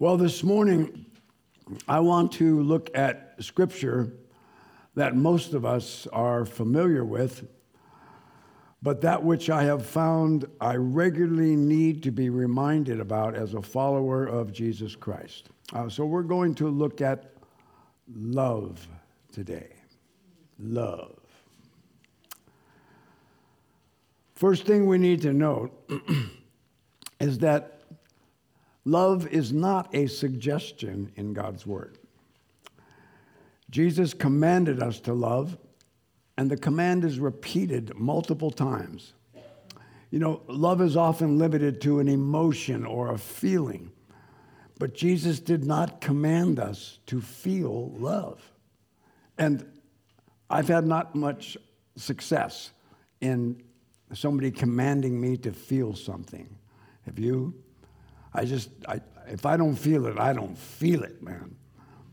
Well, 0.00 0.16
this 0.16 0.44
morning, 0.44 1.06
I 1.88 1.98
want 1.98 2.30
to 2.34 2.62
look 2.62 2.88
at 2.94 3.34
scripture 3.40 4.12
that 4.94 5.16
most 5.16 5.54
of 5.54 5.64
us 5.64 6.06
are 6.12 6.46
familiar 6.46 7.04
with, 7.04 7.48
but 8.80 9.00
that 9.00 9.24
which 9.24 9.50
I 9.50 9.64
have 9.64 9.84
found 9.84 10.44
I 10.60 10.76
regularly 10.76 11.56
need 11.56 12.04
to 12.04 12.12
be 12.12 12.30
reminded 12.30 13.00
about 13.00 13.34
as 13.34 13.54
a 13.54 13.60
follower 13.60 14.24
of 14.24 14.52
Jesus 14.52 14.94
Christ. 14.94 15.48
Uh, 15.72 15.88
so, 15.88 16.06
we're 16.06 16.22
going 16.22 16.54
to 16.54 16.68
look 16.68 17.00
at 17.00 17.32
love 18.14 18.86
today. 19.32 19.72
Love. 20.60 21.18
First 24.36 24.64
thing 24.64 24.86
we 24.86 24.98
need 24.98 25.22
to 25.22 25.32
note 25.32 25.72
is 27.20 27.38
that 27.38 27.77
Love 28.88 29.26
is 29.26 29.52
not 29.52 29.94
a 29.94 30.06
suggestion 30.06 31.12
in 31.14 31.34
God's 31.34 31.66
Word. 31.66 31.98
Jesus 33.68 34.14
commanded 34.14 34.82
us 34.82 34.98
to 35.00 35.12
love, 35.12 35.58
and 36.38 36.50
the 36.50 36.56
command 36.56 37.04
is 37.04 37.20
repeated 37.20 37.94
multiple 37.96 38.50
times. 38.50 39.12
You 40.10 40.20
know, 40.20 40.40
love 40.48 40.80
is 40.80 40.96
often 40.96 41.36
limited 41.36 41.82
to 41.82 42.00
an 42.00 42.08
emotion 42.08 42.86
or 42.86 43.12
a 43.12 43.18
feeling, 43.18 43.92
but 44.78 44.94
Jesus 44.94 45.38
did 45.38 45.66
not 45.66 46.00
command 46.00 46.58
us 46.58 46.98
to 47.08 47.20
feel 47.20 47.90
love. 47.98 48.40
And 49.36 49.66
I've 50.48 50.68
had 50.68 50.86
not 50.86 51.14
much 51.14 51.58
success 51.96 52.70
in 53.20 53.62
somebody 54.14 54.50
commanding 54.50 55.20
me 55.20 55.36
to 55.36 55.52
feel 55.52 55.94
something. 55.94 56.48
Have 57.04 57.18
you? 57.18 57.52
I 58.34 58.44
just, 58.44 58.70
I, 58.86 59.00
if 59.26 59.46
I 59.46 59.56
don't 59.56 59.76
feel 59.76 60.06
it, 60.06 60.18
I 60.18 60.32
don't 60.32 60.56
feel 60.56 61.02
it, 61.02 61.22
man. 61.22 61.56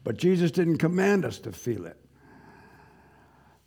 But 0.04 0.18
Jesus 0.18 0.52
didn't 0.52 0.78
command 0.78 1.26
us 1.26 1.40
to 1.40 1.52
feel 1.52 1.85
it. 1.85 1.98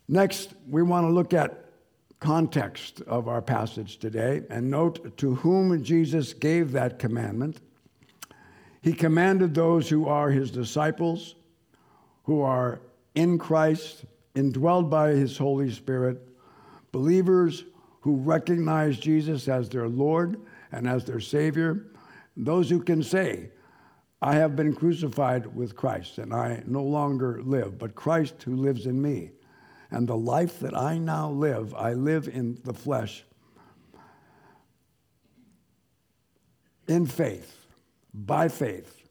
Next, 0.09 0.55
we 0.69 0.83
want 0.83 1.07
to 1.07 1.11
look 1.11 1.35
at 1.35 1.65
context 2.21 3.01
of 3.03 3.29
our 3.29 3.43
passage 3.43 3.99
today 3.99 4.43
and 4.51 4.71
note 4.71 5.17
to 5.19 5.37
whom 5.37 5.83
Jesus 5.85 6.33
gave 6.33 6.73
that 6.73 6.99
commandment. 6.99 7.61
He 8.83 8.93
commanded 8.93 9.55
those 9.55 9.89
who 9.89 10.07
are 10.07 10.31
his 10.31 10.51
disciples, 10.51 11.35
who 12.25 12.41
are 12.41 12.81
in 13.15 13.39
Christ, 13.39 14.05
indwelled 14.35 14.91
by 14.91 15.11
his 15.11 15.37
Holy 15.37 15.71
Spirit, 15.71 16.21
believers 16.93 17.65
who 18.01 18.17
recognize 18.17 18.99
Jesus 18.99 19.49
as 19.49 19.69
their 19.69 19.89
Lord 19.89 20.41
and 20.73 20.89
as 20.89 21.05
their 21.05 21.21
Savior, 21.21 21.87
those 22.39 22.71
who 22.71 22.81
can 22.81 23.03
say, 23.03 23.51
I 24.23 24.37
have 24.37 24.57
been 24.57 24.75
crucified 24.75 25.55
with 25.55 25.77
Christ, 25.77 26.19
and 26.19 26.33
I 26.33 26.63
no 26.67 26.83
longer 26.83 27.41
live, 27.43 27.79
but 27.79 27.95
Christ 27.95 28.43
who 28.43 28.57
lives 28.57 28.87
in 28.87 29.01
me. 29.01 29.31
And 29.91 30.07
the 30.07 30.17
life 30.17 30.61
that 30.61 30.77
I 30.77 30.99
now 30.99 31.31
live, 31.31 31.75
I 31.75 31.95
live 31.95 32.29
in 32.29 32.59
the 32.65 32.75
flesh 32.75 33.25
in 36.89 37.07
faith, 37.07 37.67
by 38.15 38.49
faith 38.49 39.03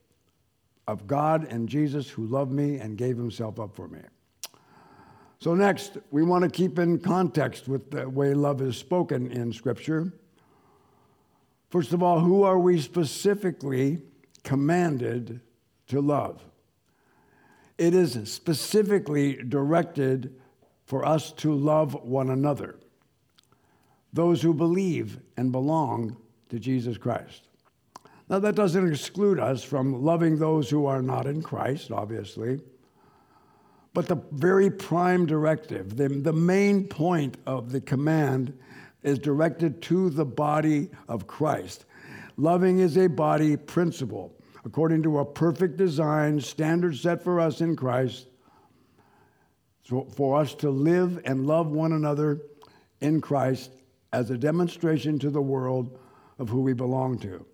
of 0.86 1.06
God 1.06 1.46
and 1.50 1.68
Jesus 1.68 2.08
who 2.08 2.26
loved 2.26 2.50
me 2.50 2.78
and 2.78 2.96
gave 2.96 3.16
himself 3.16 3.60
up 3.60 3.74
for 3.74 3.88
me. 3.88 4.00
So, 5.40 5.54
next, 5.54 5.98
we 6.10 6.24
want 6.24 6.42
to 6.42 6.50
keep 6.50 6.78
in 6.80 6.98
context 6.98 7.68
with 7.68 7.92
the 7.92 8.08
way 8.08 8.34
love 8.34 8.60
is 8.60 8.76
spoken 8.76 9.30
in 9.30 9.52
Scripture. 9.52 10.12
First 11.68 11.92
of 11.92 12.02
all, 12.02 12.20
who 12.20 12.42
are 12.42 12.58
we 12.58 12.80
specifically 12.80 13.98
commanded 14.42 15.40
to 15.88 16.00
love? 16.00 16.42
It 17.76 17.94
is 17.94 18.18
specifically 18.30 19.34
directed 19.34 20.34
for 20.84 21.04
us 21.04 21.32
to 21.32 21.54
love 21.54 21.94
one 22.02 22.30
another, 22.30 22.76
those 24.12 24.40
who 24.40 24.54
believe 24.54 25.20
and 25.36 25.52
belong 25.52 26.16
to 26.48 26.58
Jesus 26.58 26.96
Christ. 26.96 27.42
Now, 28.30 28.38
that 28.40 28.54
doesn't 28.54 28.90
exclude 28.90 29.38
us 29.38 29.62
from 29.62 30.02
loving 30.02 30.38
those 30.38 30.68
who 30.68 30.86
are 30.86 31.02
not 31.02 31.26
in 31.26 31.42
Christ, 31.42 31.90
obviously. 31.90 32.60
But 33.94 34.06
the 34.06 34.22
very 34.32 34.70
prime 34.70 35.26
directive, 35.26 35.96
the, 35.96 36.08
the 36.08 36.32
main 36.32 36.88
point 36.88 37.36
of 37.46 37.72
the 37.72 37.80
command 37.80 38.58
is 39.02 39.18
directed 39.18 39.80
to 39.82 40.10
the 40.10 40.24
body 40.24 40.90
of 41.08 41.26
Christ. 41.26 41.84
Loving 42.36 42.78
is 42.78 42.96
a 42.96 43.06
body 43.08 43.56
principle. 43.56 44.34
According 44.64 45.02
to 45.04 45.18
a 45.18 45.24
perfect 45.24 45.76
design, 45.76 46.40
standard 46.40 46.96
set 46.96 47.22
for 47.22 47.40
us 47.40 47.60
in 47.60 47.76
Christ, 47.76 48.28
for 50.14 50.40
us 50.40 50.54
to 50.56 50.70
live 50.70 51.20
and 51.24 51.46
love 51.46 51.68
one 51.68 51.92
another 51.92 52.42
in 53.00 53.20
Christ 53.20 53.70
as 54.12 54.30
a 54.30 54.38
demonstration 54.38 55.18
to 55.20 55.30
the 55.30 55.40
world 55.40 55.98
of 56.38 56.48
who 56.48 56.60
we 56.60 56.72
belong 56.72 57.18
to. 57.20 57.44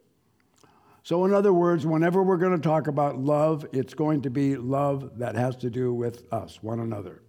So, 1.03 1.27
in 1.27 1.35
other 1.35 1.53
words, 1.53 1.85
whenever 1.85 2.23
we're 2.23 2.39
going 2.39 2.57
to 2.57 2.69
talk 2.69 2.87
about 2.87 3.19
love, 3.19 3.67
it's 3.73 3.93
going 3.93 4.23
to 4.23 4.31
be 4.31 4.57
love 4.57 5.19
that 5.19 5.35
has 5.35 5.55
to 5.57 5.69
do 5.69 5.93
with 5.93 6.33
us, 6.33 6.63
one 6.63 6.81
another. 6.81 7.23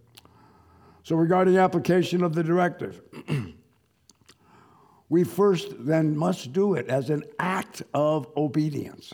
So, 1.02 1.14
regarding 1.14 1.58
application 1.58 2.24
of 2.24 2.34
the 2.34 2.42
directive, 2.42 3.02
we 5.08 5.24
first 5.24 5.74
then 5.78 6.16
must 6.16 6.52
do 6.52 6.74
it 6.74 6.88
as 6.88 7.10
an 7.10 7.24
act 7.38 7.82
of 7.94 8.26
obedience, 8.36 9.12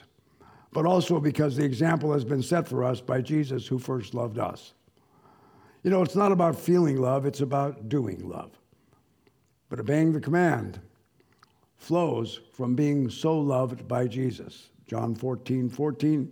but 0.72 0.86
also 0.86 1.20
because 1.20 1.56
the 1.56 1.64
example 1.64 2.12
has 2.12 2.24
been 2.24 2.42
set 2.42 2.66
for 2.66 2.82
us 2.82 3.00
by 3.00 3.20
Jesus 3.20 3.66
who 3.66 3.78
first 3.78 4.14
loved 4.14 4.38
us. 4.38 4.72
You 5.82 5.90
know, 5.90 6.02
it's 6.02 6.16
not 6.16 6.32
about 6.32 6.56
feeling 6.56 7.00
love, 7.00 7.26
it's 7.26 7.40
about 7.40 7.88
doing 7.88 8.28
love. 8.28 8.52
But 9.68 9.80
obeying 9.80 10.12
the 10.12 10.20
command 10.20 10.80
flows 11.76 12.40
from 12.52 12.74
being 12.74 13.10
so 13.10 13.38
loved 13.38 13.88
by 13.88 14.06
Jesus. 14.06 14.70
John 14.86 15.14
14, 15.14 15.68
14, 15.68 16.30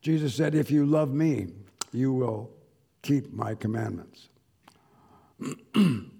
Jesus 0.00 0.34
said, 0.34 0.54
If 0.54 0.70
you 0.70 0.84
love 0.84 1.12
me, 1.12 1.48
you 1.92 2.12
will 2.12 2.50
keep 3.02 3.32
my 3.32 3.54
commandments. 3.54 4.28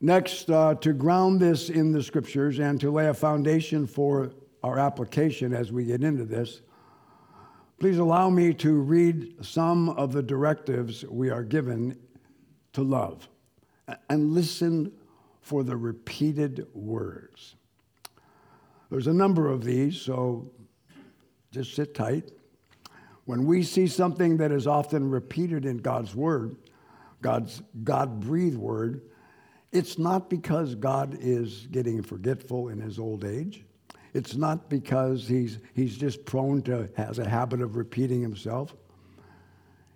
Next, 0.00 0.48
uh, 0.48 0.76
to 0.76 0.92
ground 0.92 1.40
this 1.40 1.70
in 1.70 1.90
the 1.90 2.02
scriptures 2.02 2.60
and 2.60 2.80
to 2.80 2.90
lay 2.90 3.08
a 3.08 3.14
foundation 3.14 3.84
for 3.84 4.30
our 4.62 4.78
application 4.78 5.52
as 5.52 5.72
we 5.72 5.84
get 5.84 6.04
into 6.04 6.24
this, 6.24 6.62
please 7.80 7.98
allow 7.98 8.30
me 8.30 8.54
to 8.54 8.74
read 8.74 9.44
some 9.44 9.88
of 9.90 10.12
the 10.12 10.22
directives 10.22 11.04
we 11.06 11.30
are 11.30 11.42
given 11.42 11.98
to 12.74 12.82
love 12.82 13.28
and 14.08 14.32
listen 14.32 14.92
for 15.40 15.64
the 15.64 15.76
repeated 15.76 16.66
words. 16.74 17.56
There's 18.90 19.08
a 19.08 19.12
number 19.12 19.48
of 19.48 19.64
these, 19.64 20.00
so 20.00 20.50
just 21.50 21.74
sit 21.74 21.94
tight. 21.94 22.30
When 23.24 23.46
we 23.46 23.64
see 23.64 23.88
something 23.88 24.36
that 24.36 24.52
is 24.52 24.66
often 24.66 25.10
repeated 25.10 25.66
in 25.66 25.78
God's 25.78 26.14
Word, 26.14 26.56
God's 27.20 27.62
God 27.82 28.20
breathed 28.20 28.56
Word, 28.56 29.02
it's 29.72 29.98
not 29.98 30.30
because 30.30 30.74
God 30.74 31.16
is 31.20 31.66
getting 31.70 32.02
forgetful 32.02 32.68
in 32.68 32.80
his 32.80 32.98
old 32.98 33.24
age. 33.24 33.64
It's 34.14 34.34
not 34.34 34.70
because 34.70 35.28
he's, 35.28 35.58
he's 35.74 35.96
just 35.96 36.24
prone 36.24 36.62
to, 36.62 36.88
has 36.96 37.18
a 37.18 37.28
habit 37.28 37.60
of 37.60 37.76
repeating 37.76 38.22
himself. 38.22 38.74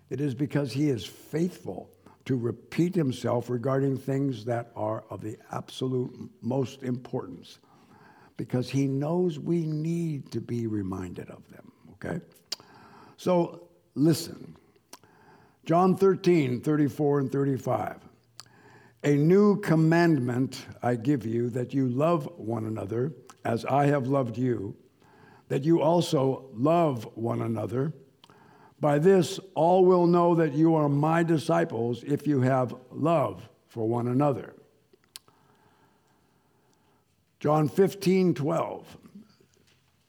It 0.09 0.21
is 0.21 0.35
because 0.35 0.71
he 0.71 0.89
is 0.89 1.05
faithful 1.05 1.89
to 2.25 2.37
repeat 2.37 2.95
himself 2.95 3.49
regarding 3.49 3.97
things 3.97 4.45
that 4.45 4.71
are 4.75 5.03
of 5.09 5.21
the 5.21 5.37
absolute 5.51 6.29
most 6.41 6.83
importance 6.83 7.59
because 8.37 8.69
he 8.69 8.87
knows 8.87 9.39
we 9.39 9.65
need 9.65 10.31
to 10.31 10.39
be 10.39 10.67
reminded 10.67 11.29
of 11.29 11.47
them, 11.49 11.71
okay? 11.93 12.23
So 13.17 13.67
listen. 13.95 14.55
John 15.65 15.95
13, 15.95 16.61
34 16.61 17.19
and 17.19 17.31
35. 17.31 17.97
A 19.05 19.15
new 19.15 19.59
commandment 19.59 20.65
I 20.81 20.95
give 20.95 21.25
you 21.25 21.49
that 21.49 21.73
you 21.73 21.89
love 21.89 22.29
one 22.37 22.65
another 22.65 23.11
as 23.43 23.65
I 23.65 23.87
have 23.87 24.07
loved 24.07 24.37
you, 24.37 24.77
that 25.49 25.63
you 25.63 25.81
also 25.81 26.45
love 26.53 27.05
one 27.15 27.41
another. 27.41 27.91
By 28.79 28.99
this, 28.99 29.41
all 29.55 29.83
will 29.83 30.07
know 30.07 30.35
that 30.35 30.53
you 30.53 30.75
are 30.75 30.87
my 30.87 31.21
disciples 31.21 32.03
if 32.07 32.25
you 32.25 32.41
have 32.41 32.73
love 32.91 33.49
for 33.67 33.87
one 33.89 34.07
another. 34.07 34.55
John 37.41 37.67
15, 37.67 38.35
12. 38.35 38.97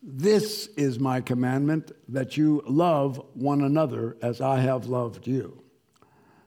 This 0.05 0.69
is 0.77 1.01
my 1.01 1.21
commandment 1.21 1.91
that 2.09 2.37
you 2.37 2.63
love 2.65 3.21
one 3.35 3.63
another 3.63 4.17
as 4.23 4.41
I 4.41 4.61
have 4.61 4.87
loved 4.87 5.27
you. 5.27 5.64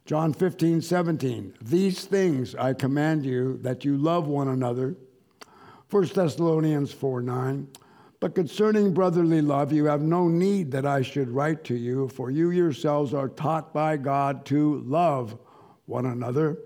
John 0.07 0.31
15, 0.31 0.81
17. 0.81 1.53
These 1.61 2.05
things 2.05 2.55
I 2.55 2.73
command 2.73 3.25
you 3.25 3.57
that 3.57 3.83
you 3.83 3.97
love 3.97 4.25
one 4.25 4.47
another. 4.47 4.95
1 5.89 6.07
Thessalonians 6.15 6.93
4, 6.93 7.21
9. 7.21 7.67
But 8.21 8.33
concerning 8.33 8.93
brotherly 8.93 9.41
love, 9.41 9.73
you 9.73 9.83
have 9.83 10.01
no 10.01 10.29
need 10.29 10.71
that 10.71 10.85
I 10.85 11.01
should 11.01 11.29
write 11.29 11.65
to 11.65 11.75
you, 11.75 12.07
for 12.07 12.31
you 12.31 12.51
yourselves 12.51 13.13
are 13.13 13.27
taught 13.27 13.73
by 13.73 13.97
God 13.97 14.45
to 14.45 14.81
love 14.85 15.37
one 15.87 16.05
another. 16.05 16.57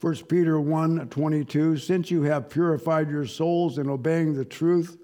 1 0.00 0.16
Peter 0.28 0.60
1 0.60 1.10
22, 1.10 1.76
since 1.76 2.10
you 2.10 2.24
have 2.24 2.50
purified 2.50 3.08
your 3.08 3.26
souls 3.26 3.78
in 3.78 3.88
obeying 3.88 4.34
the 4.34 4.44
truth 4.44 4.98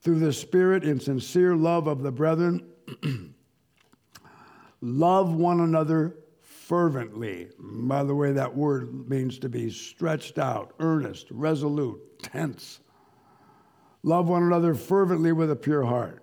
through 0.00 0.20
the 0.20 0.32
Spirit 0.32 0.84
in 0.84 0.98
sincere 0.98 1.54
love 1.54 1.86
of 1.86 2.02
the 2.02 2.12
brethren, 2.12 2.66
love 4.80 5.34
one 5.34 5.60
another 5.60 6.16
fervently. 6.72 7.50
By 7.58 8.02
the 8.02 8.14
way, 8.14 8.32
that 8.32 8.56
word 8.56 9.06
means 9.06 9.38
to 9.40 9.50
be 9.50 9.68
stretched 9.68 10.38
out, 10.38 10.72
earnest, 10.80 11.26
resolute, 11.30 12.00
tense. 12.22 12.80
Love 14.02 14.30
one 14.30 14.42
another 14.42 14.72
fervently 14.72 15.32
with 15.32 15.50
a 15.50 15.54
pure 15.54 15.84
heart. 15.84 16.22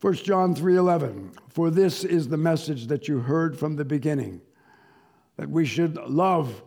1 0.00 0.14
John 0.24 0.56
3:11 0.56 1.30
For 1.50 1.70
this 1.70 2.02
is 2.02 2.26
the 2.26 2.36
message 2.36 2.88
that 2.88 3.06
you 3.06 3.20
heard 3.20 3.56
from 3.56 3.76
the 3.76 3.84
beginning 3.84 4.40
that 5.36 5.48
we 5.48 5.66
should 5.66 5.94
love 5.98 6.60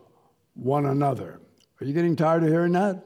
one 0.54 0.86
another. 0.86 1.42
Are 1.78 1.84
you 1.84 1.92
getting 1.92 2.16
tired 2.16 2.42
of 2.42 2.48
hearing 2.48 2.72
that? 2.72 3.04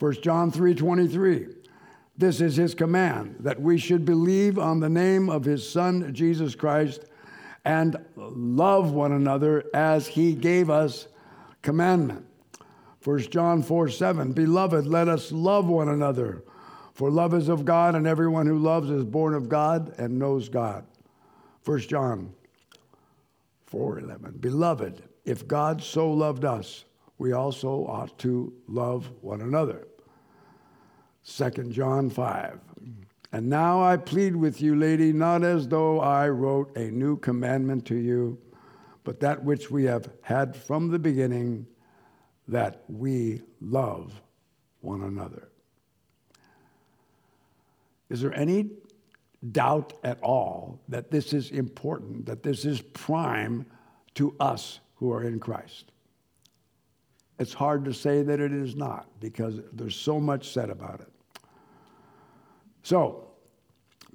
1 0.00 0.22
John 0.22 0.50
3:23 0.50 1.54
This 2.18 2.40
is 2.40 2.56
his 2.56 2.74
command 2.74 3.36
that 3.38 3.62
we 3.62 3.78
should 3.78 4.04
believe 4.04 4.58
on 4.58 4.80
the 4.80 4.90
name 4.90 5.30
of 5.30 5.44
his 5.44 5.70
son 5.70 6.12
Jesus 6.12 6.56
Christ 6.56 7.04
and 7.66 7.96
love 8.14 8.92
one 8.92 9.10
another 9.10 9.64
as 9.74 10.06
he 10.06 10.34
gave 10.34 10.70
us 10.70 11.08
commandment. 11.62 12.24
1 13.02 13.18
John 13.22 13.62
4 13.62 13.88
7, 13.88 14.32
Beloved, 14.32 14.86
let 14.86 15.08
us 15.08 15.32
love 15.32 15.66
one 15.66 15.88
another, 15.88 16.44
for 16.94 17.10
love 17.10 17.34
is 17.34 17.48
of 17.48 17.64
God, 17.64 17.96
and 17.96 18.06
everyone 18.06 18.46
who 18.46 18.58
loves 18.58 18.88
is 18.88 19.04
born 19.04 19.34
of 19.34 19.48
God 19.48 19.92
and 19.98 20.18
knows 20.18 20.48
God. 20.48 20.86
1 21.64 21.80
John 21.80 22.32
4 23.66 23.98
11, 23.98 24.38
Beloved, 24.38 25.02
if 25.24 25.46
God 25.46 25.82
so 25.82 26.10
loved 26.10 26.44
us, 26.44 26.84
we 27.18 27.32
also 27.32 27.84
ought 27.86 28.16
to 28.20 28.52
love 28.68 29.10
one 29.22 29.40
another. 29.40 29.88
2 31.24 31.50
John 31.70 32.10
5. 32.10 32.60
And 33.32 33.48
now 33.48 33.82
I 33.82 33.96
plead 33.96 34.36
with 34.36 34.60
you, 34.60 34.76
lady, 34.76 35.12
not 35.12 35.42
as 35.42 35.68
though 35.68 36.00
I 36.00 36.28
wrote 36.28 36.76
a 36.76 36.90
new 36.90 37.16
commandment 37.18 37.84
to 37.86 37.96
you, 37.96 38.38
but 39.04 39.20
that 39.20 39.44
which 39.44 39.70
we 39.70 39.84
have 39.84 40.10
had 40.22 40.56
from 40.56 40.88
the 40.88 40.98
beginning, 40.98 41.66
that 42.48 42.84
we 42.88 43.42
love 43.60 44.20
one 44.80 45.02
another. 45.02 45.48
Is 48.08 48.20
there 48.20 48.34
any 48.34 48.70
doubt 49.52 49.92
at 50.02 50.20
all 50.22 50.80
that 50.88 51.10
this 51.10 51.32
is 51.32 51.50
important, 51.50 52.26
that 52.26 52.42
this 52.42 52.64
is 52.64 52.80
prime 52.80 53.66
to 54.14 54.34
us 54.40 54.80
who 54.96 55.12
are 55.12 55.24
in 55.24 55.38
Christ. 55.38 55.92
It's 57.38 57.52
hard 57.52 57.84
to 57.84 57.92
say 57.92 58.22
that 58.22 58.40
it 58.40 58.52
is 58.52 58.74
not 58.76 59.08
because 59.20 59.60
there's 59.72 59.96
so 59.96 60.18
much 60.18 60.52
said 60.52 60.70
about 60.70 61.00
it. 61.00 61.12
So, 62.86 63.32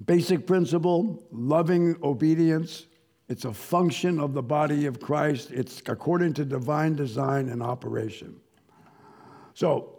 basic 0.06 0.46
principle 0.46 1.22
loving 1.30 1.94
obedience. 2.02 2.86
It's 3.28 3.44
a 3.44 3.52
function 3.52 4.18
of 4.18 4.32
the 4.32 4.42
body 4.42 4.86
of 4.86 4.98
Christ, 4.98 5.50
it's 5.50 5.82
according 5.84 6.32
to 6.34 6.46
divine 6.46 6.96
design 6.96 7.50
and 7.50 7.62
operation. 7.62 8.40
So, 9.52 9.98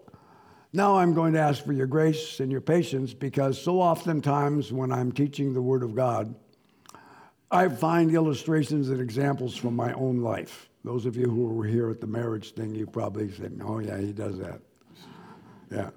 now 0.74 0.98
I'm 0.98 1.14
going 1.14 1.34
to 1.34 1.40
ask 1.40 1.64
for 1.64 1.72
your 1.72 1.86
grace 1.86 2.40
and 2.40 2.52
your 2.52 2.62
patience 2.62 3.14
because 3.14 3.62
so 3.62 3.80
oftentimes 3.80 4.74
when 4.74 4.92
I'm 4.92 5.12
teaching 5.12 5.54
the 5.54 5.62
Word 5.62 5.84
of 5.84 5.94
God, 5.94 6.34
I 7.52 7.68
find 7.68 8.10
illustrations 8.10 8.90
and 8.90 9.00
examples 9.00 9.56
from 9.56 9.76
my 9.76 9.94
own 9.94 10.22
life. 10.22 10.68
Those 10.84 11.06
of 11.06 11.16
you 11.16 11.30
who 11.30 11.46
were 11.46 11.68
here 11.68 11.92
at 11.92 12.02
the 12.02 12.08
marriage 12.08 12.56
thing, 12.56 12.74
you 12.74 12.88
probably 12.88 13.28
think, 13.28 13.62
oh, 13.64 13.78
yeah, 13.78 14.00
he 14.00 14.14
does 14.14 14.40
that. 14.40 14.62
Yeah. 15.70 15.92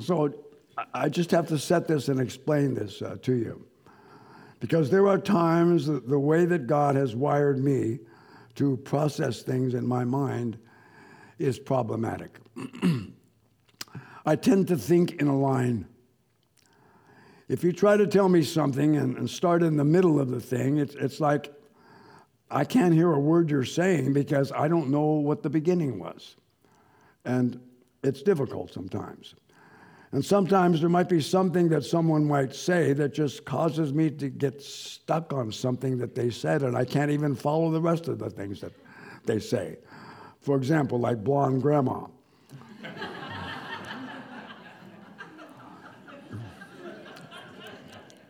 So 0.00 0.45
I 0.92 1.08
just 1.08 1.30
have 1.30 1.48
to 1.48 1.58
set 1.58 1.88
this 1.88 2.08
and 2.08 2.20
explain 2.20 2.74
this 2.74 3.00
uh, 3.00 3.16
to 3.22 3.34
you. 3.34 3.66
Because 4.60 4.90
there 4.90 5.06
are 5.06 5.18
times 5.18 5.86
the 5.86 6.18
way 6.18 6.44
that 6.44 6.66
God 6.66 6.96
has 6.96 7.14
wired 7.14 7.62
me 7.62 8.00
to 8.56 8.76
process 8.78 9.42
things 9.42 9.74
in 9.74 9.86
my 9.86 10.04
mind 10.04 10.58
is 11.38 11.58
problematic. 11.58 12.38
I 14.26 14.36
tend 14.36 14.68
to 14.68 14.76
think 14.76 15.20
in 15.20 15.28
a 15.28 15.38
line. 15.38 15.86
If 17.48 17.62
you 17.62 17.72
try 17.72 17.96
to 17.96 18.06
tell 18.06 18.28
me 18.28 18.42
something 18.42 18.96
and, 18.96 19.16
and 19.16 19.30
start 19.30 19.62
in 19.62 19.76
the 19.76 19.84
middle 19.84 20.18
of 20.18 20.30
the 20.30 20.40
thing, 20.40 20.78
it's, 20.78 20.94
it's 20.94 21.20
like 21.20 21.52
I 22.50 22.64
can't 22.64 22.94
hear 22.94 23.12
a 23.12 23.20
word 23.20 23.50
you're 23.50 23.64
saying 23.64 24.12
because 24.14 24.52
I 24.52 24.68
don't 24.68 24.90
know 24.90 25.04
what 25.04 25.42
the 25.42 25.50
beginning 25.50 25.98
was. 25.98 26.36
And 27.24 27.60
it's 28.02 28.22
difficult 28.22 28.72
sometimes. 28.72 29.34
And 30.12 30.24
sometimes 30.24 30.80
there 30.80 30.88
might 30.88 31.08
be 31.08 31.20
something 31.20 31.68
that 31.68 31.84
someone 31.84 32.24
might 32.24 32.54
say 32.54 32.92
that 32.94 33.12
just 33.12 33.44
causes 33.44 33.92
me 33.92 34.10
to 34.10 34.28
get 34.28 34.62
stuck 34.62 35.32
on 35.32 35.50
something 35.50 35.98
that 35.98 36.14
they 36.14 36.30
said, 36.30 36.62
and 36.62 36.76
I 36.76 36.84
can't 36.84 37.10
even 37.10 37.34
follow 37.34 37.70
the 37.70 37.80
rest 37.80 38.08
of 38.08 38.18
the 38.18 38.30
things 38.30 38.60
that 38.60 38.72
they 39.24 39.40
say. 39.40 39.78
For 40.40 40.56
example, 40.56 41.00
like 41.00 41.24
blonde 41.24 41.60
grandma. 41.60 42.06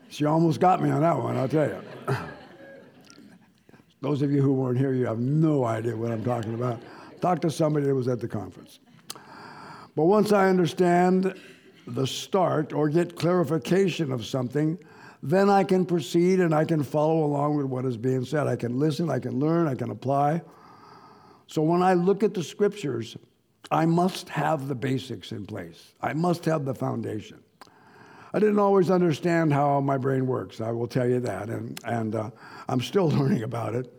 She 0.09 0.25
almost 0.25 0.61
got 0.61 0.83
me 0.83 0.89
on 0.89 1.03
that 1.03 1.19
one, 1.19 1.37
I'll 1.37 1.47
tell 1.47 1.69
you. 1.69 2.17
Those 4.01 4.23
of 4.23 4.33
you 4.33 4.41
who 4.41 4.55
weren't 4.55 4.79
here, 4.79 4.95
you 4.95 5.05
have 5.05 5.19
no 5.19 5.65
idea 5.65 5.95
what 5.95 6.11
I'm 6.11 6.25
talking 6.25 6.55
about. 6.55 6.81
Talk 7.21 7.41
to 7.43 7.51
somebody 7.51 7.85
that 7.87 7.95
was 7.95 8.09
at 8.09 8.21
the 8.21 8.29
conference. 8.29 8.79
But 9.95 10.05
once 10.05 10.33
I 10.33 10.49
understand 10.49 11.39
the 11.87 12.07
start 12.07 12.73
or 12.73 12.89
get 12.89 13.17
clarification 13.17 14.13
of 14.13 14.27
something, 14.27 14.79
then 15.23 15.49
I 15.49 15.65
can 15.65 15.87
proceed 15.87 16.41
and 16.41 16.55
I 16.55 16.65
can 16.65 16.83
follow 16.83 17.25
along 17.25 17.57
with 17.57 17.67
what 17.67 17.85
is 17.85 17.97
being 17.97 18.25
said. 18.25 18.47
I 18.47 18.57
can 18.57 18.79
listen, 18.79 19.11
I 19.11 19.19
can 19.19 19.39
learn, 19.39 19.67
I 19.67 19.75
can 19.75 19.91
apply. 19.91 20.43
So 21.47 21.63
when 21.63 21.83
I 21.83 21.95
look 21.95 22.23
at 22.23 22.35
the 22.35 22.43
scriptures, 22.43 23.17
I 23.71 23.87
must 23.87 24.29
have 24.29 24.69
the 24.69 24.75
basics 24.75 25.33
in 25.33 25.47
place. 25.47 25.95
I 26.01 26.13
must 26.13 26.45
have 26.45 26.65
the 26.65 26.75
foundation. 26.75 27.41
I 28.33 28.39
didn't 28.39 28.59
always 28.59 28.91
understand 28.91 29.53
how 29.53 29.81
my 29.81 29.97
brain 29.97 30.27
works, 30.27 30.61
I 30.61 30.71
will 30.71 30.87
tell 30.87 31.09
you 31.09 31.21
that, 31.21 31.49
and, 31.49 31.81
and 31.85 32.15
uh, 32.15 32.31
I'm 32.69 32.83
still 32.83 33.09
learning 33.11 33.43
about 33.43 33.75
it. 33.75 33.93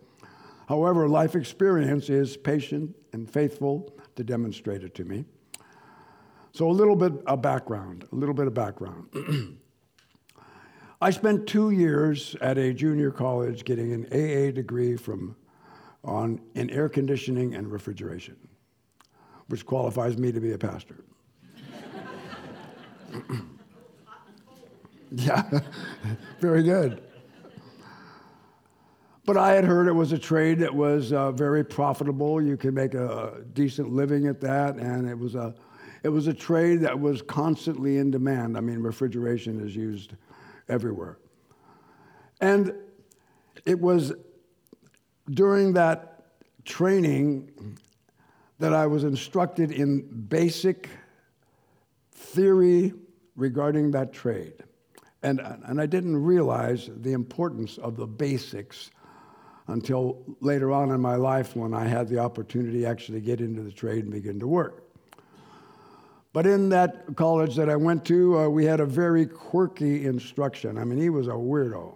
However, 0.68 1.08
life 1.08 1.36
experience 1.36 2.10
is 2.10 2.38
patient 2.38 2.96
and 3.14 3.30
faithful 3.30 3.94
to 4.16 4.24
demonstrate 4.24 4.84
it 4.84 4.94
to 4.96 5.06
me. 5.06 5.26
So, 6.58 6.68
a 6.68 6.74
little 6.74 6.96
bit 6.96 7.14
of 7.28 7.44
background, 7.44 8.08
a 8.12 8.16
little 8.16 8.34
bit 8.34 8.48
of 8.48 8.56
background. 8.56 9.10
I 11.02 11.12
spent 11.12 11.46
two 11.46 11.70
years 11.70 12.36
at 12.42 12.58
a 12.58 12.74
junior 12.74 13.12
college 13.12 13.64
getting 13.64 13.94
an 13.94 14.06
AA 14.06 14.50
degree 14.50 14.98
from, 14.98 15.36
on, 16.04 16.42
in 16.56 16.72
air 16.72 16.90
conditioning 16.90 17.54
and 17.54 17.72
refrigeration, 17.72 18.38
which 19.50 19.68
qualifies 19.68 20.18
me 20.18 20.32
to 20.32 20.40
be 20.40 20.54
a 20.54 20.58
pastor. 20.58 21.04
Yeah, 25.10 25.62
very 26.42 26.64
good. 26.64 27.02
But 29.26 29.38
I 29.38 29.54
had 29.54 29.64
heard 29.64 29.88
it 29.88 29.94
was 29.94 30.12
a 30.12 30.18
trade 30.18 30.60
that 30.60 30.76
was 30.76 31.14
uh, 31.14 31.32
very 31.32 31.64
profitable. 31.64 32.42
You 32.42 32.58
could 32.58 32.74
make 32.74 32.94
a 32.94 33.42
decent 33.54 33.94
living 33.94 34.28
at 34.28 34.42
that, 34.42 34.76
and 34.76 35.08
it 35.10 35.18
was 35.18 35.36
a, 35.36 35.56
it 36.08 36.12
was 36.12 36.28
a 36.28 36.34
trade 36.34 36.80
that 36.80 36.98
was 36.98 37.22
constantly 37.22 37.98
in 37.98 38.12
demand. 38.12 38.56
I 38.56 38.62
mean, 38.62 38.80
refrigeration 38.80 39.60
is 39.60 39.76
used 39.76 40.14
everywhere. 40.70 41.18
And 42.40 42.74
it 43.66 43.78
was 43.78 44.14
during 45.30 45.74
that 45.74 46.24
training 46.64 47.78
that 48.58 48.74
I 48.74 48.88
was 48.88 49.04
instructed 49.04 49.70
in 49.70 50.04
basic 50.30 50.88
theory 52.14 52.94
regarding 53.36 53.92
that 53.92 54.14
trade. 54.14 54.64
And, 55.24 55.42
and 55.42 55.82
I 55.82 55.88
didn't 55.88 56.24
realize 56.24 56.90
the 57.02 57.12
importance 57.12 57.78
of 57.80 57.98
the 57.98 58.08
basics 58.08 58.92
until 59.68 60.24
later 60.40 60.72
on 60.72 60.90
in 60.90 61.02
my 61.02 61.16
life 61.16 61.54
when 61.54 61.74
I 61.74 61.86
had 61.86 62.08
the 62.08 62.20
opportunity 62.20 62.84
to 62.84 62.86
actually 62.86 63.20
get 63.20 63.42
into 63.42 63.62
the 63.62 63.74
trade 63.74 64.06
and 64.06 64.14
begin 64.14 64.40
to 64.40 64.48
work. 64.48 64.87
But 66.38 66.46
in 66.46 66.70
that 66.70 67.16
college 67.16 67.56
that 67.56 67.68
I 67.68 67.76
went 67.76 68.06
to, 68.06 68.38
uh, 68.38 68.48
we 68.48 68.64
had 68.64 68.80
a 68.80 68.86
very 68.86 69.26
quirky 69.26 70.06
instruction. 70.06 70.78
I 70.78 70.84
mean, 70.84 71.00
he 71.00 71.10
was 71.10 71.26
a 71.26 71.32
weirdo. 71.32 71.96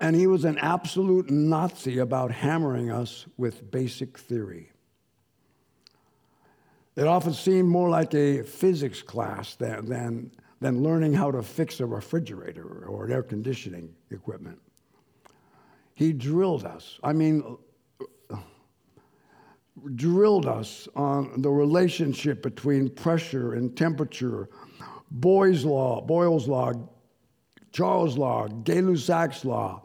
And 0.00 0.16
he 0.16 0.26
was 0.26 0.44
an 0.44 0.58
absolute 0.58 1.30
Nazi 1.30 1.98
about 1.98 2.32
hammering 2.32 2.90
us 2.90 3.26
with 3.36 3.70
basic 3.70 4.18
theory. 4.18 4.72
It 6.96 7.06
often 7.06 7.34
seemed 7.34 7.68
more 7.68 7.88
like 7.88 8.12
a 8.14 8.42
physics 8.42 9.00
class 9.00 9.54
than, 9.54 9.88
than, 9.88 10.32
than 10.60 10.82
learning 10.82 11.14
how 11.14 11.30
to 11.30 11.40
fix 11.40 11.78
a 11.78 11.86
refrigerator 11.86 12.84
or 12.88 13.08
air 13.12 13.22
conditioning 13.22 13.94
equipment. 14.10 14.58
He 15.94 16.12
drilled 16.12 16.64
us. 16.64 16.98
I 17.00 17.12
mean, 17.12 17.58
drilled 19.94 20.46
us 20.46 20.88
on 20.94 21.42
the 21.42 21.50
relationship 21.50 22.42
between 22.42 22.88
pressure 22.88 23.54
and 23.54 23.76
temperature, 23.76 24.48
Boyle's 25.10 25.64
law, 25.64 26.00
Boyle's 26.00 26.48
law, 26.48 26.72
Charles' 27.72 28.16
law, 28.16 28.46
Gay-Lussac's 28.46 29.44
law, 29.44 29.82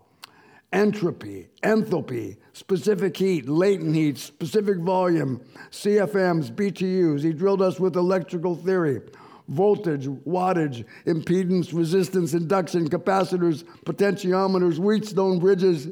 entropy, 0.71 1.47
enthalpy, 1.63 2.37
specific 2.53 3.17
heat, 3.17 3.49
latent 3.49 3.95
heat, 3.95 4.17
specific 4.17 4.77
volume, 4.77 5.41
CFMs, 5.71 6.51
BTUs. 6.51 7.23
He 7.23 7.33
drilled 7.33 7.61
us 7.61 7.79
with 7.79 7.95
electrical 7.95 8.55
theory, 8.55 9.01
voltage, 9.47 10.07
wattage, 10.07 10.85
impedance, 11.07 11.73
resistance, 11.73 12.33
induction, 12.33 12.87
capacitors, 12.87 13.63
potentiometers, 13.85 14.77
Wheatstone 14.77 15.39
bridges. 15.39 15.89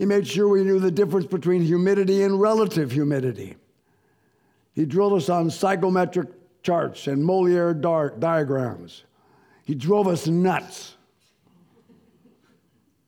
He 0.00 0.06
made 0.06 0.26
sure 0.26 0.48
we 0.48 0.64
knew 0.64 0.78
the 0.78 0.90
difference 0.90 1.26
between 1.26 1.60
humidity 1.60 2.22
and 2.22 2.40
relative 2.40 2.90
humidity. 2.90 3.56
He 4.72 4.86
drilled 4.86 5.12
us 5.12 5.28
on 5.28 5.50
psychrometric 5.50 6.32
charts 6.62 7.06
and 7.06 7.22
Mollier 7.22 7.74
diagrams. 7.74 9.04
He 9.62 9.74
drove 9.74 10.08
us 10.08 10.26
nuts. 10.26 10.94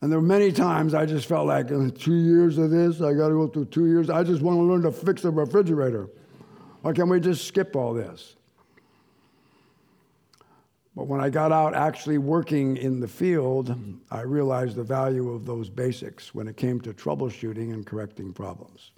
And 0.03 0.13
there 0.13 0.21
were 0.21 0.27
many 0.27 0.53
times 0.53 0.93
I 0.93 1.07
just 1.07 1.27
felt 1.27 1.47
like, 1.47 1.71
in 1.71 1.93
two 1.93 2.13
years 2.13 2.59
of 2.59 2.69
this, 2.71 3.01
I 3.01 3.15
got 3.15 3.29
to 3.29 3.35
go 3.37 3.49
through 3.49 3.67
two 3.67 3.87
years. 3.87 4.11
I 4.11 4.23
just 4.23 4.43
want 4.43 4.59
to 4.59 4.63
learn 4.63 4.83
to 4.83 4.93
fix 4.93 5.25
a 5.25 5.31
refrigerator. 5.31 6.11
Why 6.83 6.93
can't 6.93 7.09
we 7.09 7.21
just 7.21 7.49
skip 7.49 7.75
all 7.75 7.95
this? 7.95 8.37
But 10.95 11.07
when 11.07 11.21
I 11.21 11.31
got 11.31 11.53
out 11.53 11.75
actually 11.75 12.19
working 12.19 12.77
in 12.77 13.01
the 13.01 13.09
field, 13.09 13.75
I 14.11 14.21
realized 14.21 14.77
the 14.77 14.83
value 14.83 15.31
of 15.31 15.47
those 15.47 15.71
basics 15.71 16.35
when 16.35 16.47
it 16.49 16.57
came 16.57 16.81
to 16.83 16.93
troubleshooting 16.93 17.73
and 17.73 17.87
correcting 17.87 18.33
problems. 18.33 18.93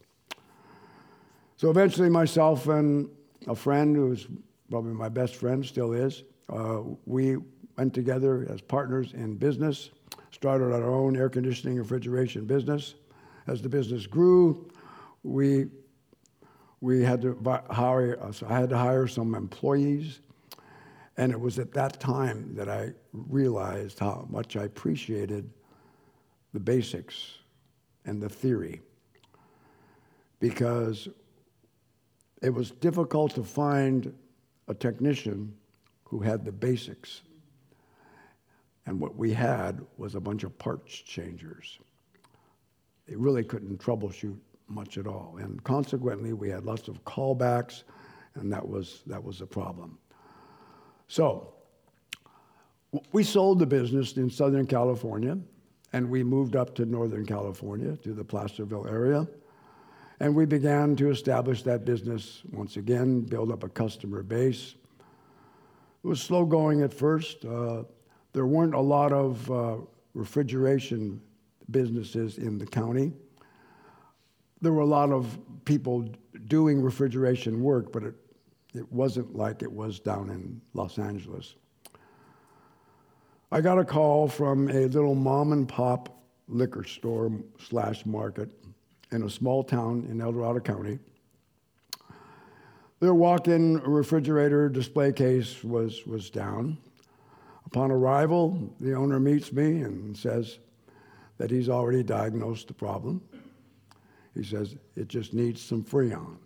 So 1.56 1.70
eventually, 1.70 2.10
myself 2.10 2.66
and 2.66 3.08
a 3.46 3.54
friend 3.54 3.94
who's 3.94 4.26
probably 4.70 4.92
my 4.92 5.08
best 5.08 5.36
friend, 5.36 5.64
still 5.64 5.92
is, 5.92 6.24
uh, 6.48 6.80
we 7.06 7.36
went 7.76 7.94
together 7.94 8.46
as 8.50 8.60
partners 8.60 9.12
in 9.12 9.36
business, 9.36 9.90
started 10.32 10.72
our 10.72 10.90
own 10.90 11.16
air 11.16 11.28
conditioning 11.28 11.76
refrigeration 11.76 12.44
business. 12.44 12.94
As 13.46 13.62
the 13.62 13.68
business 13.68 14.06
grew, 14.06 14.68
we, 15.22 15.66
we 16.80 17.02
had 17.02 17.22
to 17.22 17.38
hire, 17.70 18.18
so 18.32 18.46
I 18.48 18.58
had 18.58 18.70
to 18.70 18.78
hire 18.78 19.06
some 19.06 19.34
employees. 19.34 20.20
And 21.16 21.30
it 21.30 21.40
was 21.40 21.58
at 21.58 21.72
that 21.72 22.00
time 22.00 22.54
that 22.54 22.68
I 22.68 22.92
realized 23.12 23.98
how 23.98 24.26
much 24.30 24.56
I 24.56 24.64
appreciated 24.64 25.48
the 26.52 26.60
basics 26.60 27.38
and 28.04 28.20
the 28.20 28.28
theory. 28.28 28.80
Because 30.40 31.08
it 32.42 32.50
was 32.50 32.70
difficult 32.72 33.34
to 33.36 33.44
find 33.44 34.12
a 34.68 34.74
technician 34.74 35.54
who 36.04 36.20
had 36.20 36.44
the 36.44 36.52
basics. 36.52 37.22
And 38.86 39.00
what 39.00 39.16
we 39.16 39.32
had 39.32 39.80
was 39.96 40.14
a 40.14 40.20
bunch 40.20 40.44
of 40.44 40.56
parts 40.58 40.94
changers. 40.94 41.78
They 43.06 43.16
really 43.16 43.44
couldn't 43.44 43.80
troubleshoot 43.80 44.36
much 44.68 44.98
at 44.98 45.06
all. 45.06 45.36
And 45.40 45.62
consequently, 45.64 46.32
we 46.32 46.50
had 46.50 46.64
lots 46.64 46.88
of 46.88 47.04
callbacks, 47.04 47.84
and 48.34 48.52
that 48.52 48.66
was, 48.66 49.02
that 49.06 49.22
was 49.22 49.40
a 49.40 49.46
problem. 49.46 49.98
So, 51.08 51.54
we 53.12 53.24
sold 53.24 53.58
the 53.58 53.66
business 53.66 54.16
in 54.16 54.30
Southern 54.30 54.66
California, 54.66 55.38
and 55.92 56.08
we 56.08 56.22
moved 56.22 56.56
up 56.56 56.74
to 56.76 56.84
Northern 56.84 57.26
California, 57.26 57.96
to 57.98 58.12
the 58.12 58.24
Placerville 58.24 58.86
area. 58.86 59.26
And 60.20 60.34
we 60.34 60.46
began 60.46 60.94
to 60.96 61.10
establish 61.10 61.62
that 61.64 61.84
business 61.84 62.42
once 62.52 62.76
again, 62.76 63.22
build 63.22 63.50
up 63.50 63.64
a 63.64 63.68
customer 63.68 64.22
base. 64.22 64.74
It 66.04 66.06
was 66.06 66.20
slow 66.20 66.44
going 66.44 66.82
at 66.82 66.94
first. 66.94 67.44
Uh, 67.44 67.84
there 68.32 68.46
weren't 68.46 68.74
a 68.74 68.80
lot 68.80 69.12
of 69.12 69.50
uh, 69.50 69.76
refrigeration 70.14 71.20
businesses 71.70 72.38
in 72.38 72.58
the 72.58 72.66
county. 72.66 73.12
There 74.60 74.72
were 74.72 74.82
a 74.82 74.86
lot 74.86 75.10
of 75.10 75.38
people 75.64 76.08
doing 76.46 76.80
refrigeration 76.80 77.62
work, 77.62 77.92
but 77.92 78.04
it, 78.04 78.14
it 78.74 78.90
wasn't 78.92 79.36
like 79.36 79.62
it 79.62 79.72
was 79.72 80.00
down 80.00 80.30
in 80.30 80.60
Los 80.74 80.98
Angeles. 80.98 81.54
I 83.52 83.60
got 83.60 83.78
a 83.78 83.84
call 83.84 84.28
from 84.28 84.68
a 84.68 84.86
little 84.86 85.14
mom 85.14 85.52
and 85.52 85.68
pop 85.68 86.08
liquor 86.48 86.84
store 86.84 87.30
slash 87.58 88.04
market 88.04 88.50
in 89.12 89.22
a 89.22 89.30
small 89.30 89.62
town 89.62 90.06
in 90.10 90.20
El 90.20 90.32
Dorado 90.32 90.60
County. 90.60 90.98
Their 93.00 93.14
walk-in 93.14 93.78
refrigerator 93.78 94.68
display 94.68 95.12
case 95.12 95.62
was, 95.62 96.06
was 96.06 96.30
down. 96.30 96.78
Upon 97.66 97.90
arrival, 97.90 98.74
the 98.80 98.94
owner 98.94 99.20
meets 99.20 99.52
me 99.52 99.82
and 99.82 100.16
says 100.16 100.58
that 101.38 101.50
he's 101.50 101.68
already 101.68 102.02
diagnosed 102.02 102.68
the 102.68 102.74
problem. 102.74 103.20
He 104.34 104.42
says, 104.42 104.76
it 104.96 105.08
just 105.08 105.32
needs 105.32 105.62
some 105.62 105.84
Freon. 105.84 106.38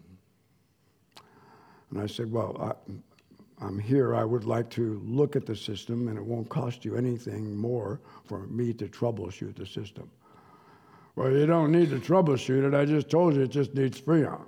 And 1.91 2.01
I 2.01 2.07
said, 2.07 2.31
well, 2.31 2.57
I, 2.61 3.65
I'm 3.65 3.79
here. 3.79 4.15
I 4.15 4.25
would 4.25 4.45
like 4.45 4.71
to 4.71 5.01
look 5.05 5.37
at 5.37 5.47
the 5.47 5.57
system, 5.57 6.09
and 6.09 6.19
it 6.19 6.25
won't 6.25 6.49
cost 6.49 6.85
you 6.85 6.97
anything 6.97 7.57
more 7.57 8.01
for 8.25 8.47
me 8.47 8.73
to 8.75 8.87
troubleshoot 8.87 9.57
the 9.57 9.67
system. 9.67 10.11
Well, 11.17 11.33
you 11.33 11.47
don't 11.47 11.73
need 11.73 11.91
to 11.91 11.99
troubleshoot 11.99 12.67
it. 12.67 12.75
I 12.75 12.85
just 12.85 13.11
told 13.11 13.35
you 13.35 13.43
it 13.43 13.51
just 13.51 13.75
needs 13.75 14.01
Freon. 14.01 14.45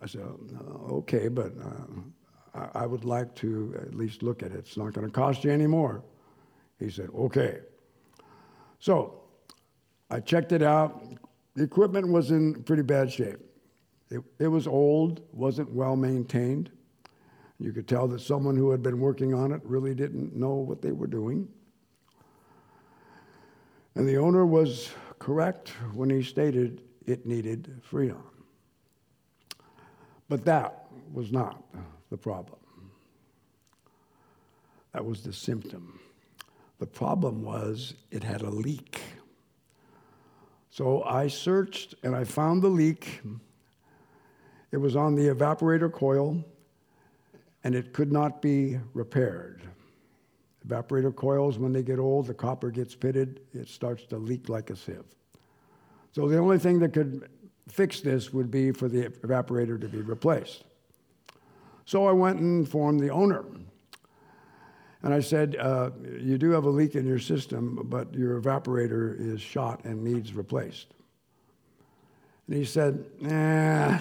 I 0.00 0.06
said, 0.06 0.26
okay, 0.90 1.28
but 1.28 1.52
uh, 1.60 2.58
I, 2.74 2.82
I 2.82 2.86
would 2.86 3.04
like 3.04 3.34
to 3.36 3.74
at 3.80 3.94
least 3.94 4.22
look 4.22 4.42
at 4.42 4.52
it. 4.52 4.58
It's 4.58 4.76
not 4.76 4.92
going 4.92 5.06
to 5.06 5.12
cost 5.12 5.44
you 5.44 5.50
any 5.50 5.66
more. 5.66 6.02
He 6.78 6.90
said, 6.90 7.08
okay. 7.14 7.60
So 8.78 9.22
I 10.10 10.20
checked 10.20 10.52
it 10.52 10.62
out. 10.62 11.02
The 11.54 11.62
equipment 11.62 12.08
was 12.08 12.30
in 12.30 12.62
pretty 12.62 12.82
bad 12.82 13.12
shape. 13.12 13.38
It, 14.12 14.22
it 14.38 14.48
was 14.48 14.66
old, 14.66 15.22
wasn't 15.32 15.70
well 15.70 15.96
maintained. 15.96 16.70
You 17.58 17.72
could 17.72 17.88
tell 17.88 18.06
that 18.08 18.20
someone 18.20 18.56
who 18.56 18.70
had 18.70 18.82
been 18.82 19.00
working 19.00 19.32
on 19.32 19.52
it 19.52 19.62
really 19.64 19.94
didn't 19.94 20.36
know 20.36 20.54
what 20.54 20.82
they 20.82 20.92
were 20.92 21.06
doing. 21.06 21.48
And 23.94 24.06
the 24.06 24.16
owner 24.16 24.44
was 24.44 24.90
correct 25.18 25.70
when 25.94 26.10
he 26.10 26.22
stated 26.22 26.82
it 27.06 27.24
needed 27.24 27.80
Freon. 27.90 28.22
But 30.28 30.44
that 30.44 30.86
was 31.12 31.32
not 31.32 31.62
the 32.10 32.18
problem. 32.18 32.58
That 34.92 35.06
was 35.06 35.22
the 35.22 35.32
symptom. 35.32 36.00
The 36.80 36.86
problem 36.86 37.42
was 37.42 37.94
it 38.10 38.22
had 38.22 38.42
a 38.42 38.50
leak. 38.50 39.00
So 40.68 41.02
I 41.04 41.28
searched 41.28 41.94
and 42.02 42.14
I 42.14 42.24
found 42.24 42.60
the 42.60 42.68
leak. 42.68 43.22
It 44.72 44.78
was 44.78 44.96
on 44.96 45.14
the 45.14 45.28
evaporator 45.28 45.92
coil 45.92 46.42
and 47.62 47.74
it 47.74 47.92
could 47.92 48.10
not 48.10 48.42
be 48.42 48.80
repaired. 48.94 49.62
Evaporator 50.66 51.14
coils, 51.14 51.58
when 51.58 51.72
they 51.72 51.82
get 51.82 51.98
old, 51.98 52.26
the 52.26 52.34
copper 52.34 52.70
gets 52.70 52.94
pitted, 52.94 53.40
it 53.52 53.68
starts 53.68 54.04
to 54.06 54.16
leak 54.16 54.48
like 54.48 54.70
a 54.70 54.76
sieve. 54.76 55.04
So 56.12 56.28
the 56.28 56.38
only 56.38 56.58
thing 56.58 56.78
that 56.80 56.92
could 56.92 57.28
fix 57.68 58.00
this 58.00 58.32
would 58.32 58.50
be 58.50 58.70
for 58.72 58.88
the 58.88 59.08
evaporator 59.08 59.80
to 59.80 59.88
be 59.88 59.98
replaced. 59.98 60.64
So 61.84 62.06
I 62.06 62.12
went 62.12 62.38
and 62.40 62.60
informed 62.60 63.00
the 63.00 63.10
owner. 63.10 63.44
And 65.02 65.12
I 65.12 65.20
said, 65.20 65.56
uh, 65.56 65.90
You 66.20 66.38
do 66.38 66.50
have 66.50 66.64
a 66.64 66.70
leak 66.70 66.94
in 66.94 67.06
your 67.06 67.18
system, 67.18 67.80
but 67.84 68.14
your 68.14 68.40
evaporator 68.40 69.18
is 69.18 69.40
shot 69.40 69.84
and 69.84 70.04
needs 70.04 70.32
replaced. 70.32 70.94
And 72.46 72.56
he 72.56 72.64
said, 72.64 73.04
Nah, 73.20 73.98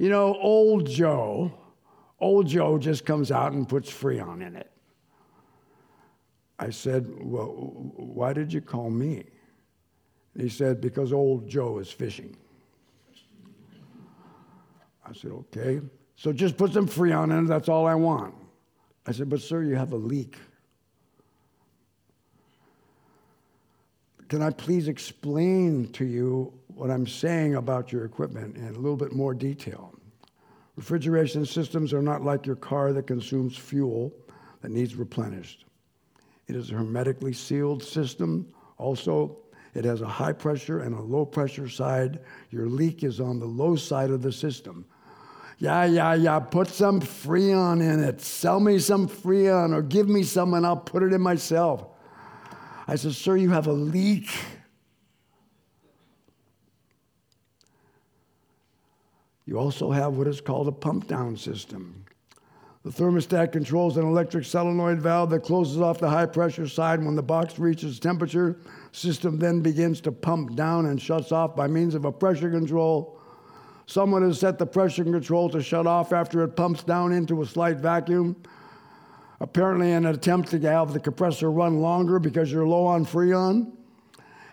you 0.00 0.08
know, 0.08 0.34
old 0.40 0.88
Joe, 0.88 1.52
old 2.20 2.46
Joe 2.46 2.78
just 2.78 3.04
comes 3.04 3.30
out 3.30 3.52
and 3.52 3.68
puts 3.68 3.90
Freon 3.90 4.40
in 4.44 4.56
it. 4.56 4.70
I 6.58 6.70
said, 6.70 7.06
Well, 7.18 7.50
why 7.96 8.32
did 8.32 8.50
you 8.50 8.62
call 8.62 8.88
me? 8.88 9.24
He 10.34 10.48
said, 10.48 10.80
Because 10.80 11.12
old 11.12 11.46
Joe 11.46 11.80
is 11.80 11.90
fishing. 11.90 12.34
I 15.04 15.12
said, 15.12 15.32
Okay. 15.32 15.82
So 16.16 16.32
just 16.32 16.56
put 16.56 16.72
some 16.72 16.88
Freon 16.88 17.24
in 17.24 17.44
it, 17.44 17.48
that's 17.48 17.68
all 17.68 17.86
I 17.86 17.94
want. 17.94 18.34
I 19.06 19.12
said, 19.12 19.28
But 19.28 19.42
sir, 19.42 19.62
you 19.64 19.76
have 19.76 19.92
a 19.92 19.96
leak. 19.96 20.38
Can 24.30 24.40
I 24.40 24.48
please 24.48 24.88
explain 24.88 25.92
to 25.92 26.06
you 26.06 26.54
what 26.80 26.90
I'm 26.90 27.06
saying 27.06 27.56
about 27.56 27.92
your 27.92 28.06
equipment 28.06 28.56
in 28.56 28.68
a 28.68 28.78
little 28.78 28.96
bit 28.96 29.12
more 29.12 29.34
detail. 29.34 29.92
Refrigeration 30.76 31.44
systems 31.44 31.92
are 31.92 32.00
not 32.00 32.24
like 32.24 32.46
your 32.46 32.56
car 32.56 32.94
that 32.94 33.06
consumes 33.06 33.54
fuel 33.54 34.14
that 34.62 34.70
needs 34.70 34.94
replenished. 34.94 35.66
It 36.46 36.56
is 36.56 36.70
a 36.70 36.76
hermetically 36.76 37.34
sealed 37.34 37.82
system. 37.82 38.48
Also, 38.78 39.36
it 39.74 39.84
has 39.84 40.00
a 40.00 40.08
high 40.08 40.32
pressure 40.32 40.80
and 40.80 40.94
a 40.94 41.00
low 41.02 41.26
pressure 41.26 41.68
side. 41.68 42.20
Your 42.48 42.66
leak 42.66 43.04
is 43.04 43.20
on 43.20 43.38
the 43.38 43.44
low 43.44 43.76
side 43.76 44.08
of 44.08 44.22
the 44.22 44.32
system. 44.32 44.86
Yeah, 45.58 45.84
yeah, 45.84 46.14
yeah, 46.14 46.38
put 46.38 46.68
some 46.68 47.02
Freon 47.02 47.82
in 47.82 48.02
it. 48.02 48.22
Sell 48.22 48.58
me 48.58 48.78
some 48.78 49.06
Freon 49.06 49.74
or 49.74 49.82
give 49.82 50.08
me 50.08 50.22
some 50.22 50.54
and 50.54 50.64
I'll 50.64 50.78
put 50.78 51.02
it 51.02 51.12
in 51.12 51.20
myself. 51.20 51.84
I 52.88 52.96
said, 52.96 53.12
Sir, 53.12 53.36
you 53.36 53.50
have 53.50 53.66
a 53.66 53.72
leak. 53.72 54.30
You 59.50 59.58
also 59.58 59.90
have 59.90 60.12
what 60.16 60.28
is 60.28 60.40
called 60.40 60.68
a 60.68 60.72
pump 60.72 61.08
down 61.08 61.36
system. 61.36 62.04
The 62.84 62.90
thermostat 62.90 63.50
controls 63.50 63.96
an 63.96 64.06
electric 64.06 64.44
solenoid 64.44 65.00
valve 65.00 65.30
that 65.30 65.42
closes 65.42 65.80
off 65.80 65.98
the 65.98 66.08
high 66.08 66.26
pressure 66.26 66.68
side 66.68 67.04
when 67.04 67.16
the 67.16 67.22
box 67.22 67.58
reaches 67.58 67.98
temperature. 67.98 68.60
System 68.92 69.40
then 69.40 69.60
begins 69.60 70.00
to 70.02 70.12
pump 70.12 70.54
down 70.54 70.86
and 70.86 71.02
shuts 71.02 71.32
off 71.32 71.56
by 71.56 71.66
means 71.66 71.96
of 71.96 72.04
a 72.04 72.12
pressure 72.12 72.48
control. 72.48 73.18
Someone 73.86 74.22
has 74.22 74.38
set 74.38 74.56
the 74.56 74.66
pressure 74.66 75.02
control 75.02 75.50
to 75.50 75.60
shut 75.60 75.84
off 75.84 76.12
after 76.12 76.44
it 76.44 76.54
pumps 76.54 76.84
down 76.84 77.10
into 77.10 77.42
a 77.42 77.46
slight 77.46 77.78
vacuum. 77.78 78.36
Apparently, 79.40 79.90
in 79.90 80.06
an 80.06 80.14
attempt 80.14 80.52
to 80.52 80.60
have 80.60 80.92
the 80.92 81.00
compressor 81.00 81.50
run 81.50 81.80
longer 81.80 82.20
because 82.20 82.52
you're 82.52 82.68
low 82.68 82.86
on 82.86 83.04
freon. 83.04 83.72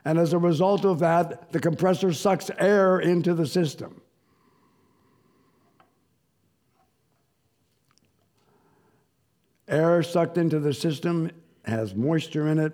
And 0.06 0.18
as 0.18 0.34
a 0.34 0.40
result 0.40 0.86
of 0.86 0.98
that, 1.00 1.52
the 1.52 1.60
compressor 1.60 2.14
sucks 2.14 2.50
air 2.58 3.00
into 3.00 3.36
the 3.36 3.46
system. 3.46 4.02
Air 9.68 10.02
sucked 10.02 10.38
into 10.38 10.60
the 10.60 10.74
system 10.74 11.30
has 11.66 11.94
moisture 11.94 12.48
in 12.48 12.60
it. 12.60 12.74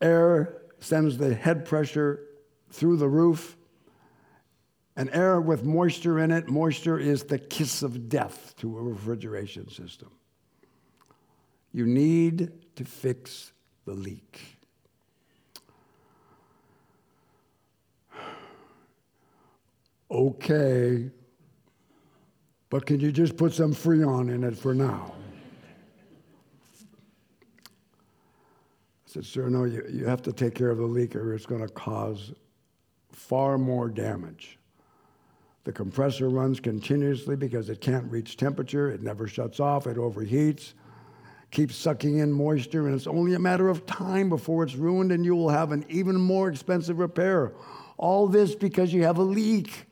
Air 0.00 0.62
sends 0.80 1.16
the 1.16 1.34
head 1.34 1.64
pressure 1.64 2.20
through 2.70 2.96
the 2.96 3.08
roof. 3.08 3.56
And 4.96 5.10
air 5.12 5.40
with 5.40 5.62
moisture 5.62 6.18
in 6.18 6.30
it, 6.30 6.48
moisture 6.48 6.98
is 6.98 7.24
the 7.24 7.38
kiss 7.38 7.82
of 7.82 8.08
death 8.08 8.54
to 8.58 8.78
a 8.78 8.82
refrigeration 8.82 9.68
system. 9.70 10.10
You 11.72 11.86
need 11.86 12.52
to 12.76 12.84
fix 12.84 13.52
the 13.84 13.94
leak. 13.94 14.40
Okay, 20.08 21.10
but 22.70 22.86
can 22.86 23.00
you 23.00 23.10
just 23.10 23.36
put 23.36 23.52
some 23.52 23.74
Freon 23.74 24.32
in 24.32 24.44
it 24.44 24.56
for 24.56 24.72
now? 24.72 25.15
Said, 29.16 29.24
Sir, 29.24 29.48
no, 29.48 29.64
you, 29.64 29.82
you 29.90 30.04
have 30.04 30.20
to 30.22 30.32
take 30.32 30.54
care 30.54 30.68
of 30.68 30.76
the 30.76 30.84
leak 30.84 31.16
or 31.16 31.34
it's 31.34 31.46
going 31.46 31.62
to 31.62 31.72
cause 31.72 32.32
far 33.12 33.56
more 33.56 33.88
damage. 33.88 34.58
The 35.64 35.72
compressor 35.72 36.28
runs 36.28 36.60
continuously 36.60 37.34
because 37.34 37.70
it 37.70 37.80
can't 37.80 38.10
reach 38.10 38.36
temperature, 38.36 38.90
it 38.90 39.02
never 39.02 39.26
shuts 39.26 39.58
off, 39.58 39.86
it 39.86 39.96
overheats, 39.96 40.74
keeps 41.50 41.76
sucking 41.76 42.18
in 42.18 42.30
moisture, 42.30 42.86
and 42.86 42.94
it's 42.94 43.06
only 43.06 43.34
a 43.34 43.38
matter 43.38 43.68
of 43.68 43.86
time 43.86 44.28
before 44.28 44.64
it's 44.64 44.74
ruined 44.74 45.10
and 45.10 45.24
you 45.24 45.34
will 45.34 45.48
have 45.48 45.72
an 45.72 45.86
even 45.88 46.16
more 46.16 46.48
expensive 46.48 46.98
repair. 46.98 47.52
All 47.96 48.28
this 48.28 48.54
because 48.54 48.92
you 48.92 49.04
have 49.04 49.16
a 49.16 49.22
leak. 49.22 49.86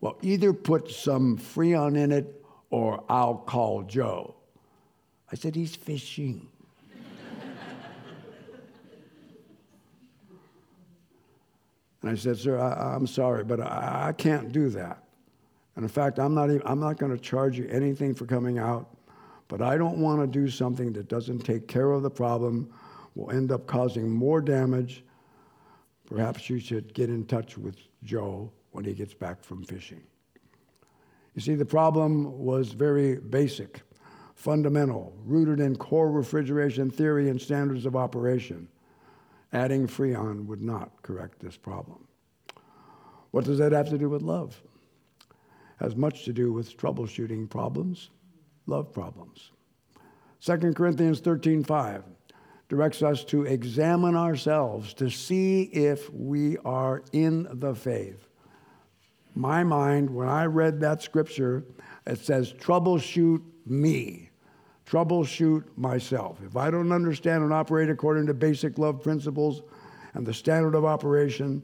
Well, 0.00 0.16
either 0.22 0.54
put 0.54 0.90
some 0.90 1.36
Freon 1.36 1.98
in 1.98 2.10
it 2.12 2.42
or 2.70 3.04
I'll 3.10 3.36
call 3.36 3.82
Joe. 3.82 4.36
I 5.30 5.34
said, 5.34 5.54
He's 5.54 5.74
fishing. 5.74 6.48
And 12.02 12.10
I 12.10 12.16
said, 12.16 12.36
Sir, 12.36 12.58
I, 12.58 12.96
am 12.96 13.06
sorry, 13.06 13.44
but 13.44 13.60
I, 13.60 14.08
I, 14.08 14.12
can't 14.12 14.50
do 14.52 14.68
that. 14.70 15.04
And 15.76 15.84
in 15.84 15.88
fact, 15.88 16.18
I'm 16.18 16.34
not, 16.34 16.50
even, 16.50 16.62
I'm 16.66 16.80
not 16.80 16.98
going 16.98 17.16
to 17.16 17.22
charge 17.22 17.56
you 17.56 17.68
anything 17.68 18.14
for 18.14 18.26
coming 18.26 18.58
out, 18.58 18.96
but 19.48 19.62
I 19.62 19.78
don't 19.78 19.98
want 19.98 20.20
to 20.20 20.26
do 20.26 20.50
something 20.50 20.92
that 20.94 21.08
doesn't 21.08 21.40
take 21.40 21.68
care 21.68 21.92
of 21.92 22.02
the 22.02 22.10
problem, 22.10 22.72
will 23.14 23.30
end 23.30 23.52
up 23.52 23.66
causing 23.66 24.10
more 24.10 24.40
damage. 24.40 25.04
Perhaps 26.06 26.50
you 26.50 26.58
should 26.58 26.92
get 26.92 27.08
in 27.08 27.24
touch 27.24 27.56
with 27.56 27.76
Joe 28.02 28.50
when 28.72 28.84
he 28.84 28.94
gets 28.94 29.14
back 29.14 29.42
from 29.44 29.62
fishing. 29.62 30.02
You 31.34 31.40
see, 31.40 31.54
the 31.54 31.64
problem 31.64 32.38
was 32.38 32.72
very 32.72 33.16
basic, 33.16 33.82
fundamental, 34.34 35.14
rooted 35.24 35.60
in 35.60 35.76
core 35.76 36.10
refrigeration 36.10 36.90
theory 36.90 37.30
and 37.30 37.40
standards 37.40 37.86
of 37.86 37.96
operation. 37.96 38.68
Adding 39.52 39.86
Freon 39.86 40.46
would 40.46 40.62
not 40.62 41.02
correct 41.02 41.40
this 41.40 41.56
problem. 41.56 42.06
What 43.32 43.44
does 43.44 43.58
that 43.58 43.72
have 43.72 43.88
to 43.90 43.98
do 43.98 44.08
with 44.08 44.22
love? 44.22 44.62
Has 45.78 45.96
much 45.96 46.24
to 46.24 46.32
do 46.32 46.52
with 46.52 46.76
troubleshooting 46.76 47.50
problems, 47.50 48.10
love 48.66 48.92
problems. 48.92 49.52
2 50.40 50.74
Corinthians 50.74 51.20
13:5 51.20 52.04
directs 52.68 53.02
us 53.02 53.24
to 53.24 53.44
examine 53.44 54.16
ourselves 54.16 54.94
to 54.94 55.10
see 55.10 55.64
if 55.64 56.10
we 56.12 56.56
are 56.58 57.02
in 57.12 57.46
the 57.60 57.74
faith. 57.74 58.28
My 59.34 59.62
mind, 59.62 60.08
when 60.08 60.28
I 60.28 60.46
read 60.46 60.80
that 60.80 61.02
scripture, 61.02 61.64
it 62.06 62.18
says, 62.18 62.52
troubleshoot 62.52 63.42
me 63.66 64.31
troubleshoot 64.86 65.64
myself. 65.76 66.38
If 66.44 66.56
I 66.56 66.70
don't 66.70 66.92
understand 66.92 67.44
and 67.44 67.52
operate 67.52 67.88
according 67.88 68.26
to 68.26 68.34
basic 68.34 68.78
love 68.78 69.02
principles 69.02 69.62
and 70.14 70.26
the 70.26 70.34
standard 70.34 70.74
of 70.74 70.84
operation, 70.84 71.62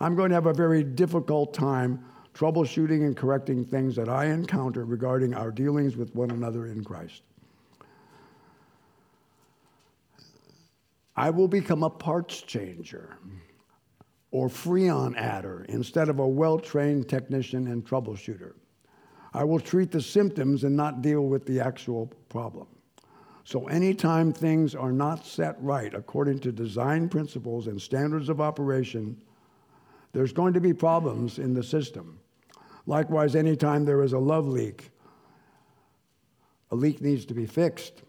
I'm 0.00 0.14
going 0.14 0.28
to 0.30 0.34
have 0.34 0.46
a 0.46 0.52
very 0.52 0.84
difficult 0.84 1.54
time 1.54 2.04
troubleshooting 2.34 3.04
and 3.04 3.16
correcting 3.16 3.64
things 3.64 3.96
that 3.96 4.08
I 4.08 4.26
encounter 4.26 4.84
regarding 4.84 5.34
our 5.34 5.50
dealings 5.50 5.96
with 5.96 6.14
one 6.14 6.30
another 6.30 6.66
in 6.66 6.84
Christ. 6.84 7.22
I 11.16 11.30
will 11.30 11.48
become 11.48 11.82
a 11.82 11.90
parts 11.90 12.42
changer 12.42 13.18
or 14.30 14.48
freon 14.48 15.16
adder 15.16 15.66
instead 15.68 16.08
of 16.08 16.20
a 16.20 16.26
well 16.26 16.60
trained 16.60 17.08
technician 17.08 17.66
and 17.66 17.84
troubleshooter. 17.84 18.52
I 19.38 19.44
will 19.44 19.60
treat 19.60 19.92
the 19.92 20.02
symptoms 20.02 20.64
and 20.64 20.76
not 20.76 21.00
deal 21.00 21.28
with 21.28 21.46
the 21.46 21.60
actual 21.60 22.12
problem. 22.28 22.66
So, 23.44 23.68
anytime 23.68 24.32
things 24.32 24.74
are 24.74 24.90
not 24.90 25.24
set 25.24 25.54
right 25.62 25.94
according 25.94 26.40
to 26.40 26.50
design 26.50 27.08
principles 27.08 27.68
and 27.68 27.80
standards 27.80 28.30
of 28.30 28.40
operation, 28.40 29.16
there's 30.12 30.32
going 30.32 30.54
to 30.54 30.60
be 30.60 30.74
problems 30.74 31.38
in 31.38 31.54
the 31.54 31.62
system. 31.62 32.18
Likewise, 32.86 33.36
anytime 33.36 33.84
there 33.84 34.02
is 34.02 34.12
a 34.12 34.18
love 34.18 34.48
leak, 34.48 34.90
a 36.72 36.74
leak 36.74 37.00
needs 37.00 37.24
to 37.26 37.34
be 37.34 37.46
fixed. 37.46 38.02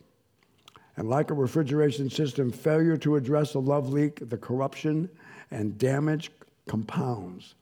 And 0.97 1.07
like 1.07 1.29
a 1.29 1.35
refrigeration 1.35 2.09
system, 2.09 2.51
failure 2.51 2.97
to 2.97 3.17
address 3.17 3.53
a 3.53 3.59
love 3.59 3.89
leak, 3.89 4.27
the 4.29 4.37
corruption 4.37 5.07
and 5.51 5.77
damage 5.77 6.31
compounds. 6.67 7.53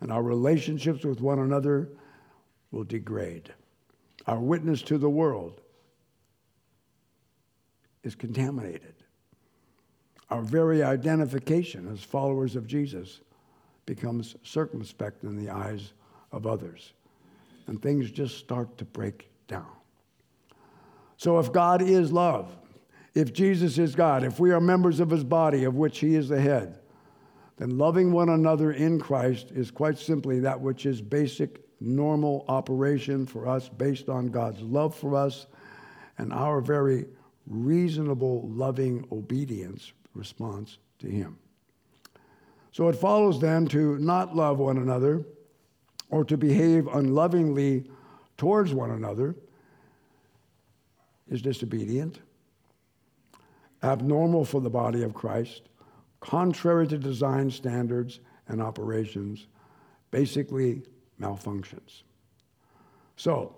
And 0.00 0.12
our 0.12 0.22
relationships 0.22 1.04
with 1.04 1.20
one 1.20 1.40
another 1.40 1.88
will 2.70 2.84
degrade. 2.84 3.52
Our 4.26 4.40
witness 4.40 4.82
to 4.82 4.98
the 4.98 5.08
world 5.08 5.60
is 8.02 8.14
contaminated. 8.14 8.94
Our 10.30 10.42
very 10.42 10.82
identification 10.82 11.90
as 11.90 12.02
followers 12.02 12.56
of 12.56 12.66
Jesus 12.66 13.20
becomes 13.86 14.36
circumspect 14.42 15.24
in 15.24 15.36
the 15.36 15.50
eyes 15.50 15.92
of 16.32 16.46
others. 16.46 16.92
And 17.66 17.80
things 17.80 18.10
just 18.10 18.36
start 18.36 18.76
to 18.78 18.84
break 18.84 19.30
down. 19.46 19.66
So, 21.16 21.38
if 21.38 21.52
God 21.52 21.82
is 21.82 22.12
love, 22.12 22.54
if 23.14 23.32
Jesus 23.32 23.78
is 23.78 23.94
God, 23.94 24.24
if 24.24 24.38
we 24.38 24.52
are 24.52 24.60
members 24.60 25.00
of 25.00 25.10
his 25.10 25.24
body 25.24 25.64
of 25.64 25.74
which 25.74 25.98
he 25.98 26.14
is 26.14 26.28
the 26.28 26.40
head, 26.40 26.78
then 27.56 27.76
loving 27.76 28.12
one 28.12 28.28
another 28.28 28.72
in 28.72 29.00
Christ 29.00 29.50
is 29.50 29.70
quite 29.70 29.98
simply 29.98 30.38
that 30.40 30.60
which 30.60 30.86
is 30.86 31.02
basic 31.02 31.67
normal 31.80 32.44
operation 32.48 33.26
for 33.26 33.46
us 33.46 33.68
based 33.68 34.08
on 34.08 34.28
God's 34.28 34.60
love 34.60 34.94
for 34.94 35.16
us 35.16 35.46
and 36.18 36.32
our 36.32 36.60
very 36.60 37.06
reasonable, 37.46 38.48
loving 38.48 39.06
obedience 39.12 39.92
response 40.14 40.78
to 40.98 41.08
Him. 41.08 41.38
So 42.72 42.88
it 42.88 42.96
follows 42.96 43.40
then 43.40 43.66
to 43.68 43.98
not 43.98 44.36
love 44.36 44.58
one 44.58 44.78
another 44.78 45.24
or 46.10 46.24
to 46.24 46.36
behave 46.36 46.86
unlovingly 46.88 47.90
towards 48.36 48.72
one 48.72 48.90
another 48.90 49.34
is 51.28 51.42
disobedient, 51.42 52.20
abnormal 53.82 54.44
for 54.44 54.60
the 54.60 54.70
body 54.70 55.02
of 55.02 55.14
Christ, 55.14 55.62
contrary 56.20 56.86
to 56.88 56.98
design 56.98 57.50
standards 57.50 58.20
and 58.48 58.62
operations, 58.62 59.46
basically 60.10 60.82
malfunctions. 61.20 62.02
So, 63.16 63.54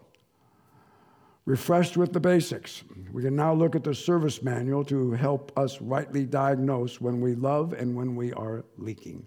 refreshed 1.45 1.97
with 1.97 2.13
the 2.13 2.21
basics, 2.21 2.83
we 3.13 3.23
can 3.23 3.37
now 3.37 3.53
look 3.53 3.75
at 3.75 3.85
the 3.85 3.95
service 3.95 4.43
manual 4.43 4.85
to 4.85 5.13
help 5.13 5.53
us 5.59 5.81
rightly 5.81 6.25
diagnose 6.25 7.01
when 7.01 7.21
we 7.21 7.35
love 7.35 7.73
and 7.73 7.95
when 7.95 8.17
we 8.17 8.33
are 8.33 8.65
leaking. 8.79 9.27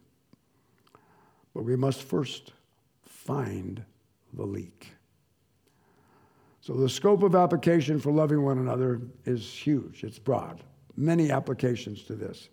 But 1.53 1.63
we 1.63 1.75
must 1.75 2.01
first 2.01 2.53
find 3.05 3.83
the 4.33 4.45
leak. 4.45 4.91
So, 6.61 6.73
the 6.73 6.89
scope 6.89 7.23
of 7.23 7.35
application 7.35 7.99
for 7.99 8.11
loving 8.11 8.41
one 8.41 8.57
another 8.57 9.01
is 9.25 9.47
huge, 9.47 10.03
it's 10.03 10.19
broad. 10.19 10.63
Many 10.95 11.31
applications 11.31 12.03
to 12.03 12.13
this. 12.13 12.49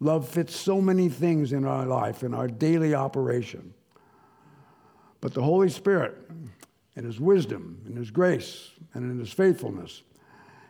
Love 0.00 0.28
fits 0.28 0.54
so 0.54 0.80
many 0.80 1.08
things 1.08 1.52
in 1.52 1.64
our 1.64 1.84
life, 1.84 2.22
in 2.22 2.32
our 2.32 2.46
daily 2.46 2.94
operation. 2.94 3.74
But 5.20 5.34
the 5.34 5.42
Holy 5.42 5.68
Spirit, 5.68 6.16
in 6.96 7.04
His 7.04 7.20
wisdom, 7.20 7.82
in 7.86 7.96
His 7.96 8.10
grace, 8.10 8.70
and 8.94 9.10
in 9.10 9.18
His 9.18 9.32
faithfulness, 9.32 10.02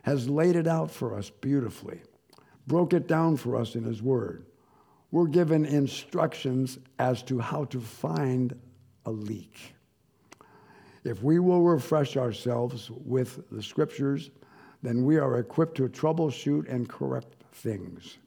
has 0.03 0.29
laid 0.29 0.57
it 0.57 0.67
out 0.67 0.91
for 0.91 1.15
us 1.15 1.31
beautifully, 1.31 2.01
broke 2.67 2.93
it 2.93 3.07
down 3.07 3.37
for 3.37 3.57
us 3.57 3.75
in 3.75 3.85
His 3.85 4.03
Word. 4.03 4.47
We're 5.11 5.27
given 5.27 5.65
instructions 5.65 6.79
as 6.99 7.23
to 7.25 7.39
how 7.39 7.65
to 7.67 7.81
find 7.81 8.59
a 9.07 9.11
leak. 9.11 9.75
If 11.05 11.23
we 11.23 11.39
will 11.39 11.63
refresh 11.63 12.17
ourselves 12.17 12.91
with 12.91 13.51
the 13.51 13.63
Scriptures, 13.63 14.31
then 14.83 15.05
we 15.05 15.17
are 15.19 15.39
equipped 15.39 15.77
to 15.77 15.89
troubleshoot 15.89 16.69
and 16.69 16.89
correct 16.89 17.35
things. 17.53 18.19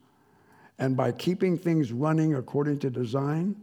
And 0.79 0.97
by 0.97 1.11
keeping 1.11 1.57
things 1.57 1.91
running 1.91 2.35
according 2.35 2.79
to 2.79 2.89
design, 2.89 3.55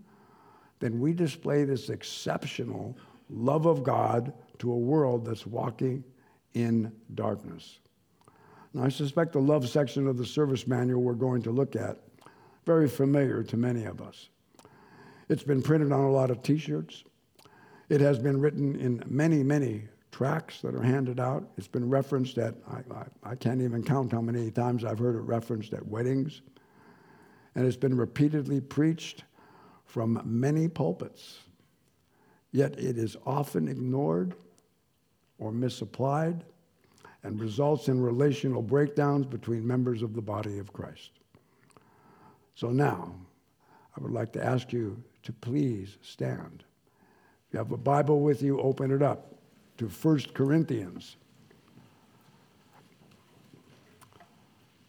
then 0.81 1.01
we 1.01 1.13
display 1.13 1.65
this 1.65 1.89
exceptional 1.89 2.97
love 3.31 3.67
of 3.67 3.83
God 3.83 4.33
to 4.59 4.73
a 4.73 4.77
world 4.77 5.25
that's 5.25 5.47
walking 5.47 6.05
in 6.55 6.93
darkness. 7.15 7.79
Now, 8.75 8.85
I 8.85 8.89
suspect 8.89 9.33
the 9.33 9.41
love 9.41 9.69
section 9.69 10.07
of 10.07 10.19
the 10.19 10.27
service 10.27 10.67
manual 10.67 11.03
we're 11.03 11.15
going 11.15 11.43
to 11.43 11.51
look 11.51 11.77
at, 11.77 11.99
very 12.67 12.89
familiar 12.89 13.43
to 13.43 13.57
many 13.57 13.85
of 13.85 14.01
us. 14.01 14.29
It's 15.29 15.43
been 15.43 15.63
printed 15.63 15.93
on 15.93 16.05
a 16.05 16.11
lot 16.11 16.31
of 16.31 16.43
t 16.43 16.59
shirts. 16.59 17.05
It 17.89 18.01
has 18.01 18.19
been 18.19 18.41
written 18.41 18.77
in 18.77 19.03
many, 19.07 19.43
many 19.43 19.89
tracts 20.11 20.61
that 20.63 20.75
are 20.75 20.83
handed 20.83 21.21
out. 21.21 21.49
It's 21.57 21.69
been 21.69 21.89
referenced 21.89 22.39
at, 22.39 22.55
I, 22.71 22.95
I, 22.95 23.31
I 23.33 23.35
can't 23.35 23.63
even 23.63 23.83
count 23.83 24.13
how 24.13 24.21
many 24.21 24.51
times 24.51 24.85
I've 24.85 24.99
heard 24.99 25.15
it 25.15 25.21
referenced 25.21 25.73
at 25.73 25.87
weddings. 25.87 26.43
And 27.55 27.67
it's 27.67 27.77
been 27.77 27.97
repeatedly 27.97 28.61
preached 28.61 29.25
from 29.89 30.21
many 30.25 30.69
pulpits. 30.69 31.39
Yet 32.53 32.79
it 32.79 32.99
is 32.99 33.17
often 33.27 33.69
ignored 33.69 34.35
or 35.39 35.51
misapplied 35.51 36.45
and 37.25 37.41
results 37.41 37.89
in 37.89 38.01
relational 38.01 38.63
breakdowns 38.63 39.27
between 39.27 39.67
members 39.67 40.03
of 40.03 40.15
the 40.15 40.23
body 40.23 40.59
of 40.59 40.73
Christ. 40.73 41.11
So 42.55 42.71
now, 42.71 43.15
I 43.97 44.01
would 44.01 44.13
like 44.13 44.33
to 44.35 44.45
ask 44.45 44.73
you 44.73 45.03
to 45.23 45.33
please 45.33 45.97
stand. 46.03 46.65
If 47.49 47.55
you 47.55 47.59
have 47.59 47.73
a 47.73 47.79
Bible 47.79 48.21
with 48.21 48.43
you, 48.43 48.61
open 48.61 48.91
it 48.91 49.03
up 49.03 49.35
to 49.79 49.89
1 49.89 50.21
Corinthians. 50.35 51.17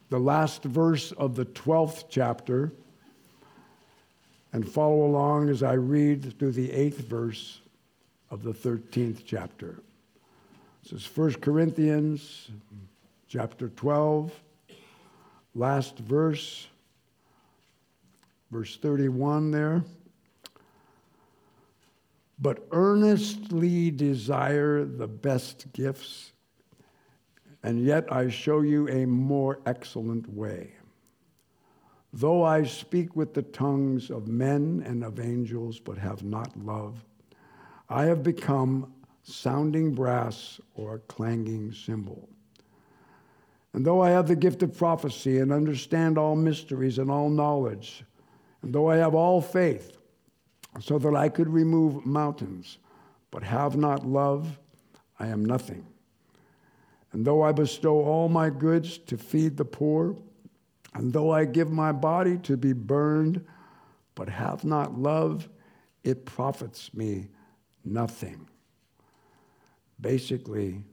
The 0.09 0.19
last 0.19 0.63
verse 0.63 1.13
of 1.13 1.35
the 1.35 1.45
12th 1.45 2.05
chapter 2.09 2.73
and 4.51 4.67
follow 4.67 5.05
along 5.05 5.49
as 5.49 5.61
I 5.63 5.73
read 5.73 6.37
through 6.39 6.53
the 6.53 6.71
eighth 6.71 6.99
verse 6.99 7.61
of 8.31 8.43
the 8.43 8.53
13th 8.53 9.23
chapter. 9.25 9.79
This 10.83 10.93
is 10.93 11.17
1 11.17 11.33
Corinthians 11.35 12.49
chapter 13.27 13.69
12, 13.69 14.31
last 15.53 15.99
verse, 15.99 16.67
verse 18.49 18.77
31 18.77 19.51
there. 19.51 19.83
But 22.41 22.65
earnestly 22.71 23.91
desire 23.91 24.85
the 24.85 25.07
best 25.07 25.71
gifts, 25.73 26.31
and 27.61 27.83
yet 27.83 28.11
I 28.11 28.29
show 28.29 28.61
you 28.61 28.87
a 28.87 29.05
more 29.05 29.59
excellent 29.65 30.33
way. 30.33 30.71
Though 32.11 32.43
I 32.43 32.63
speak 32.63 33.15
with 33.15 33.33
the 33.33 33.43
tongues 33.43 34.09
of 34.09 34.27
men 34.27 34.83
and 34.85 35.03
of 35.03 35.19
angels, 35.19 35.79
but 35.79 35.97
have 35.97 36.23
not 36.23 36.57
love, 36.57 37.05
I 37.87 38.05
have 38.05 38.23
become 38.23 38.93
sounding 39.23 39.93
brass 39.93 40.59
or 40.75 40.95
a 40.95 40.99
clanging 40.99 41.71
cymbal. 41.71 42.27
And 43.73 43.85
though 43.85 44.01
I 44.01 44.09
have 44.09 44.27
the 44.27 44.35
gift 44.35 44.63
of 44.63 44.75
prophecy 44.75 45.37
and 45.37 45.51
understand 45.51 46.17
all 46.17 46.35
mysteries 46.35 46.97
and 46.97 47.11
all 47.11 47.29
knowledge, 47.29 48.03
and 48.63 48.73
though 48.73 48.89
I 48.89 48.97
have 48.97 49.13
all 49.13 49.41
faith, 49.41 49.97
so 50.79 50.97
that 50.99 51.15
I 51.15 51.29
could 51.29 51.49
remove 51.49 52.05
mountains, 52.05 52.79
but 53.31 53.43
have 53.43 53.75
not 53.75 54.07
love, 54.07 54.57
I 55.19 55.27
am 55.27 55.45
nothing. 55.45 55.85
And 57.11 57.25
though 57.25 57.41
I 57.41 57.51
bestow 57.51 58.03
all 58.03 58.29
my 58.29 58.49
goods 58.49 58.97
to 58.99 59.17
feed 59.17 59.57
the 59.57 59.65
poor, 59.65 60.15
and 60.93 61.13
though 61.13 61.31
I 61.31 61.45
give 61.45 61.71
my 61.71 61.91
body 61.91 62.37
to 62.39 62.57
be 62.57 62.73
burned, 62.73 63.45
but 64.15 64.29
have 64.29 64.63
not 64.63 64.97
love, 64.97 65.49
it 66.03 66.25
profits 66.25 66.93
me 66.93 67.29
nothing. 67.85 68.47
Basically, 70.01 70.83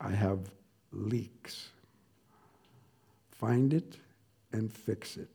I 0.00 0.10
have 0.10 0.50
leaks. 0.92 1.70
Find 3.30 3.74
it 3.74 3.96
and 4.52 4.72
fix 4.72 5.16
it. 5.16 5.30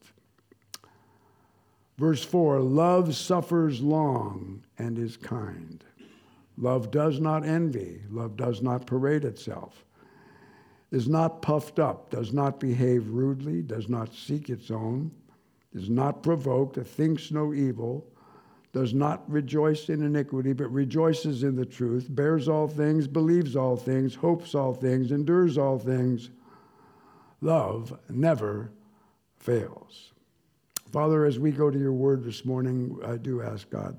Verse 1.98 2.24
4 2.24 2.60
Love 2.62 3.16
suffers 3.16 3.82
long 3.82 4.64
and 4.80 4.98
is 4.98 5.18
kind. 5.18 5.84
Love 6.58 6.92
does 6.92 7.20
not 7.20 7.46
envy. 7.46 8.02
Love 8.10 8.38
does 8.38 8.62
not 8.62 8.86
parade 8.86 9.26
itself 9.26 9.86
is 10.92 11.08
not 11.08 11.42
puffed 11.42 11.80
up, 11.80 12.10
does 12.10 12.34
not 12.34 12.60
behave 12.60 13.10
rudely, 13.10 13.62
does 13.62 13.88
not 13.88 14.14
seek 14.14 14.50
its 14.50 14.70
own, 14.70 15.12
is 15.74 15.90
not 15.90 16.22
provoked, 16.22 16.76
thinks 16.86 17.32
no 17.32 17.54
evil, 17.54 18.06
does 18.74 18.94
not 18.94 19.30
rejoice 19.30 19.90
in 19.90 20.04
iniquity, 20.04 20.54
but 20.54 20.72
rejoices 20.72 21.44
in 21.44 21.56
the 21.56 21.66
truth, 21.66 22.08
bears 22.10 22.48
all 22.48 22.68
things, 22.68 23.08
believes 23.08 23.56
all 23.56 23.76
things, 23.76 24.16
hopes 24.16 24.56
all 24.56 24.74
things, 24.74 25.12
endures 25.12 25.58
all 25.58 25.78
things. 25.78 26.30
Love 27.42 27.98
never 28.10 28.72
fails. 29.38 30.12
Father, 30.92 31.26
as 31.26 31.40
we 31.40 31.52
go 31.52 31.72
to 31.72 31.80
your 31.80 31.94
word 31.94 32.24
this 32.24 32.46
morning, 32.46 32.98
I 33.06 33.18
do 33.18 33.42
ask 33.42 33.70
God 33.70 33.98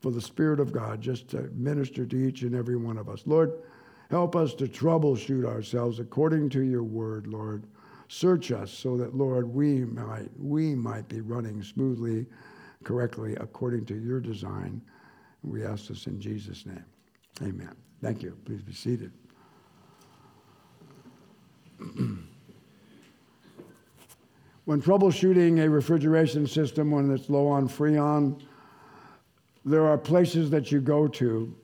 for 0.00 0.10
the 0.10 0.20
Spirit 0.20 0.60
of 0.60 0.72
God 0.72 1.00
just 1.00 1.28
to 1.30 1.50
minister 1.54 2.06
to 2.06 2.16
each 2.16 2.42
and 2.42 2.54
every 2.54 2.76
one 2.76 2.98
of 2.98 3.08
us. 3.08 3.22
Lord, 3.26 3.52
Help 4.10 4.34
us 4.36 4.54
to 4.54 4.66
troubleshoot 4.66 5.44
ourselves 5.44 6.00
according 6.00 6.48
to 6.50 6.62
your 6.62 6.82
word, 6.82 7.26
Lord. 7.26 7.64
Search 8.08 8.52
us 8.52 8.70
so 8.70 8.96
that, 8.96 9.14
Lord, 9.14 9.52
we 9.52 9.84
might, 9.84 10.30
we 10.38 10.74
might 10.74 11.08
be 11.08 11.20
running 11.20 11.62
smoothly, 11.62 12.24
correctly, 12.84 13.36
according 13.38 13.84
to 13.86 13.94
your 13.94 14.18
design. 14.18 14.80
We 15.42 15.62
ask 15.64 15.88
this 15.88 16.06
in 16.06 16.18
Jesus' 16.20 16.64
name. 16.64 16.84
Amen. 17.42 17.74
Thank 18.00 18.22
you. 18.22 18.36
Please 18.46 18.62
be 18.62 18.72
seated. 18.72 19.12
when 24.64 24.82
troubleshooting 24.82 25.62
a 25.62 25.68
refrigeration 25.68 26.46
system 26.46 26.90
when 26.90 27.10
it's 27.12 27.28
low 27.28 27.46
on 27.46 27.68
Freon, 27.68 28.40
there 29.66 29.86
are 29.86 29.98
places 29.98 30.48
that 30.48 30.72
you 30.72 30.80
go 30.80 31.06
to 31.08 31.54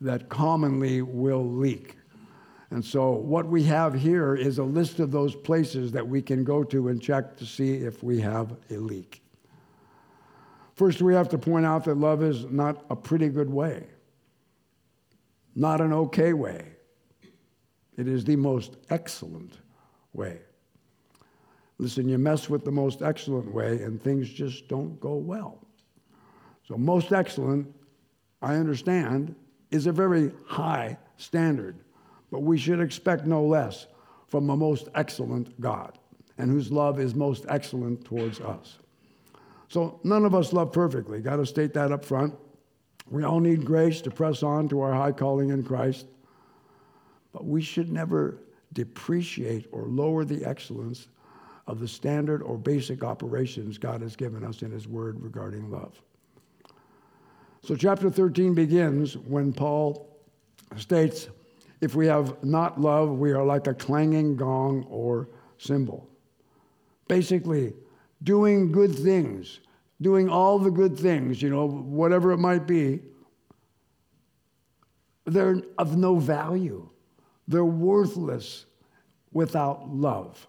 that 0.00 0.28
commonly 0.28 1.02
will 1.02 1.44
leak. 1.44 1.96
And 2.70 2.84
so, 2.84 3.10
what 3.10 3.46
we 3.46 3.64
have 3.64 3.94
here 3.94 4.36
is 4.36 4.58
a 4.58 4.64
list 4.64 5.00
of 5.00 5.10
those 5.10 5.34
places 5.34 5.90
that 5.92 6.06
we 6.06 6.22
can 6.22 6.44
go 6.44 6.62
to 6.64 6.88
and 6.88 7.02
check 7.02 7.36
to 7.38 7.46
see 7.46 7.74
if 7.74 8.02
we 8.02 8.20
have 8.20 8.56
a 8.70 8.74
leak. 8.74 9.22
First, 10.74 11.02
we 11.02 11.12
have 11.14 11.28
to 11.30 11.38
point 11.38 11.66
out 11.66 11.84
that 11.84 11.96
love 11.96 12.22
is 12.22 12.44
not 12.46 12.84
a 12.88 12.96
pretty 12.96 13.28
good 13.28 13.50
way, 13.50 13.86
not 15.56 15.80
an 15.80 15.92
okay 15.92 16.32
way. 16.32 16.64
It 17.96 18.06
is 18.06 18.24
the 18.24 18.36
most 18.36 18.76
excellent 18.88 19.58
way. 20.12 20.40
Listen, 21.78 22.08
you 22.08 22.18
mess 22.18 22.48
with 22.48 22.64
the 22.64 22.70
most 22.70 23.02
excellent 23.02 23.52
way, 23.52 23.82
and 23.82 24.00
things 24.00 24.30
just 24.30 24.68
don't 24.68 24.98
go 25.00 25.14
well. 25.14 25.58
So, 26.68 26.76
most 26.76 27.12
excellent, 27.12 27.66
I 28.40 28.54
understand, 28.54 29.34
is 29.70 29.86
a 29.86 29.92
very 29.92 30.32
high 30.46 30.96
standard, 31.16 31.76
but 32.30 32.40
we 32.40 32.58
should 32.58 32.80
expect 32.80 33.26
no 33.26 33.44
less 33.44 33.86
from 34.26 34.48
a 34.50 34.56
most 34.56 34.88
excellent 34.94 35.60
God. 35.60 35.98
and 36.38 36.50
whose 36.50 36.72
love 36.72 36.98
is 36.98 37.14
most 37.14 37.44
excellent 37.48 38.02
towards 38.02 38.40
us. 38.40 38.78
So 39.68 40.00
none 40.02 40.24
of 40.24 40.34
us 40.34 40.52
love 40.54 40.72
perfectly. 40.72 41.20
Got 41.20 41.36
to 41.36 41.44
state 41.44 41.74
that 41.74 41.92
up 41.92 42.02
front. 42.02 42.34
We 43.10 43.24
all 43.24 43.40
need 43.40 43.64
grace 43.64 44.00
to 44.02 44.10
press 44.10 44.42
on 44.42 44.68
to 44.70 44.80
our 44.80 44.94
high 44.94 45.12
calling 45.12 45.50
in 45.50 45.62
Christ. 45.62 46.06
But 47.32 47.44
we 47.44 47.60
should 47.60 47.92
never 47.92 48.38
depreciate 48.72 49.66
or 49.70 49.82
lower 49.82 50.24
the 50.24 50.44
excellence 50.44 51.08
of 51.66 51.78
the 51.78 51.88
standard 51.88 52.42
or 52.42 52.56
basic 52.56 53.04
operations 53.04 53.76
God 53.76 54.00
has 54.00 54.16
given 54.16 54.42
us 54.42 54.62
in 54.62 54.70
His 54.70 54.88
Word 54.88 55.22
regarding 55.22 55.70
love. 55.70 56.00
So, 57.62 57.76
chapter 57.76 58.10
13 58.10 58.54
begins 58.54 59.16
when 59.16 59.52
Paul 59.52 60.18
states, 60.76 61.28
If 61.80 61.94
we 61.94 62.06
have 62.06 62.42
not 62.42 62.80
love, 62.80 63.18
we 63.18 63.32
are 63.32 63.44
like 63.44 63.66
a 63.66 63.74
clanging 63.74 64.36
gong 64.36 64.86
or 64.88 65.28
cymbal. 65.58 66.08
Basically, 67.08 67.74
doing 68.22 68.72
good 68.72 68.94
things, 68.94 69.60
doing 70.00 70.28
all 70.28 70.58
the 70.58 70.70
good 70.70 70.98
things, 70.98 71.42
you 71.42 71.50
know, 71.50 71.66
whatever 71.66 72.32
it 72.32 72.38
might 72.38 72.66
be, 72.66 73.00
they're 75.26 75.62
of 75.78 75.96
no 75.96 76.16
value. 76.16 76.88
They're 77.46 77.64
worthless 77.64 78.66
without 79.32 79.88
love. 79.88 80.46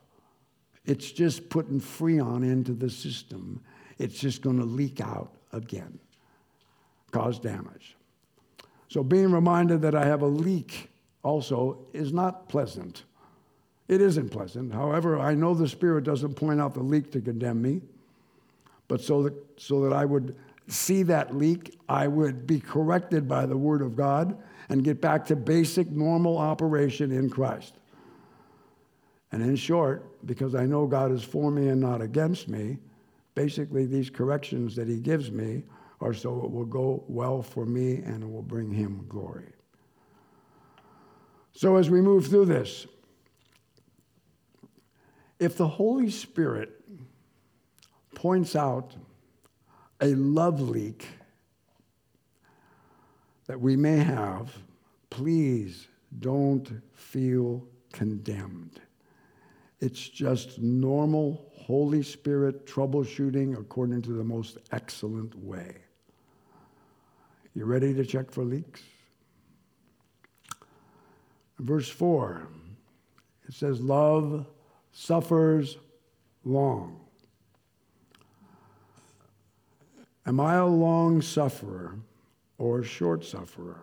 It's 0.86 1.12
just 1.12 1.50
putting 1.50 1.80
Freon 1.80 2.44
into 2.44 2.74
the 2.74 2.90
system. 2.90 3.64
It's 3.98 4.20
just 4.20 4.42
going 4.42 4.58
to 4.58 4.66
leak 4.66 5.02
out 5.02 5.34
again, 5.52 6.00
cause 7.12 7.40
damage. 7.40 7.96
So, 8.88 9.04
being 9.04 9.32
reminded 9.32 9.82
that 9.84 9.96
I 9.96 10.06
have 10.06 10.22
a 10.22 10.28
leak 10.28 10.90
also 11.24 11.80
is 11.94 12.12
not 12.12 12.50
pleasant. 12.50 13.04
It 13.88 14.02
isn't 14.02 14.30
pleasant. 14.30 14.74
However, 14.74 15.20
I 15.20 15.34
know 15.34 15.54
the 15.54 15.68
Spirit 15.68 16.04
doesn't 16.04 16.36
point 16.36 16.60
out 16.60 16.74
the 16.74 16.84
leak 16.84 17.12
to 17.12 17.22
condemn 17.22 17.62
me, 17.62 17.82
but 18.88 19.02
so 19.02 19.24
that, 19.24 19.34
so 19.58 19.82
that 19.82 19.94
I 19.94 20.06
would 20.06 20.36
see 20.68 21.04
that 21.04 21.36
leak, 21.36 21.78
I 21.90 22.08
would 22.08 22.48
be 22.48 22.60
corrected 22.60 23.28
by 23.28 23.46
the 23.46 23.58
Word 23.58 23.82
of 23.82 23.96
God 23.96 24.38
and 24.70 24.84
get 24.84 25.02
back 25.02 25.26
to 25.26 25.36
basic, 25.36 25.90
normal 25.90 26.38
operation 26.38 27.12
in 27.12 27.30
Christ. 27.30 27.76
And 29.32 29.42
in 29.42 29.56
short, 29.56 30.26
because 30.26 30.56
I 30.56 30.66
know 30.66 30.88
God 30.88 31.12
is 31.12 31.24
for 31.24 31.52
me 31.52 31.70
and 31.70 31.82
not 31.82 32.02
against 32.02 32.48
me, 32.48 32.78
basically 33.36 33.86
these 33.86 34.10
corrections 34.10 34.76
that 34.76 34.88
He 34.88 35.00
gives 35.00 35.32
me 35.32 35.64
are 36.02 36.14
so 36.14 36.44
it 36.44 36.52
will 36.52 36.66
go 36.66 37.04
well 37.08 37.42
for 37.42 37.66
me 37.66 37.98
and 37.98 38.24
it 38.24 38.30
will 38.30 38.42
bring 38.42 38.72
Him 38.72 39.06
glory. 39.08 39.54
So 41.54 41.78
as 41.78 41.90
we 41.90 42.02
move 42.02 42.28
through 42.28 42.46
this, 42.46 42.88
if 45.40 45.58
the 45.58 45.68
Holy 45.68 46.10
Spirit 46.10 46.72
points 48.16 48.56
out 48.56 48.96
a 50.00 50.14
love 50.16 50.62
leak 50.62 51.08
that 53.48 53.60
we 53.60 53.76
may 53.76 53.98
have, 53.98 54.56
please 55.10 55.88
don't 56.20 56.82
feel 56.94 57.68
condemned. 57.92 58.80
It's 59.80 60.08
just 60.08 60.60
normal 60.60 61.52
Holy 61.56 62.04
Spirit 62.04 62.66
troubleshooting 62.66 63.60
according 63.60 64.02
to 64.04 64.14
the 64.14 64.24
most 64.24 64.58
excellent 64.72 65.36
way. 65.36 65.81
You 67.54 67.66
ready 67.66 67.94
to 67.94 68.06
check 68.06 68.32
for 68.32 68.44
leaks? 68.44 68.82
Verse 71.60 71.90
4, 71.90 72.48
it 73.48 73.54
says, 73.54 73.82
Love 73.82 74.46
suffers 74.92 75.78
long. 76.44 77.00
Am 80.26 80.40
I 80.40 80.56
a 80.56 80.66
long 80.66 81.22
sufferer 81.22 81.98
or 82.58 82.80
a 82.80 82.86
short 82.86 83.26
sufferer? 83.26 83.82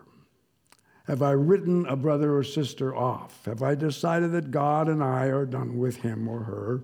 Have 1.05 1.21
I 1.21 1.31
written 1.31 1.85
a 1.85 1.95
brother 1.95 2.35
or 2.35 2.43
sister 2.43 2.95
off? 2.95 3.45
Have 3.45 3.63
I 3.63 3.75
decided 3.75 4.31
that 4.31 4.51
God 4.51 4.87
and 4.87 5.03
I 5.03 5.25
are 5.25 5.45
done 5.45 5.77
with 5.77 5.97
him 5.97 6.27
or 6.27 6.39
her? 6.39 6.81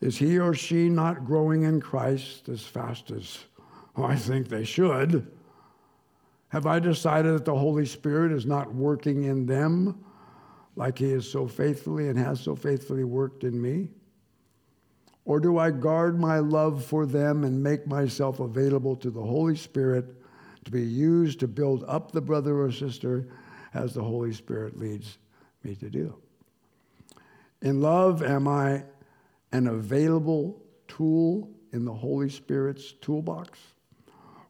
Is 0.00 0.18
he 0.18 0.38
or 0.38 0.54
she 0.54 0.88
not 0.88 1.24
growing 1.24 1.62
in 1.62 1.80
Christ 1.80 2.48
as 2.48 2.62
fast 2.62 3.10
as 3.10 3.44
Oh, 3.98 4.04
I 4.04 4.14
think 4.14 4.48
they 4.48 4.62
should? 4.62 5.26
Have 6.50 6.66
I 6.66 6.78
decided 6.78 7.34
that 7.34 7.44
the 7.44 7.56
Holy 7.56 7.84
Spirit 7.84 8.30
is 8.30 8.46
not 8.46 8.72
working 8.72 9.24
in 9.24 9.44
them 9.44 10.04
like 10.76 10.98
he 10.98 11.06
is 11.10 11.28
so 11.28 11.48
faithfully 11.48 12.08
and 12.08 12.16
has 12.16 12.40
so 12.40 12.54
faithfully 12.54 13.02
worked 13.02 13.42
in 13.42 13.60
me? 13.60 13.88
Or 15.24 15.40
do 15.40 15.58
I 15.58 15.72
guard 15.72 16.18
my 16.18 16.38
love 16.38 16.84
for 16.84 17.06
them 17.06 17.42
and 17.42 17.60
make 17.60 17.88
myself 17.88 18.38
available 18.38 18.94
to 18.96 19.10
the 19.10 19.20
Holy 19.20 19.56
Spirit 19.56 20.14
to 20.64 20.70
be 20.70 20.82
used 20.82 21.40
to 21.40 21.48
build 21.48 21.84
up 21.88 22.12
the 22.12 22.20
brother 22.20 22.62
or 22.62 22.70
sister 22.70 23.26
as 23.74 23.94
the 23.94 24.04
Holy 24.04 24.32
Spirit 24.32 24.78
leads 24.78 25.18
me 25.64 25.74
to 25.74 25.90
do. 25.90 26.14
In 27.62 27.80
love, 27.80 28.22
am 28.22 28.46
I 28.46 28.84
an 29.50 29.66
available 29.66 30.62
tool 30.86 31.50
in 31.72 31.84
the 31.84 31.92
Holy 31.92 32.30
Spirit's 32.30 32.92
toolbox? 32.92 33.58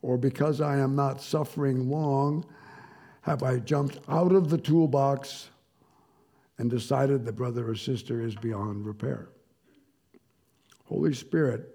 Or 0.03 0.17
because 0.17 0.61
I 0.61 0.79
am 0.79 0.95
not 0.95 1.21
suffering 1.21 1.91
long, 1.91 2.45
have 3.23 3.43
I 3.43 3.59
jumped 3.59 3.99
out 4.09 4.33
of 4.33 4.49
the 4.49 4.59
toolbox 4.59 5.49
and 6.59 6.71
decided 6.71 7.25
the 7.25 7.33
brother 7.33 7.69
or 7.71 7.75
sister 7.75 8.23
is 8.23 8.35
beyond 8.35 8.87
repair? 8.87 9.29
Holy 10.87 11.13
Spirit 11.13 11.75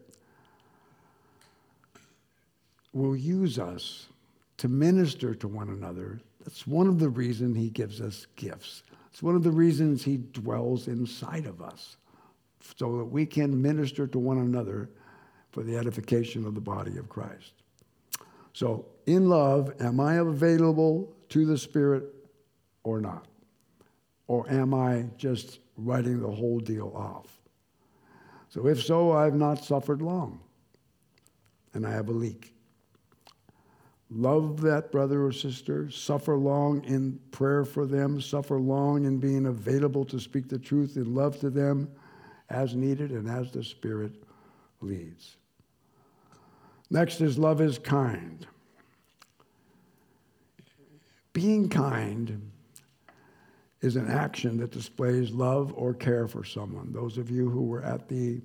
will 2.93 3.15
use 3.15 3.59
us 3.59 4.07
to 4.57 4.67
minister 4.67 5.35
to 5.35 5.47
one 5.47 5.69
another. 5.69 6.19
That's 6.43 6.65
one 6.65 6.87
of 6.87 6.99
the 6.99 7.09
reasons 7.09 7.57
he 7.57 7.69
gives 7.69 8.01
us 8.01 8.27
gifts. 8.35 8.83
It's 9.11 9.21
one 9.21 9.35
of 9.35 9.43
the 9.43 9.51
reasons 9.51 10.03
he 10.03 10.17
dwells 10.17 10.87
inside 10.87 11.45
of 11.45 11.61
us, 11.61 11.97
so 12.77 12.97
that 12.97 13.05
we 13.05 13.25
can 13.25 13.61
minister 13.61 14.07
to 14.07 14.17
one 14.17 14.39
another 14.39 14.89
for 15.51 15.63
the 15.63 15.77
edification 15.77 16.45
of 16.45 16.55
the 16.55 16.61
body 16.61 16.97
of 16.97 17.09
Christ. 17.09 17.62
So, 18.53 18.85
in 19.05 19.27
love, 19.27 19.73
am 19.81 19.99
I 19.99 20.15
available 20.15 21.13
to 21.29 21.45
the 21.45 21.57
Spirit 21.57 22.05
or 22.83 23.01
not? 23.01 23.25
Or 24.27 24.49
am 24.49 24.73
I 24.73 25.07
just 25.17 25.59
writing 25.75 26.21
the 26.21 26.31
whole 26.31 26.59
deal 26.59 26.93
off? 26.95 27.41
So, 28.49 28.67
if 28.67 28.81
so, 28.81 29.11
I've 29.11 29.35
not 29.35 29.63
suffered 29.63 30.01
long 30.01 30.39
and 31.73 31.85
I 31.85 31.91
have 31.91 32.09
a 32.09 32.13
leak 32.13 32.53
love 34.15 34.61
that 34.61 34.91
brother 34.91 35.25
or 35.25 35.31
sister, 35.31 35.89
suffer 35.89 36.37
long 36.37 36.83
in 36.85 37.19
prayer 37.31 37.65
for 37.65 37.85
them, 37.85 38.21
suffer 38.21 38.59
long 38.59 39.05
in 39.05 39.19
being 39.19 39.47
available 39.47 40.05
to 40.05 40.19
speak 40.19 40.47
the 40.47 40.59
truth 40.59 40.97
in 40.97 41.13
love 41.15 41.39
to 41.39 41.49
them 41.49 41.89
as 42.49 42.75
needed 42.75 43.11
and 43.11 43.29
as 43.29 43.51
the 43.51 43.63
Spirit 43.63 44.23
leads. 44.81 45.37
Next 46.93 47.21
is 47.21 47.39
love 47.39 47.59
is 47.59 47.79
kind. 47.79 48.45
Being 51.33 51.67
kind 51.67 52.51
is 53.81 53.95
an 53.95 54.07
action 54.07 54.57
that 54.57 54.69
displays 54.69 55.31
love 55.31 55.73
or 55.75 55.95
care 55.95 56.27
for 56.27 56.43
someone. 56.43 56.93
Those 56.93 57.17
of 57.17 57.31
you 57.31 57.49
who 57.49 57.63
were 57.63 57.83
at 57.83 58.07
the 58.07 58.41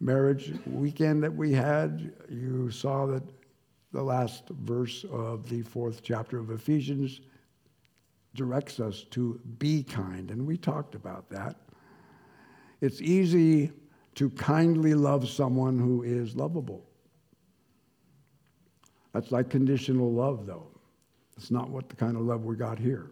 marriage 0.00 0.54
weekend 0.64 1.22
that 1.22 1.36
we 1.36 1.52
had, 1.52 2.14
you 2.30 2.70
saw 2.70 3.04
that 3.08 3.24
the 3.92 4.02
last 4.02 4.48
verse 4.62 5.04
of 5.12 5.46
the 5.50 5.60
fourth 5.60 6.02
chapter 6.02 6.38
of 6.38 6.50
Ephesians 6.50 7.20
directs 8.34 8.80
us 8.80 9.04
to 9.10 9.38
be 9.58 9.82
kind, 9.82 10.30
and 10.30 10.46
we 10.46 10.56
talked 10.56 10.94
about 10.94 11.28
that. 11.28 11.56
It's 12.80 13.02
easy 13.02 13.70
to 14.14 14.30
kindly 14.30 14.94
love 14.94 15.28
someone 15.28 15.78
who 15.78 16.02
is 16.04 16.34
lovable. 16.34 16.86
That's 19.12 19.32
like 19.32 19.50
conditional 19.50 20.12
love, 20.12 20.46
though. 20.46 20.66
It's 21.36 21.50
not 21.50 21.70
what 21.70 21.88
the 21.88 21.96
kind 21.96 22.16
of 22.16 22.22
love 22.22 22.44
we 22.44 22.56
got 22.56 22.78
here. 22.78 23.10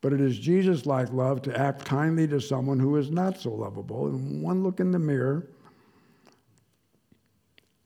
But 0.00 0.12
it 0.12 0.20
is 0.20 0.38
Jesus 0.38 0.86
like 0.86 1.12
love 1.12 1.42
to 1.42 1.58
act 1.58 1.84
kindly 1.84 2.28
to 2.28 2.40
someone 2.40 2.78
who 2.78 2.96
is 2.96 3.10
not 3.10 3.40
so 3.40 3.50
lovable. 3.52 4.06
And 4.06 4.42
one 4.42 4.62
look 4.62 4.80
in 4.80 4.90
the 4.90 4.98
mirror 4.98 5.48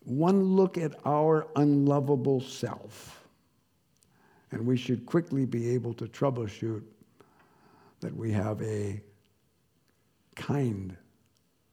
one 0.09 0.43
look 0.43 0.79
at 0.79 0.95
our 1.05 1.47
unlovable 1.57 2.41
self, 2.41 3.27
and 4.51 4.67
we 4.67 4.75
should 4.75 5.05
quickly 5.05 5.45
be 5.45 5.69
able 5.69 5.93
to 5.95 6.07
troubleshoot 6.07 6.83
that 8.01 8.17
we 8.17 8.33
have 8.33 8.62
a 8.62 9.03
kind 10.35 10.97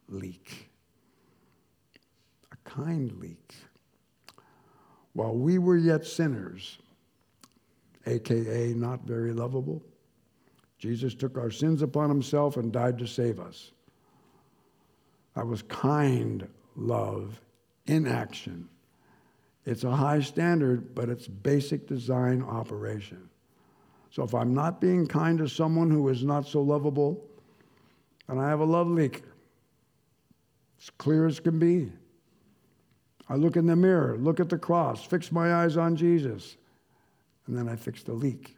leak. 0.09 0.69
A 2.51 2.69
kind 2.69 3.13
leak. 3.13 3.55
While 5.15 5.35
we 5.35 5.59
were 5.59 5.77
yet 5.77 6.05
sinners, 6.05 6.77
aka 8.05 8.73
not 8.73 9.05
very 9.05 9.31
lovable, 9.31 9.81
Jesus 10.77 11.15
took 11.15 11.37
our 11.37 11.49
sins 11.49 11.81
upon 11.81 12.09
himself 12.09 12.57
and 12.57 12.69
died 12.69 12.99
to 12.99 13.07
save 13.07 13.39
us. 13.39 13.71
That 15.33 15.47
was 15.47 15.61
kind 15.63 16.45
love 16.75 17.39
in 17.85 18.05
action. 18.05 18.67
It's 19.65 19.85
a 19.85 19.95
high 19.95 20.19
standard, 20.19 20.93
but 20.93 21.07
it's 21.07 21.29
basic 21.29 21.87
design 21.87 22.43
operation. 22.43 23.29
So 24.11 24.23
if 24.23 24.35
I'm 24.35 24.53
not 24.53 24.81
being 24.81 25.07
kind 25.07 25.37
to 25.37 25.47
someone 25.47 25.89
who 25.89 26.09
is 26.09 26.25
not 26.25 26.45
so 26.45 26.61
lovable, 26.61 27.25
then 28.27 28.37
I 28.37 28.49
have 28.49 28.59
a 28.59 28.65
love 28.65 28.87
leak. 28.87 29.23
It's 30.77 30.89
clear 30.89 31.25
as 31.25 31.39
can 31.39 31.57
be. 31.57 31.89
I 33.27 33.35
look 33.35 33.55
in 33.55 33.65
the 33.65 33.75
mirror, 33.75 34.17
look 34.17 34.39
at 34.39 34.49
the 34.49 34.57
cross, 34.57 35.03
fix 35.03 35.31
my 35.31 35.55
eyes 35.55 35.77
on 35.77 35.95
Jesus, 35.95 36.57
and 37.47 37.57
then 37.57 37.67
I 37.67 37.75
fix 37.75 38.03
the 38.03 38.13
leak. 38.13 38.55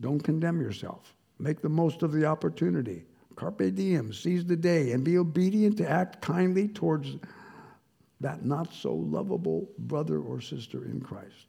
Don't 0.00 0.20
condemn 0.20 0.60
yourself. 0.60 1.14
Make 1.38 1.60
the 1.60 1.68
most 1.68 2.02
of 2.02 2.12
the 2.12 2.24
opportunity. 2.24 3.04
Carpe 3.36 3.74
diem, 3.74 4.12
seize 4.12 4.44
the 4.44 4.56
day, 4.56 4.92
and 4.92 5.04
be 5.04 5.18
obedient 5.18 5.76
to 5.78 5.88
act 5.88 6.20
kindly 6.20 6.68
towards 6.68 7.16
that 8.20 8.44
not 8.44 8.72
so 8.72 8.94
lovable 8.94 9.68
brother 9.78 10.20
or 10.20 10.40
sister 10.40 10.84
in 10.84 11.00
Christ. 11.00 11.46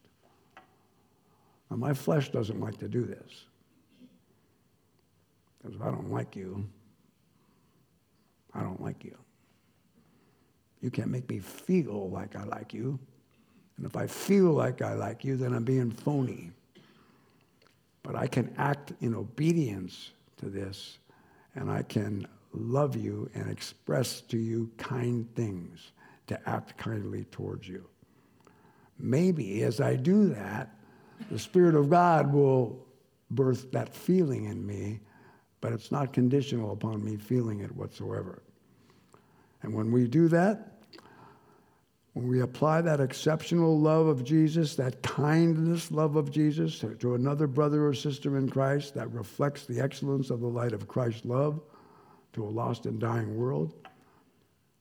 Now, 1.70 1.76
my 1.76 1.94
flesh 1.94 2.30
doesn't 2.30 2.60
like 2.60 2.78
to 2.78 2.88
do 2.88 3.02
this. 3.02 3.44
Because 5.58 5.76
if 5.76 5.82
I 5.82 5.86
don't 5.86 6.10
like 6.10 6.36
you, 6.36 6.66
I 8.52 8.60
don't 8.60 8.82
like 8.82 9.04
you. 9.04 9.16
You 10.84 10.90
can't 10.90 11.08
make 11.08 11.30
me 11.30 11.38
feel 11.38 12.10
like 12.10 12.36
I 12.36 12.44
like 12.44 12.74
you. 12.74 12.98
And 13.78 13.86
if 13.86 13.96
I 13.96 14.06
feel 14.06 14.52
like 14.52 14.82
I 14.82 14.92
like 14.92 15.24
you, 15.24 15.34
then 15.34 15.54
I'm 15.54 15.64
being 15.64 15.90
phony. 15.90 16.50
But 18.02 18.16
I 18.16 18.26
can 18.26 18.54
act 18.58 18.92
in 19.00 19.14
obedience 19.14 20.10
to 20.36 20.50
this, 20.50 20.98
and 21.54 21.70
I 21.70 21.84
can 21.84 22.26
love 22.52 22.96
you 22.96 23.30
and 23.32 23.50
express 23.50 24.20
to 24.20 24.36
you 24.36 24.70
kind 24.76 25.26
things 25.34 25.92
to 26.26 26.38
act 26.46 26.76
kindly 26.76 27.24
towards 27.30 27.66
you. 27.66 27.86
Maybe 28.98 29.62
as 29.62 29.80
I 29.80 29.96
do 29.96 30.28
that, 30.34 30.68
the 31.30 31.38
Spirit 31.38 31.76
of 31.76 31.88
God 31.88 32.30
will 32.30 32.84
birth 33.30 33.72
that 33.72 33.94
feeling 33.94 34.44
in 34.44 34.66
me, 34.66 35.00
but 35.62 35.72
it's 35.72 35.90
not 35.90 36.12
conditional 36.12 36.72
upon 36.72 37.02
me 37.02 37.16
feeling 37.16 37.60
it 37.60 37.74
whatsoever. 37.74 38.42
And 39.62 39.72
when 39.72 39.90
we 39.90 40.06
do 40.06 40.28
that, 40.28 40.73
when 42.14 42.28
we 42.28 42.42
apply 42.42 42.80
that 42.80 43.00
exceptional 43.00 43.78
love 43.78 44.06
of 44.06 44.22
Jesus, 44.22 44.76
that 44.76 45.02
kindness 45.02 45.90
love 45.90 46.14
of 46.14 46.30
Jesus 46.30 46.78
to, 46.78 47.14
another 47.14 47.48
brother 47.48 47.86
or 47.86 47.92
sister 47.92 48.38
in 48.38 48.48
Christ 48.48 48.94
that 48.94 49.12
reflects 49.12 49.66
the 49.66 49.80
excellence 49.80 50.30
of 50.30 50.40
the 50.40 50.46
light 50.46 50.72
of 50.72 50.86
Christ's 50.86 51.24
love 51.24 51.60
to 52.32 52.44
a 52.44 52.46
lost 52.46 52.86
and 52.86 53.00
dying 53.00 53.36
world 53.36 53.74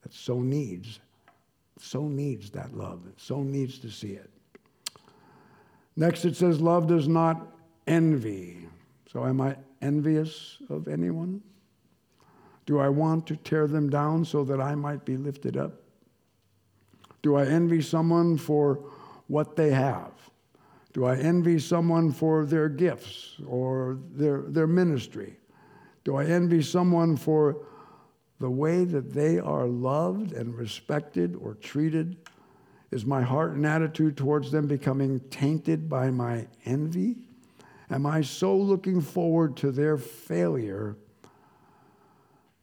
that 0.03 0.13
so 0.13 0.41
needs, 0.41 0.99
so 1.79 2.03
needs 2.03 2.51
that 2.51 2.77
love, 2.77 3.01
so 3.17 3.41
needs 3.41 3.79
to 3.79 3.89
see 3.89 4.11
it. 4.11 4.29
Next, 5.95 6.25
it 6.25 6.35
says, 6.35 6.61
Love 6.61 6.87
does 6.87 7.07
not 7.07 7.47
envy. 7.87 8.67
So, 9.11 9.25
am 9.25 9.41
I 9.41 9.55
envious 9.81 10.57
of 10.69 10.87
anyone? 10.87 11.41
Do 12.65 12.79
I 12.79 12.89
want 12.89 13.27
to 13.27 13.35
tear 13.35 13.67
them 13.67 13.89
down 13.89 14.23
so 14.23 14.43
that 14.43 14.61
I 14.61 14.75
might 14.75 15.03
be 15.05 15.17
lifted 15.17 15.57
up? 15.57 15.82
Do 17.23 17.35
I 17.35 17.45
envy 17.45 17.81
someone 17.81 18.37
for 18.37 18.81
what 19.27 19.55
they 19.55 19.71
have? 19.71 20.11
Do 20.91 21.05
I 21.05 21.15
envy 21.15 21.57
someone 21.57 22.11
for 22.11 22.45
their 22.45 22.69
gifts 22.69 23.37
or 23.47 23.97
their, 24.11 24.41
their 24.41 24.67
ministry? 24.67 25.37
Do 26.03 26.17
I 26.17 26.25
envy 26.25 26.61
someone 26.61 27.17
for 27.17 27.65
the 28.39 28.49
way 28.49 28.83
that 28.83 29.13
they 29.13 29.39
are 29.39 29.65
loved 29.65 30.33
and 30.33 30.53
respected 30.53 31.35
or 31.35 31.55
treated? 31.55 32.17
Is 32.91 33.05
my 33.05 33.21
heart 33.21 33.53
and 33.53 33.65
attitude 33.65 34.17
towards 34.17 34.51
them 34.51 34.67
becoming 34.67 35.21
tainted 35.31 35.89
by 35.89 36.11
my 36.11 36.47
envy? 36.65 37.15
Am 37.89 38.05
I 38.05 38.21
so 38.21 38.55
looking 38.55 39.01
forward 39.01 39.55
to 39.57 39.71
their 39.71 39.97
failure 39.97 40.97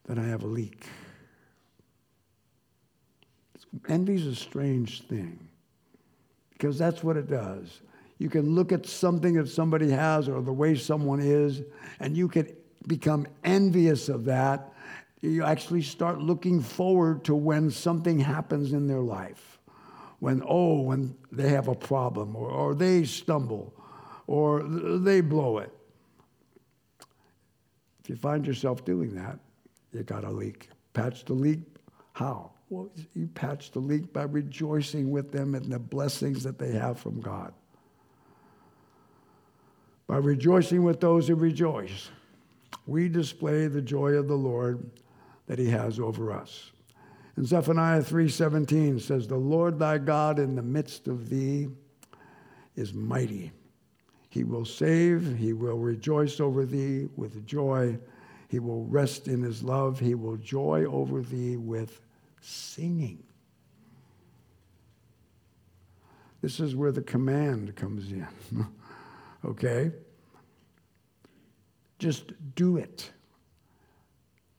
that 0.04 0.18
I 0.18 0.24
have 0.24 0.44
a 0.44 0.46
leak? 0.46 0.86
Envy 3.88 4.14
is 4.14 4.26
a 4.26 4.34
strange 4.34 5.02
thing 5.02 5.38
because 6.52 6.78
that's 6.78 7.02
what 7.02 7.16
it 7.16 7.28
does. 7.28 7.80
You 8.18 8.28
can 8.28 8.54
look 8.54 8.70
at 8.70 8.84
something 8.84 9.34
that 9.34 9.48
somebody 9.48 9.90
has 9.90 10.28
or 10.28 10.42
the 10.42 10.52
way 10.52 10.74
someone 10.76 11.20
is, 11.20 11.62
and 12.00 12.16
you 12.16 12.28
can 12.28 12.48
become 12.86 13.26
envious 13.44 14.08
of 14.08 14.26
that. 14.26 14.72
You 15.22 15.44
actually 15.44 15.82
start 15.82 16.20
looking 16.20 16.60
forward 16.60 17.24
to 17.24 17.34
when 17.34 17.70
something 17.70 18.18
happens 18.18 18.72
in 18.72 18.86
their 18.86 19.00
life. 19.00 19.58
When, 20.18 20.42
oh, 20.46 20.82
when 20.82 21.16
they 21.32 21.48
have 21.48 21.68
a 21.68 21.74
problem 21.74 22.36
or, 22.36 22.50
or 22.50 22.74
they 22.74 23.04
stumble 23.04 23.72
or 24.26 24.62
they 24.62 25.22
blow 25.22 25.58
it. 25.58 25.72
If 28.02 28.10
you 28.10 28.16
find 28.16 28.46
yourself 28.46 28.84
doing 28.84 29.14
that, 29.14 29.38
you 29.92 30.02
got 30.02 30.24
a 30.24 30.30
leak. 30.30 30.68
Patch 30.92 31.24
the 31.24 31.32
leak. 31.32 31.60
How? 32.12 32.50
Well, 32.70 32.88
you 33.14 33.26
patch 33.26 33.72
the 33.72 33.80
leak 33.80 34.12
by 34.12 34.22
rejoicing 34.22 35.10
with 35.10 35.32
them 35.32 35.56
in 35.56 35.68
the 35.68 35.80
blessings 35.80 36.44
that 36.44 36.60
they 36.60 36.70
have 36.70 37.00
from 37.00 37.20
God. 37.20 37.52
By 40.06 40.18
rejoicing 40.18 40.84
with 40.84 41.00
those 41.00 41.26
who 41.26 41.34
rejoice, 41.34 42.10
we 42.86 43.08
display 43.08 43.66
the 43.66 43.82
joy 43.82 44.12
of 44.12 44.28
the 44.28 44.36
Lord 44.36 44.88
that 45.48 45.58
he 45.58 45.68
has 45.70 45.98
over 45.98 46.32
us. 46.32 46.70
And 47.34 47.44
Zephaniah 47.44 48.02
3:17 48.02 49.00
says, 49.00 49.26
"The 49.26 49.36
Lord 49.36 49.80
thy 49.80 49.98
God 49.98 50.38
in 50.38 50.54
the 50.54 50.62
midst 50.62 51.08
of 51.08 51.28
thee 51.28 51.70
is 52.76 52.94
mighty. 52.94 53.50
He 54.28 54.44
will 54.44 54.64
save, 54.64 55.38
he 55.38 55.52
will 55.52 55.78
rejoice 55.78 56.38
over 56.38 56.64
thee 56.64 57.08
with 57.16 57.44
joy. 57.46 57.98
He 58.46 58.60
will 58.60 58.84
rest 58.84 59.26
in 59.26 59.42
his 59.42 59.64
love, 59.64 59.98
he 59.98 60.14
will 60.14 60.36
joy 60.36 60.84
over 60.84 61.20
thee 61.22 61.56
with 61.56 62.00
singing. 62.40 63.22
This 66.42 66.60
is 66.60 66.74
where 66.74 66.92
the 66.92 67.02
command 67.02 67.76
comes 67.76 68.10
in. 68.12 68.26
okay? 69.44 69.92
Just 71.98 72.32
do 72.54 72.78
it. 72.78 73.10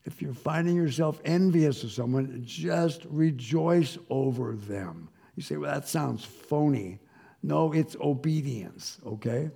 If 0.05 0.21
you're 0.21 0.33
finding 0.33 0.75
yourself 0.75 1.21
envious 1.25 1.83
of 1.83 1.91
someone, 1.91 2.41
just 2.45 3.05
rejoice 3.09 3.97
over 4.09 4.53
them. 4.53 5.09
You 5.35 5.43
say, 5.43 5.57
well, 5.57 5.73
that 5.73 5.87
sounds 5.87 6.23
phony. 6.23 6.99
No, 7.43 7.71
it's 7.71 7.95
obedience, 7.99 8.99
okay? 9.05 9.49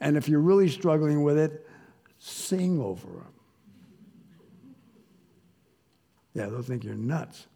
And 0.00 0.16
if 0.16 0.28
you're 0.28 0.40
really 0.40 0.68
struggling 0.68 1.22
with 1.22 1.38
it, 1.38 1.66
sing 2.18 2.80
over 2.80 3.08
them. 3.08 3.32
Yeah, 6.34 6.46
they'll 6.46 6.62
think 6.62 6.84
you're 6.84 6.94
nuts. 6.94 7.46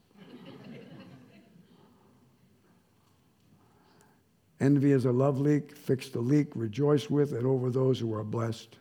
Envy 4.61 4.93
is 4.93 5.05
a 5.05 5.13
love 5.13 5.39
leak. 5.39 5.77
Fix 5.77 6.09
the 6.09 6.21
leak. 6.21 6.49
Rejoice 6.55 7.11
with 7.11 7.33
and 7.33 7.47
over 7.47 7.71
those 7.71 7.99
who 7.99 8.15
are 8.15 8.25
blessed. 8.25 8.77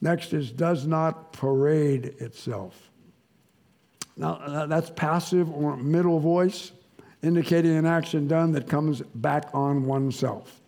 Next 0.00 0.32
is 0.32 0.50
does 0.50 0.86
not 0.86 1.32
parade 1.32 2.06
itself. 2.20 2.90
Now, 4.16 4.34
uh, 4.34 4.66
that's 4.66 4.90
passive 4.90 5.50
or 5.52 5.76
middle 5.76 6.20
voice, 6.20 6.72
indicating 7.22 7.76
an 7.76 7.86
action 7.86 8.28
done 8.28 8.52
that 8.52 8.68
comes 8.68 9.00
back 9.14 9.48
on 9.52 9.84
oneself. 9.84 10.60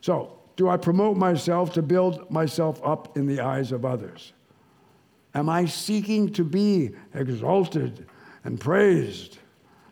So, 0.00 0.38
do 0.56 0.68
I 0.68 0.76
promote 0.76 1.16
myself 1.16 1.72
to 1.74 1.82
build 1.82 2.30
myself 2.30 2.80
up 2.84 3.16
in 3.16 3.26
the 3.26 3.40
eyes 3.40 3.72
of 3.72 3.84
others? 3.84 4.32
Am 5.34 5.48
I 5.48 5.64
seeking 5.64 6.32
to 6.32 6.44
be 6.44 6.90
exalted 7.14 8.06
and 8.44 8.60
praised? 8.60 9.38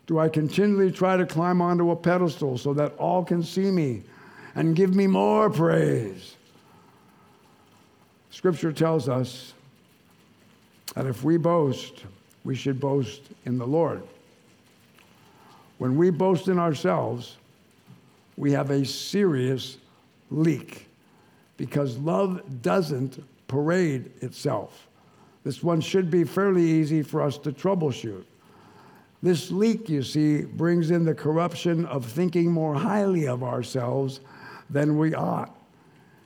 Do 0.07 0.19
I 0.19 0.29
continually 0.29 0.91
try 0.91 1.17
to 1.17 1.25
climb 1.25 1.61
onto 1.61 1.91
a 1.91 1.95
pedestal 1.95 2.57
so 2.57 2.73
that 2.73 2.95
all 2.97 3.23
can 3.23 3.41
see 3.43 3.71
me 3.71 4.03
and 4.55 4.75
give 4.75 4.95
me 4.95 5.07
more 5.07 5.49
praise? 5.49 6.35
Scripture 8.29 8.71
tells 8.71 9.09
us 9.09 9.53
that 10.95 11.05
if 11.05 11.23
we 11.23 11.37
boast, 11.37 12.05
we 12.43 12.55
should 12.55 12.79
boast 12.79 13.21
in 13.45 13.57
the 13.57 13.65
Lord. 13.65 14.03
When 15.77 15.97
we 15.97 16.09
boast 16.09 16.47
in 16.47 16.59
ourselves, 16.59 17.37
we 18.37 18.51
have 18.51 18.69
a 18.69 18.85
serious 18.85 19.77
leak 20.29 20.87
because 21.57 21.97
love 21.97 22.61
doesn't 22.61 23.23
parade 23.47 24.11
itself. 24.21 24.87
This 25.43 25.63
one 25.63 25.81
should 25.81 26.11
be 26.11 26.23
fairly 26.23 26.63
easy 26.63 27.01
for 27.01 27.21
us 27.21 27.37
to 27.39 27.51
troubleshoot. 27.51 28.25
This 29.23 29.51
leak, 29.51 29.89
you 29.89 30.03
see, 30.03 30.43
brings 30.43 30.91
in 30.91 31.05
the 31.05 31.13
corruption 31.13 31.85
of 31.85 32.05
thinking 32.05 32.51
more 32.51 32.75
highly 32.75 33.27
of 33.27 33.43
ourselves 33.43 34.19
than 34.69 34.97
we 34.97 35.13
ought. 35.13 35.55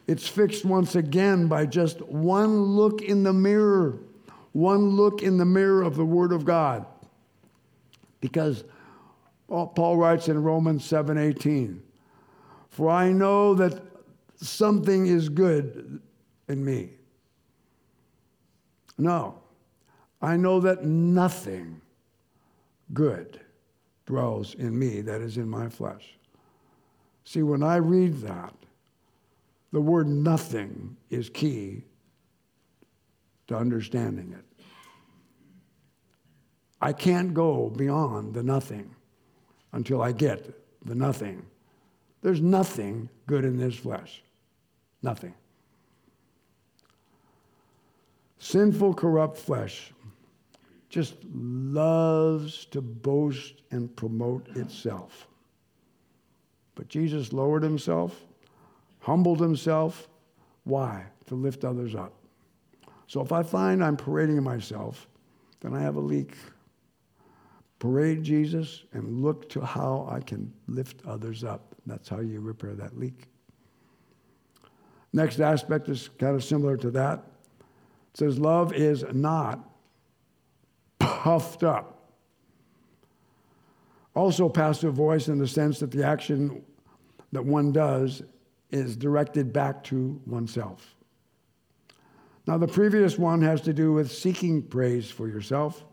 It's 0.07 0.27
fixed 0.27 0.65
once 0.65 0.95
again 0.95 1.47
by 1.47 1.65
just 1.65 2.01
one 2.01 2.61
look 2.61 3.01
in 3.01 3.23
the 3.23 3.33
mirror, 3.33 3.97
one 4.53 4.91
look 4.91 5.23
in 5.23 5.37
the 5.37 5.45
mirror 5.45 5.81
of 5.81 5.95
the 5.95 6.05
Word 6.05 6.31
of 6.31 6.45
God. 6.45 6.85
Because 8.21 8.63
oh, 9.49 9.65
Paul 9.67 9.97
writes 9.97 10.29
in 10.29 10.41
Romans 10.41 10.83
7:18, 10.83 11.81
"For 12.69 12.89
I 12.89 13.11
know 13.11 13.55
that 13.55 13.81
something 14.35 15.07
is 15.07 15.27
good 15.27 16.01
in 16.47 16.63
me." 16.63 16.91
No. 18.97 19.39
I 20.21 20.37
know 20.37 20.59
that 20.61 20.83
nothing 20.83 21.81
good 22.93 23.39
dwells 24.05 24.53
in 24.55 24.77
me 24.77 25.01
that 25.01 25.21
is 25.21 25.37
in 25.37 25.49
my 25.49 25.69
flesh. 25.69 26.17
See, 27.23 27.43
when 27.43 27.63
I 27.63 27.77
read 27.77 28.21
that, 28.21 28.53
the 29.71 29.81
word 29.81 30.07
nothing 30.07 30.95
is 31.09 31.29
key 31.29 31.83
to 33.47 33.57
understanding 33.57 34.33
it. 34.37 34.45
I 36.81 36.93
can't 36.93 37.33
go 37.33 37.69
beyond 37.69 38.33
the 38.33 38.43
nothing 38.43 38.95
until 39.73 40.01
I 40.01 40.11
get 40.11 40.53
the 40.85 40.95
nothing. 40.95 41.45
There's 42.21 42.41
nothing 42.41 43.09
good 43.27 43.43
in 43.43 43.57
this 43.57 43.75
flesh. 43.75 44.23
Nothing. 45.01 45.33
Sinful, 48.45 48.93
corrupt 48.93 49.39
flesh 49.39 49.91
just 50.87 51.15
loves 51.33 52.65
to 52.65 52.79
boast 52.79 53.63
and 53.71 53.93
promote 53.95 54.47
itself. 54.55 55.27
But 56.75 56.87
Jesus 56.87 57.33
lowered 57.33 57.63
himself, 57.63 58.21
humbled 58.99 59.39
himself. 59.39 60.07
Why? 60.63 61.05
To 61.25 61.33
lift 61.33 61.65
others 61.65 61.95
up. 61.95 62.13
So 63.07 63.19
if 63.19 63.31
I 63.31 63.41
find 63.41 63.83
I'm 63.83 63.97
parading 63.97 64.43
myself, 64.43 65.07
then 65.61 65.73
I 65.73 65.81
have 65.81 65.95
a 65.95 65.99
leak. 65.99 66.35
Parade 67.79 68.21
Jesus 68.21 68.83
and 68.93 69.23
look 69.23 69.49
to 69.49 69.61
how 69.61 70.07
I 70.07 70.19
can 70.19 70.53
lift 70.67 71.01
others 71.07 71.43
up. 71.43 71.73
That's 71.87 72.07
how 72.07 72.19
you 72.19 72.41
repair 72.41 72.75
that 72.75 72.95
leak. 72.95 73.23
Next 75.13 75.39
aspect 75.39 75.89
is 75.89 76.11
kind 76.19 76.35
of 76.35 76.43
similar 76.43 76.77
to 76.77 76.91
that. 76.91 77.23
It 78.15 78.19
says, 78.19 78.39
Love 78.39 78.71
is 78.71 79.03
not 79.11 79.59
puffed 80.99 81.65
up. 81.65 82.13
Also, 84.15 84.47
passive 84.47 84.93
voice 84.93 85.27
in 85.27 85.37
the 85.37 85.45
sense 85.45 85.79
that 85.79 85.91
the 85.91 86.01
action 86.01 86.63
that 87.33 87.43
one 87.43 87.73
does 87.73 88.23
is 88.71 88.95
directed 88.95 89.51
back 89.51 89.83
to 89.83 90.17
oneself. 90.25 90.95
Now, 92.47 92.57
the 92.57 92.69
previous 92.69 93.19
one 93.19 93.41
has 93.41 93.59
to 93.61 93.73
do 93.73 93.91
with 93.91 94.09
seeking 94.09 94.61
praise 94.61 95.11
for 95.11 95.27
yourself. 95.27 95.83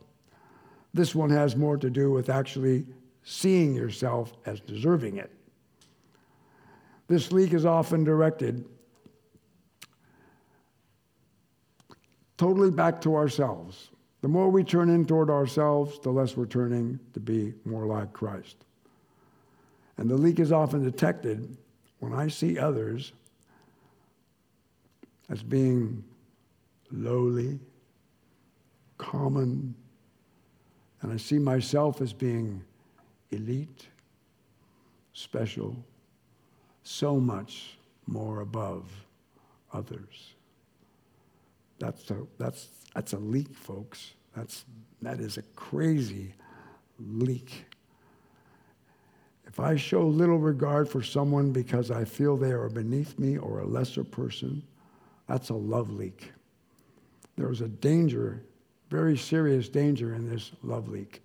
This 0.94 1.16
one 1.16 1.30
has 1.30 1.56
more 1.56 1.76
to 1.76 1.90
do 1.90 2.12
with 2.12 2.30
actually 2.30 2.86
seeing 3.24 3.74
yourself 3.74 4.32
as 4.46 4.60
deserving 4.60 5.16
it. 5.16 5.32
This 7.08 7.32
leak 7.32 7.52
is 7.52 7.66
often 7.66 8.04
directed 8.04 8.64
totally 12.42 12.72
back 12.72 13.00
to 13.00 13.14
ourselves. 13.14 13.90
The 14.20 14.26
more 14.26 14.50
we 14.50 14.64
turn 14.64 14.90
in 14.90 15.06
toward 15.06 15.30
ourselves, 15.30 16.00
the 16.00 16.10
less 16.10 16.36
we're 16.36 16.46
turning 16.46 16.98
to 17.14 17.20
be 17.20 17.54
more 17.64 17.86
like 17.86 18.12
Christ. 18.12 18.56
And 19.96 20.10
the 20.10 20.16
leak 20.16 20.40
is 20.40 20.50
often 20.50 20.82
detected 20.82 21.56
when 22.00 22.12
I 22.12 22.26
see 22.26 22.58
others 22.58 23.12
as 25.30 25.40
being 25.40 26.02
lowly, 26.90 27.60
common, 28.98 29.76
and 31.00 31.12
I 31.12 31.18
see 31.18 31.38
myself 31.38 32.00
as 32.00 32.12
being 32.12 32.64
elite, 33.30 33.86
special, 35.12 35.76
so 36.82 37.20
much 37.20 37.78
more 38.08 38.40
above 38.40 38.90
others. 39.72 40.34
That's 41.82 42.08
a, 42.12 42.18
that's, 42.38 42.68
that's 42.94 43.12
a 43.12 43.18
leak, 43.18 43.56
folks. 43.56 44.12
That's, 44.36 44.64
that 45.02 45.18
is 45.18 45.36
a 45.36 45.42
crazy 45.56 46.32
leak. 47.00 47.64
If 49.48 49.58
I 49.58 49.74
show 49.74 50.06
little 50.06 50.38
regard 50.38 50.88
for 50.88 51.02
someone 51.02 51.50
because 51.50 51.90
I 51.90 52.04
feel 52.04 52.36
they 52.36 52.52
are 52.52 52.68
beneath 52.68 53.18
me 53.18 53.36
or 53.36 53.58
a 53.58 53.66
lesser 53.66 54.04
person, 54.04 54.62
that's 55.26 55.48
a 55.48 55.54
love 55.54 55.90
leak. 55.90 56.30
There 57.36 57.50
is 57.50 57.62
a 57.62 57.68
danger, 57.68 58.44
very 58.88 59.16
serious 59.16 59.68
danger 59.68 60.14
in 60.14 60.30
this 60.30 60.52
love 60.62 60.88
leak. 60.88 61.20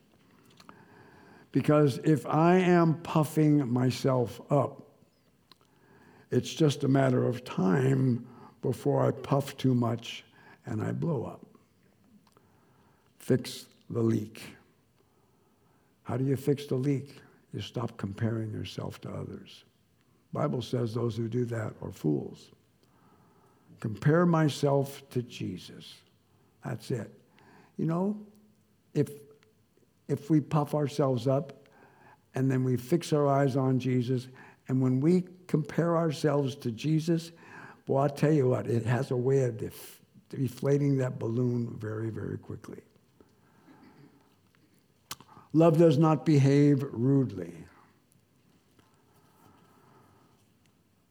Because 1.51 1.99
if 1.99 2.26
I 2.26 2.55
am 2.55 2.95
puffing 3.01 3.72
myself 3.72 4.41
up, 4.49 4.82
it's 6.32 6.51
just 6.51 6.84
a 6.84 6.88
matter 6.88 7.28
of 7.28 7.45
time 7.45 8.26
before 8.64 9.05
I 9.05 9.12
puff 9.12 9.55
too 9.55 9.76
much 9.76 10.24
and 10.68 10.84
I 10.84 10.91
blow 10.91 11.24
up. 11.24 11.45
Fix 13.18 13.65
the 13.89 14.01
leak. 14.01 14.43
How 16.03 16.18
do 16.18 16.24
you 16.24 16.36
fix 16.36 16.68
the 16.68 16.76
leak? 16.76 17.15
You 17.53 17.61
stop 17.61 17.97
comparing 17.97 18.51
yourself 18.51 19.01
to 19.01 19.09
others. 19.09 19.63
Bible 20.34 20.61
says 20.61 20.93
those 20.93 21.15
who 21.15 21.28
do 21.28 21.45
that 21.45 21.74
are 21.82 21.91
fools. 21.91 22.51
Compare 23.80 24.26
myself 24.26 25.01
to 25.09 25.22
Jesus. 25.22 25.95
That's 26.63 26.91
it. 26.91 27.11
You 27.78 27.86
know, 27.86 28.18
if 28.93 29.09
if 30.07 30.30
we 30.30 30.39
puff 30.39 30.74
ourselves 30.74 31.28
up 31.28 31.68
and 32.34 32.49
then 32.49 32.63
we 32.63 32.78
fix 32.78 33.11
our 33.13 33.28
eyes 33.28 33.55
on 33.55 33.80
Jesus, 33.80 34.28
and 34.68 34.82
when 34.82 34.99
we 34.99 35.26
compare 35.47 35.97
ourselves 35.97 36.55
to 36.55 36.72
Jesus, 36.72 37.32
well, 37.88 38.03
I'll 38.03 38.09
tell 38.09 38.32
you 38.32 38.49
what, 38.49 38.68
it 38.68 38.86
has 38.86 39.11
a 39.11 39.18
way 39.18 39.43
of 39.43 39.57
deflating 40.30 40.97
that 40.97 41.19
balloon 41.19 41.75
very, 41.80 42.09
very 42.09 42.38
quickly. 42.38 42.80
Love 45.53 45.78
does 45.78 45.97
not 45.97 46.25
behave 46.25 46.84
rudely. 46.91 47.53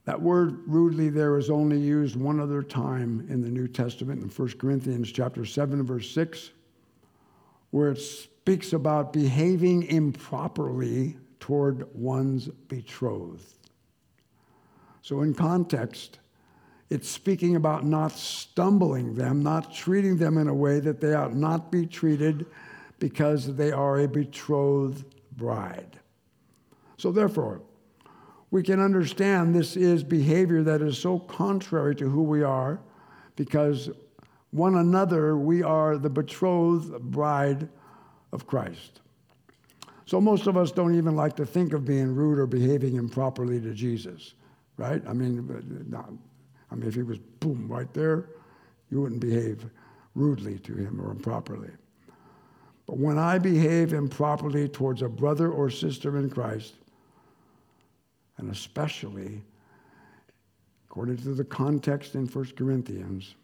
That 0.05 0.23
word 0.23 0.61
rudely 0.67 1.09
there 1.09 1.37
is 1.37 1.51
only 1.51 1.79
used 1.79 2.15
one 2.15 2.39
other 2.39 2.63
time 2.63 3.27
in 3.29 3.41
the 3.41 3.49
New 3.49 3.67
Testament 3.67 4.23
in 4.23 4.29
1 4.29 4.49
Corinthians 4.59 5.11
chapter 5.11 5.45
7 5.45 5.83
verse 5.85 6.09
6 6.11 6.51
where 7.71 7.91
it 7.91 7.99
speaks 7.99 8.73
about 8.73 9.13
behaving 9.13 9.83
improperly 9.85 11.17
toward 11.41 11.93
one's 11.95 12.47
betrothed. 12.47 13.69
So 15.03 15.23
in 15.23 15.35
context 15.35 16.21
it's 16.89 17.09
speaking 17.09 17.57
about 17.57 17.85
not 17.85 18.13
stumbling 18.13 19.15
them, 19.15 19.43
not 19.43 19.75
treating 19.75 20.17
them 20.17 20.39
in 20.39 20.49
a 20.49 20.55
way 20.55 20.79
that 20.81 21.01
they 21.01 21.15
ought 21.15 21.35
not 21.35 21.71
be 21.73 21.85
treated 21.87 22.47
because 22.99 23.57
they 23.57 23.73
are 23.73 24.01
a 24.01 24.09
betrothed 24.09 25.05
bride. 25.37 25.99
So, 26.97 27.11
therefore, 27.11 27.61
we 28.51 28.63
can 28.63 28.81
understand 28.81 29.55
this 29.55 29.77
is 29.77 30.05
behavior 30.05 30.63
that 30.63 30.81
is 30.81 30.97
so 30.97 31.19
contrary 31.19 31.95
to 31.97 32.09
who 32.09 32.23
we 32.23 32.43
are 32.43 32.81
because 33.35 33.91
one 34.53 34.77
another 34.77 35.37
we 35.37 35.63
are 35.63 35.99
the 35.99 36.09
betrothed 36.09 36.99
bride 37.03 37.69
of 38.33 38.47
Christ. 38.47 39.01
So, 40.07 40.21
most 40.21 40.47
of 40.47 40.57
us 40.57 40.71
don't 40.71 40.95
even 40.95 41.17
like 41.17 41.35
to 41.37 41.45
think 41.45 41.73
of 41.73 41.85
being 41.85 42.15
rude 42.15 42.39
or 42.39 42.47
behaving 42.47 42.95
improperly 42.95 43.61
to 43.61 43.75
Jesus, 43.75 44.35
right? 44.77 45.03
I 45.07 45.13
mean, 45.13 45.85
I 46.71 46.75
mean, 46.75 46.89
if 46.89 46.95
he 46.95 47.03
was 47.03 47.19
boom 47.19 47.69
right 47.69 47.93
there, 47.95 48.31
you 48.91 49.01
wouldn't 49.01 49.21
behave 49.21 49.65
rudely 50.15 50.59
to 50.61 50.75
him 50.75 51.01
or 51.01 51.11
improperly. 51.11 51.71
But 52.87 52.99
when 52.99 53.19
I 53.19 53.39
behave 53.39 53.93
improperly 53.93 54.69
towards 54.69 55.03
a 55.03 55.09
brother 55.09 55.51
or 55.51 55.71
sister 55.71 56.19
in 56.19 56.31
Christ, 56.31 56.75
and 58.39 58.51
especially 58.51 59.43
according 60.89 61.19
to 61.19 61.35
the 61.35 61.45
context 61.45 62.15
in 62.15 62.27
1 62.27 62.53
Corinthians, 62.57 63.35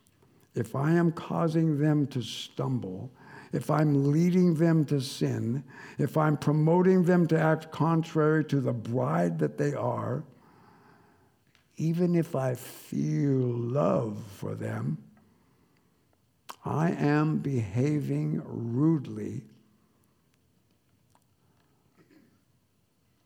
if 0.55 0.77
I 0.77 0.93
am 0.93 1.13
causing 1.13 1.79
them 1.79 2.07
to 2.09 2.23
stumble, 2.23 3.11
if 3.53 3.71
I'm 3.71 4.11
leading 4.11 4.55
them 4.55 4.85
to 4.87 5.01
sin, 5.01 5.63
if 5.99 6.17
I'm 6.17 6.37
promoting 6.37 7.03
them 7.03 7.27
to 7.29 7.39
act 7.39 7.71
contrary 7.71 8.45
to 8.47 8.61
the 8.61 8.73
bride 8.73 9.39
that 9.39 9.59
they 9.59 9.75
are, 9.75 10.25
even 11.77 12.15
if 12.15 12.37
I 12.37 12.55
feel 12.55 13.39
love 13.39 14.23
for 14.37 14.55
them, 14.55 14.99
I 16.65 16.93
am 16.93 17.39
behaving 17.39 18.43
rudely 18.45 19.43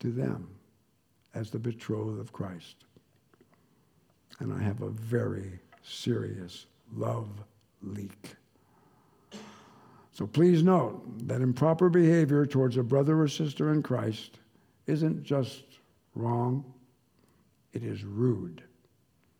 to 0.00 0.10
them 0.10 0.48
as 1.34 1.50
the 1.50 1.58
betrothed 1.58 2.20
of 2.20 2.32
Christ. 2.32 2.76
And 4.38 4.52
I 4.52 4.62
have 4.62 4.82
a 4.82 4.90
very 4.90 5.60
serious 5.82 6.66
love 6.94 7.28
leak. 7.82 8.36
So 10.12 10.26
please 10.26 10.62
note 10.62 11.28
that 11.28 11.42
improper 11.42 11.90
behavior 11.90 12.46
towards 12.46 12.78
a 12.78 12.82
brother 12.82 13.20
or 13.20 13.28
sister 13.28 13.72
in 13.72 13.82
Christ 13.82 14.38
isn't 14.86 15.22
just 15.22 15.64
wrong, 16.14 16.64
it 17.76 17.84
is 17.84 18.04
rude. 18.04 18.62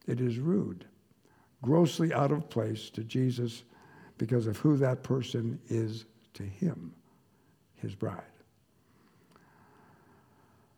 It 0.07 0.20
is 0.20 0.39
rude, 0.39 0.84
grossly 1.62 2.12
out 2.12 2.30
of 2.30 2.51
place 2.51 2.91
to 2.91 3.03
Jesus 3.03 3.64
because 4.18 4.47
of 4.47 4.59
who 4.59 4.76
that 4.76 5.03
person 5.03 5.59
is 5.68 6.05
to 6.34 6.43
him, 6.43 6.95
his 7.76 7.95
bride. 7.95 8.22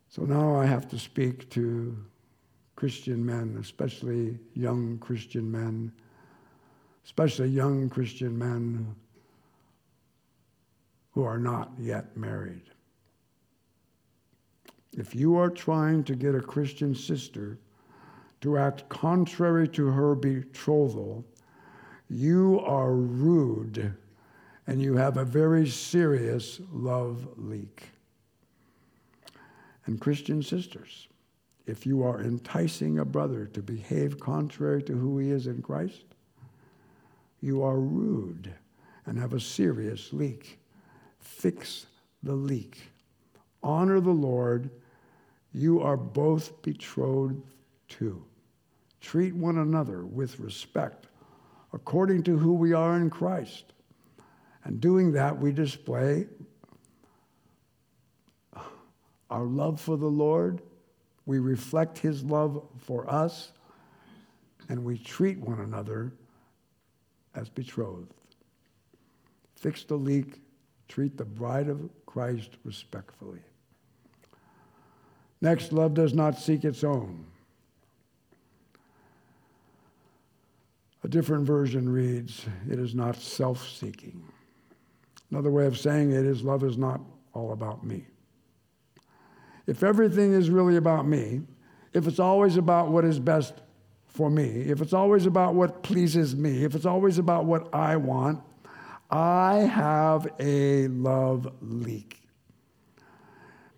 So 0.09 0.23
now 0.23 0.55
I 0.55 0.67
have 0.67 0.89
to 0.91 0.99
speak 1.01 1.51
to 1.51 1.97
Christian 2.77 3.27
men, 3.27 3.57
especially 3.61 4.39
young 4.55 4.99
Christian 4.99 5.51
men, 5.51 5.91
especially 7.05 7.49
young 7.49 7.91
Christian 7.91 8.39
men 8.39 8.95
who 11.11 11.25
are 11.25 11.39
not 11.39 11.73
yet 11.77 12.17
married. 12.17 12.71
If 14.99 15.15
you 15.15 15.37
are 15.37 15.49
trying 15.49 16.03
to 16.05 16.17
get 16.17 16.35
a 16.35 16.41
Christian 16.41 16.93
sister 16.93 17.57
to 18.41 18.59
act 18.59 18.89
contrary 18.89 19.69
to 19.69 19.87
her 19.87 20.17
betrothal, 20.17 21.25
you 22.11 22.61
are 22.65 22.95
rude 22.95 23.95
and 24.67 24.83
you 24.83 24.97
have 24.97 25.17
a 25.17 25.25
very 25.25 25.69
serious 25.69 26.61
love 26.73 27.29
leak. 27.37 27.91
And 29.87 30.01
Christian 30.01 30.43
sisters, 30.43 31.07
if 31.65 31.87
you 31.87 32.03
are 32.03 32.21
enticing 32.21 32.99
a 32.99 33.05
brother 33.05 33.47
to 33.47 33.63
behave 33.63 34.19
contrary 34.19 34.83
to 34.83 34.93
who 34.93 35.19
he 35.19 35.31
is 35.31 35.47
in 35.47 35.63
Christ, 35.63 36.07
you 37.41 37.63
are 37.63 37.79
rude 37.79 38.53
and 39.07 39.17
have 39.17 39.33
a 39.33 39.41
serious 39.41 40.13
leak 40.13 40.59
fix 41.21 41.87
the 42.25 42.35
leak. 42.35 42.91
Honor 43.63 44.01
the 44.01 44.11
Lord. 44.11 44.71
You 45.59 45.81
are 45.83 45.97
both 45.97 46.63
betrothed 46.63 47.43
to. 47.89 48.25
Treat 49.01 49.35
one 49.35 49.59
another 49.59 50.07
with 50.07 50.39
respect 50.39 51.09
according 51.73 52.23
to 52.23 52.39
who 52.39 52.55
we 52.55 52.73
are 52.73 52.97
in 52.97 53.11
Christ. 53.11 53.73
And 54.63 54.81
doing 54.81 55.13
that, 55.13 55.37
we 55.37 55.51
display 55.51 56.27
our 59.31 59.45
love 59.45 59.81
for 59.81 59.97
the 59.97 60.07
Lord, 60.07 60.63
we 61.27 61.41
reflect 61.41 61.99
His 61.99 62.23
love 62.23 62.65
for 62.79 63.11
us, 63.11 63.51
and 64.69 64.85
we 64.85 64.97
treat 64.97 65.39
one 65.39 65.61
another 65.61 66.13
as 67.35 67.49
betrothed. 67.49 68.15
Fix 69.57 69.83
the 69.83 69.97
leak 69.97 70.41
treat 70.89 71.17
the 71.19 71.25
bride 71.25 71.69
of 71.69 71.91
Christ 72.07 72.53
respectfully. 72.65 73.41
Next, 75.41 75.73
love 75.73 75.95
does 75.95 76.15
not 76.15 76.39
seek 76.39 76.65
its 76.65 76.83
own. 76.83 77.25
A 81.05 81.09
different 81.09 81.47
version 81.47 81.89
reads, 81.89 82.45
it 82.69 82.79
is 82.79 82.95
not 82.95 83.17
self 83.17 83.69
seeking. 83.69 84.23
Another 85.31 85.51
way 85.51 85.67
of 85.67 85.79
saying 85.79 86.11
it 86.11 86.25
is, 86.25 86.43
love 86.43 86.65
is 86.65 86.77
not 86.77 87.01
all 87.35 87.53
about 87.53 87.85
me. 87.85 88.07
If 89.67 89.83
everything 89.83 90.33
is 90.33 90.51
really 90.51 90.77
about 90.77 91.07
me, 91.07 91.43
if 91.93 92.07
it's 92.07 92.19
always 92.19 92.57
about 92.57 92.91
what 92.91 93.05
is 93.05 93.19
best 93.19 93.55
for 94.07 94.31
me, 94.31 94.63
if 94.63 94.81
it's 94.81 94.93
always 94.93 95.27
about 95.27 95.55
what 95.55 95.83
pleases 95.83 96.35
me, 96.35 96.65
if 96.65 96.75
it's 96.75 96.87
always 96.87 97.19
about 97.19 97.45
what 97.45 97.73
I 97.75 97.97
want, 97.97 98.43
I 99.11 99.57
have 99.57 100.27
a 100.41 100.89
love 100.89 101.53
leak. 101.61 102.21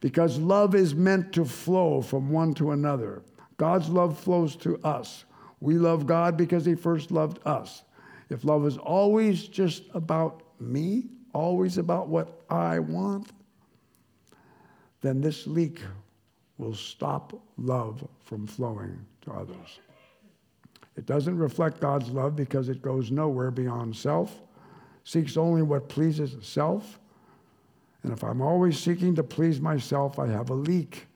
Because 0.00 0.38
love 0.38 0.74
is 0.74 0.94
meant 0.94 1.32
to 1.34 1.44
flow 1.44 2.00
from 2.00 2.30
one 2.30 2.54
to 2.54 2.70
another. 2.70 3.22
God's 3.56 3.88
love 3.88 4.18
flows 4.18 4.56
to 4.56 4.78
us. 4.82 5.24
We 5.60 5.74
love 5.74 6.06
God 6.06 6.36
because 6.36 6.64
He 6.64 6.74
first 6.74 7.10
loved 7.10 7.38
us. 7.46 7.82
If 8.30 8.44
love 8.44 8.66
is 8.66 8.78
always 8.78 9.46
just 9.46 9.82
about 9.92 10.42
me, 10.58 11.08
always 11.34 11.76
about 11.76 12.08
what 12.08 12.42
I 12.48 12.78
want, 12.78 13.28
then 15.02 15.20
this 15.20 15.46
leak 15.46 15.80
will 16.56 16.74
stop 16.74 17.38
love 17.58 18.06
from 18.24 18.46
flowing 18.46 19.04
to 19.22 19.32
others. 19.32 19.80
It 20.96 21.06
doesn't 21.06 21.36
reflect 21.36 21.80
God's 21.80 22.10
love 22.10 22.36
because 22.36 22.68
it 22.68 22.82
goes 22.82 23.10
nowhere 23.10 23.50
beyond 23.50 23.96
self 23.96 24.40
seeks 25.04 25.36
only 25.36 25.62
what 25.62 25.88
pleases 25.88 26.36
self. 26.46 26.99
And 28.02 28.12
if 28.12 28.24
I'm 28.24 28.40
always 28.40 28.78
seeking 28.78 29.14
to 29.16 29.22
please 29.22 29.60
myself, 29.60 30.18
I 30.18 30.28
have 30.28 30.50
a 30.50 30.54
leak. 30.54 31.06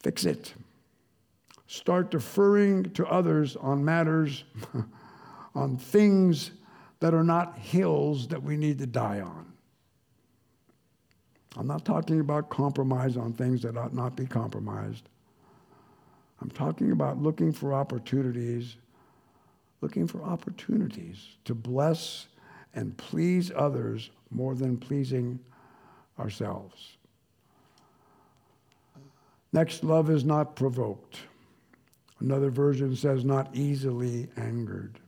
Fix 0.00 0.24
it. 0.24 0.54
Start 1.66 2.10
deferring 2.10 2.84
to 2.92 3.06
others 3.06 3.56
on 3.56 3.84
matters, 3.84 4.44
on 5.54 5.76
things 5.76 6.52
that 7.00 7.14
are 7.14 7.24
not 7.24 7.58
hills 7.58 8.28
that 8.28 8.42
we 8.42 8.56
need 8.56 8.78
to 8.78 8.86
die 8.86 9.20
on. 9.20 9.52
I'm 11.56 11.66
not 11.66 11.84
talking 11.84 12.20
about 12.20 12.50
compromise 12.50 13.16
on 13.16 13.32
things 13.32 13.62
that 13.62 13.76
ought 13.76 13.94
not 13.94 14.16
be 14.16 14.26
compromised. 14.26 15.08
I'm 16.40 16.50
talking 16.50 16.92
about 16.92 17.18
looking 17.18 17.52
for 17.52 17.74
opportunities, 17.74 18.76
looking 19.80 20.06
for 20.06 20.22
opportunities 20.22 21.26
to 21.44 21.54
bless 21.54 22.28
and 22.74 22.96
please 22.96 23.50
others 23.54 24.10
more 24.30 24.54
than 24.54 24.76
pleasing 24.76 25.40
ourselves. 26.18 26.96
Next, 29.52 29.82
love 29.82 30.10
is 30.10 30.24
not 30.24 30.56
provoked. 30.56 31.20
Another 32.20 32.50
version 32.50 32.94
says, 32.96 33.24
not 33.24 33.54
easily 33.54 34.28
angered. 34.36 34.98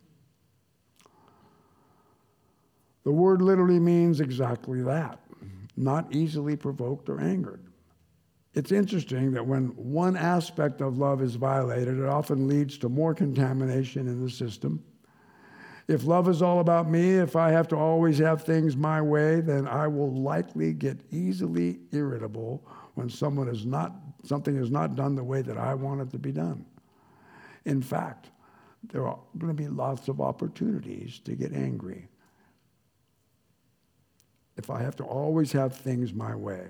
The 3.04 3.12
word 3.12 3.42
literally 3.42 3.80
means 3.80 4.20
exactly 4.20 4.82
that 4.82 5.18
not 5.80 6.14
easily 6.14 6.56
provoked 6.56 7.08
or 7.08 7.20
angered. 7.20 7.62
It's 8.54 8.72
interesting 8.72 9.32
that 9.32 9.46
when 9.46 9.68
one 9.76 10.16
aspect 10.16 10.80
of 10.80 10.98
love 10.98 11.22
is 11.22 11.36
violated, 11.36 11.98
it 11.98 12.06
often 12.06 12.48
leads 12.48 12.76
to 12.78 12.88
more 12.88 13.14
contamination 13.14 14.06
in 14.06 14.22
the 14.22 14.30
system 14.30 14.82
if 15.90 16.06
love 16.06 16.28
is 16.28 16.40
all 16.40 16.60
about 16.60 16.88
me, 16.88 17.14
if 17.14 17.34
I 17.34 17.50
have 17.50 17.66
to 17.68 17.76
always 17.76 18.18
have 18.18 18.44
things 18.44 18.76
my 18.76 19.02
way, 19.02 19.40
then 19.40 19.66
I 19.66 19.88
will 19.88 20.14
likely 20.14 20.72
get 20.72 21.00
easily 21.10 21.80
irritable 21.90 22.64
when 22.94 23.10
someone 23.10 23.48
is 23.48 23.66
not, 23.66 23.96
something 24.22 24.54
is 24.54 24.70
not 24.70 24.94
done 24.94 25.16
the 25.16 25.24
way 25.24 25.42
that 25.42 25.58
I 25.58 25.74
want 25.74 26.00
it 26.00 26.10
to 26.12 26.18
be 26.18 26.30
done. 26.30 26.64
In 27.64 27.82
fact, 27.82 28.30
there 28.84 29.04
are 29.04 29.18
going 29.36 29.54
to 29.54 29.62
be 29.62 29.68
lots 29.68 30.06
of 30.06 30.20
opportunities 30.20 31.18
to 31.24 31.34
get 31.34 31.52
angry 31.52 32.06
if 34.56 34.70
I 34.70 34.82
have 34.82 34.94
to 34.96 35.04
always 35.04 35.50
have 35.50 35.74
things 35.74 36.14
my 36.14 36.36
way. 36.36 36.68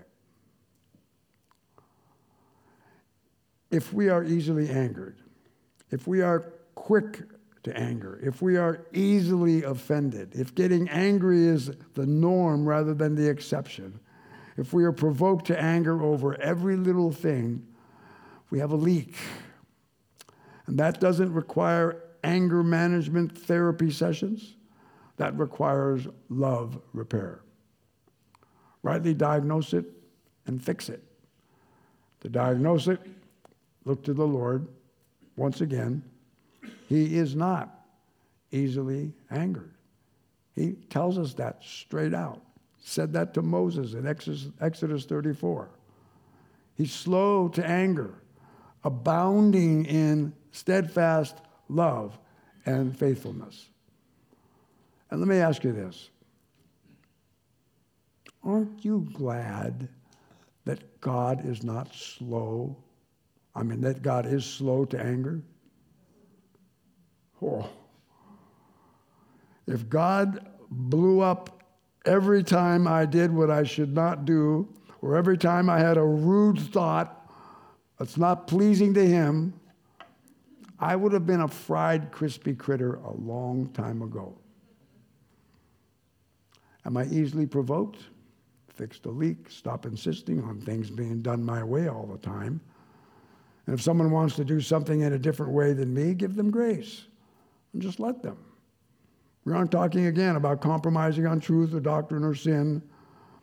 If 3.70 3.92
we 3.92 4.08
are 4.08 4.24
easily 4.24 4.70
angered, 4.70 5.18
if 5.90 6.06
we 6.06 6.22
are 6.22 6.54
quick 6.74 7.20
to 7.62 7.76
anger, 7.76 8.18
if 8.22 8.40
we 8.40 8.56
are 8.56 8.86
easily 8.92 9.62
offended, 9.62 10.34
if 10.34 10.54
getting 10.54 10.88
angry 10.88 11.46
is 11.46 11.70
the 11.94 12.06
norm 12.06 12.66
rather 12.66 12.94
than 12.94 13.14
the 13.14 13.28
exception, 13.28 14.00
if 14.56 14.72
we 14.72 14.84
are 14.84 14.92
provoked 14.92 15.46
to 15.46 15.60
anger 15.60 16.02
over 16.02 16.40
every 16.40 16.76
little 16.76 17.12
thing, 17.12 17.66
we 18.50 18.58
have 18.58 18.72
a 18.72 18.76
leak. 18.76 19.14
And 20.66 20.78
that 20.78 21.00
doesn't 21.00 21.32
require 21.32 22.02
anger 22.24 22.62
management 22.62 23.36
therapy 23.36 23.90
sessions, 23.90 24.56
that 25.16 25.38
requires 25.38 26.06
love 26.30 26.80
repair. 26.94 27.42
Rightly 28.82 29.12
diagnose 29.12 29.74
it 29.74 29.84
and 30.46 30.62
fix 30.62 30.88
it. 30.88 31.02
To 32.20 32.30
diagnose 32.30 32.88
it, 32.88 33.00
look 33.84 34.02
to 34.04 34.14
the 34.14 34.26
Lord 34.26 34.66
once 35.36 35.60
again 35.60 36.02
he 36.90 37.16
is 37.16 37.36
not 37.36 37.86
easily 38.50 39.12
angered. 39.30 39.70
He 40.56 40.72
tells 40.72 41.18
us 41.18 41.34
that 41.34 41.62
straight 41.62 42.12
out. 42.12 42.42
Said 42.82 43.12
that 43.12 43.32
to 43.34 43.42
Moses 43.42 43.92
in 43.94 44.08
Exodus 44.08 45.04
34. 45.04 45.70
He's 46.74 46.92
slow 46.92 47.46
to 47.50 47.64
anger, 47.64 48.14
abounding 48.82 49.84
in 49.84 50.32
steadfast 50.50 51.36
love 51.68 52.18
and 52.66 52.98
faithfulness. 52.98 53.68
And 55.10 55.20
let 55.20 55.28
me 55.28 55.36
ask 55.36 55.62
you 55.62 55.72
this 55.72 56.10
Aren't 58.42 58.84
you 58.84 59.08
glad 59.12 59.88
that 60.64 61.00
God 61.00 61.46
is 61.46 61.62
not 61.62 61.94
slow? 61.94 62.76
I 63.54 63.62
mean, 63.62 63.80
that 63.82 64.02
God 64.02 64.26
is 64.26 64.44
slow 64.44 64.84
to 64.86 65.00
anger? 65.00 65.40
If 69.66 69.88
God 69.88 70.48
blew 70.70 71.20
up 71.20 71.62
every 72.04 72.42
time 72.42 72.86
I 72.86 73.06
did 73.06 73.32
what 73.32 73.50
I 73.50 73.62
should 73.62 73.94
not 73.94 74.24
do, 74.24 74.68
or 75.00 75.16
every 75.16 75.38
time 75.38 75.70
I 75.70 75.78
had 75.78 75.96
a 75.96 76.04
rude 76.04 76.58
thought 76.58 77.30
that's 77.98 78.16
not 78.16 78.46
pleasing 78.46 78.94
to 78.94 79.06
Him, 79.06 79.54
I 80.78 80.96
would 80.96 81.12
have 81.12 81.26
been 81.26 81.42
a 81.42 81.48
fried, 81.48 82.10
crispy 82.10 82.54
critter 82.54 82.96
a 82.96 83.12
long 83.12 83.68
time 83.68 84.02
ago. 84.02 84.36
Am 86.84 86.96
I 86.96 87.04
easily 87.06 87.46
provoked? 87.46 87.98
Fix 88.74 88.98
the 88.98 89.10
leak, 89.10 89.50
stop 89.50 89.84
insisting 89.84 90.42
on 90.42 90.58
things 90.60 90.90
being 90.90 91.20
done 91.20 91.44
my 91.44 91.62
way 91.62 91.88
all 91.88 92.06
the 92.06 92.18
time. 92.18 92.60
And 93.66 93.74
if 93.74 93.82
someone 93.82 94.10
wants 94.10 94.36
to 94.36 94.44
do 94.44 94.60
something 94.60 95.02
in 95.02 95.12
a 95.12 95.18
different 95.18 95.52
way 95.52 95.74
than 95.74 95.92
me, 95.92 96.14
give 96.14 96.34
them 96.34 96.50
grace 96.50 97.04
and 97.72 97.82
just 97.82 98.00
let 98.00 98.22
them. 98.22 98.38
We 99.44 99.52
aren't 99.52 99.72
talking 99.72 100.06
again 100.06 100.36
about 100.36 100.60
compromising 100.60 101.26
on 101.26 101.40
truth 101.40 101.74
or 101.74 101.80
doctrine 101.80 102.24
or 102.24 102.34
sin, 102.34 102.82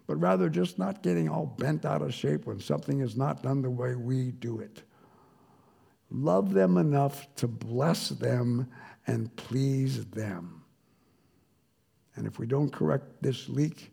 but 0.05 0.15
rather 0.17 0.49
just 0.49 0.77
not 0.77 1.03
getting 1.03 1.27
all 1.27 1.45
bent 1.45 1.85
out 1.85 2.01
of 2.01 2.13
shape 2.13 2.45
when 2.45 2.59
something 2.59 3.01
is 3.01 3.17
not 3.17 3.43
done 3.43 3.61
the 3.61 3.69
way 3.69 3.95
we 3.95 4.31
do 4.31 4.59
it. 4.59 4.83
Love 6.09 6.53
them 6.53 6.77
enough 6.77 7.27
to 7.35 7.47
bless 7.47 8.09
them 8.09 8.69
and 9.07 9.35
please 9.35 10.05
them. 10.05 10.63
And 12.15 12.25
if 12.25 12.39
we 12.39 12.47
don't 12.47 12.71
correct 12.71 13.21
this 13.21 13.49
leak, 13.49 13.91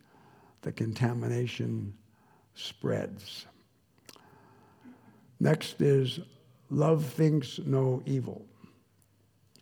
the 0.63 0.73
contamination 0.73 1.93
spreads. 2.55 3.47
Next 5.41 5.81
is 5.81 6.21
love 6.71 7.05
thinks 7.05 7.59
no 7.67 8.03
evil. 8.07 8.47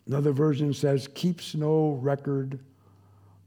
Another 0.07 0.31
version 0.31 0.73
says, 0.73 1.07
keeps 1.13 1.55
no 1.55 1.99
record 2.01 2.59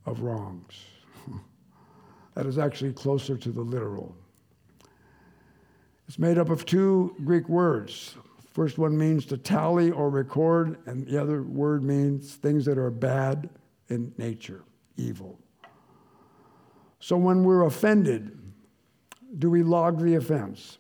of 0.07 0.21
wrongs. 0.21 0.85
that 2.35 2.47
is 2.47 2.59
actually 2.59 2.93
closer 2.93 3.37
to 3.37 3.51
the 3.51 3.61
literal. 3.61 4.17
It's 6.09 6.19
made 6.19 6.39
up 6.39 6.51
of 6.51 6.65
two 6.65 7.15
Greek 7.25 7.49
words. 7.49 8.15
First 8.55 8.79
one 8.79 8.97
means 8.97 9.27
to 9.27 9.37
tally 9.37 9.91
or 9.91 10.09
record, 10.09 10.79
and 10.87 11.07
the 11.07 11.21
other 11.21 11.43
word 11.43 11.83
means 11.83 12.37
things 12.37 12.65
that 12.65 12.79
are 12.79 12.91
bad 12.91 13.51
in 13.89 14.15
nature, 14.17 14.63
evil. 14.97 15.39
So 17.01 17.17
when 17.17 17.45
we're 17.45 17.65
offended, 17.65 18.39
do 19.39 19.51
we 19.51 19.63
log 19.63 20.01
the 20.01 20.15
offense? 20.15 20.79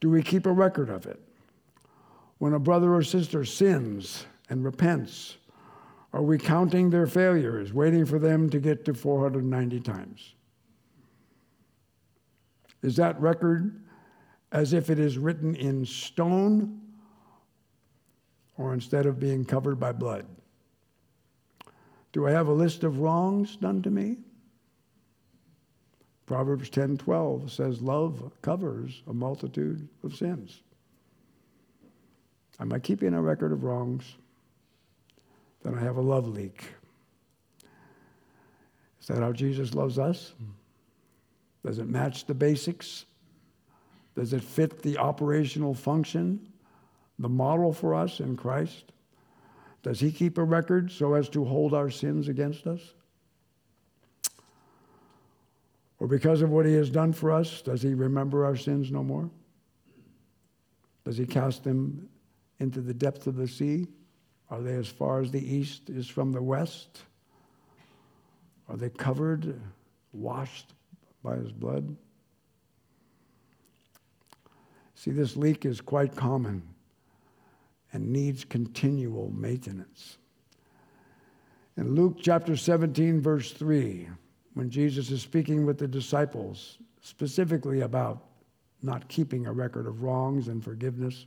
Do 0.00 0.08
we 0.08 0.22
keep 0.22 0.46
a 0.46 0.52
record 0.52 0.88
of 0.88 1.06
it? 1.06 1.20
When 2.40 2.54
a 2.54 2.58
brother 2.58 2.94
or 2.94 3.02
sister 3.02 3.44
sins 3.44 4.24
and 4.48 4.64
repents, 4.64 5.36
are 6.14 6.22
we 6.22 6.38
counting 6.38 6.88
their 6.88 7.06
failures, 7.06 7.74
waiting 7.74 8.06
for 8.06 8.18
them 8.18 8.48
to 8.48 8.58
get 8.58 8.86
to 8.86 8.94
490 8.94 9.80
times? 9.80 10.32
Is 12.82 12.96
that 12.96 13.20
record 13.20 13.84
as 14.52 14.72
if 14.72 14.88
it 14.88 14.98
is 14.98 15.18
written 15.18 15.54
in 15.54 15.84
stone 15.84 16.80
or 18.56 18.72
instead 18.72 19.04
of 19.04 19.20
being 19.20 19.44
covered 19.44 19.78
by 19.78 19.92
blood? 19.92 20.24
Do 22.12 22.26
I 22.26 22.30
have 22.30 22.48
a 22.48 22.54
list 22.54 22.84
of 22.84 23.00
wrongs 23.00 23.56
done 23.56 23.82
to 23.82 23.90
me? 23.90 24.16
Proverbs 26.24 26.70
10:12 26.70 27.50
says 27.50 27.82
love 27.82 28.32
covers 28.40 29.02
a 29.06 29.12
multitude 29.12 29.86
of 30.02 30.16
sins. 30.16 30.62
Am 32.60 32.72
I 32.72 32.78
keeping 32.78 33.14
a 33.14 33.22
record 33.22 33.52
of 33.52 33.64
wrongs? 33.64 34.04
Then 35.64 35.74
I 35.74 35.80
have 35.80 35.96
a 35.96 36.02
love 36.02 36.28
leak. 36.28 36.62
Is 39.00 39.06
that 39.08 39.18
how 39.18 39.32
Jesus 39.32 39.74
loves 39.74 39.98
us? 39.98 40.34
Does 41.64 41.78
it 41.78 41.88
match 41.88 42.26
the 42.26 42.34
basics? 42.34 43.06
Does 44.14 44.32
it 44.32 44.42
fit 44.42 44.82
the 44.82 44.98
operational 44.98 45.72
function, 45.72 46.48
the 47.18 47.28
model 47.28 47.72
for 47.72 47.94
us 47.94 48.20
in 48.20 48.36
Christ? 48.36 48.92
Does 49.82 49.98
he 49.98 50.12
keep 50.12 50.36
a 50.36 50.44
record 50.44 50.90
so 50.90 51.14
as 51.14 51.28
to 51.30 51.44
hold 51.44 51.72
our 51.72 51.90
sins 51.90 52.28
against 52.28 52.66
us? 52.66 52.80
Or 55.98 56.06
because 56.06 56.42
of 56.42 56.50
what 56.50 56.66
he 56.66 56.74
has 56.74 56.90
done 56.90 57.12
for 57.12 57.30
us, 57.30 57.62
does 57.62 57.82
he 57.82 57.94
remember 57.94 58.44
our 58.44 58.56
sins 58.56 58.90
no 58.90 59.02
more? 59.02 59.30
Does 61.04 61.16
he 61.16 61.26
cast 61.26 61.64
them 61.64 62.08
into 62.60 62.80
the 62.80 62.94
depth 62.94 63.26
of 63.26 63.36
the 63.36 63.48
sea? 63.48 63.88
Are 64.50 64.60
they 64.60 64.74
as 64.74 64.88
far 64.88 65.20
as 65.20 65.30
the 65.30 65.54
east 65.54 65.90
is 65.90 66.08
from 66.08 66.32
the 66.32 66.42
west? 66.42 67.02
Are 68.68 68.76
they 68.76 68.90
covered, 68.90 69.60
washed 70.12 70.74
by 71.24 71.36
his 71.36 71.50
blood? 71.50 71.96
See, 74.94 75.10
this 75.10 75.36
leak 75.36 75.64
is 75.64 75.80
quite 75.80 76.14
common 76.14 76.62
and 77.92 78.12
needs 78.12 78.44
continual 78.44 79.30
maintenance. 79.30 80.18
In 81.76 81.94
Luke 81.94 82.18
chapter 82.20 82.56
17, 82.56 83.20
verse 83.20 83.52
3, 83.52 84.08
when 84.54 84.68
Jesus 84.68 85.10
is 85.10 85.22
speaking 85.22 85.64
with 85.64 85.78
the 85.78 85.88
disciples 85.88 86.78
specifically 87.00 87.80
about 87.80 88.26
not 88.82 89.08
keeping 89.08 89.46
a 89.46 89.52
record 89.52 89.86
of 89.86 90.02
wrongs 90.02 90.48
and 90.48 90.62
forgiveness, 90.62 91.26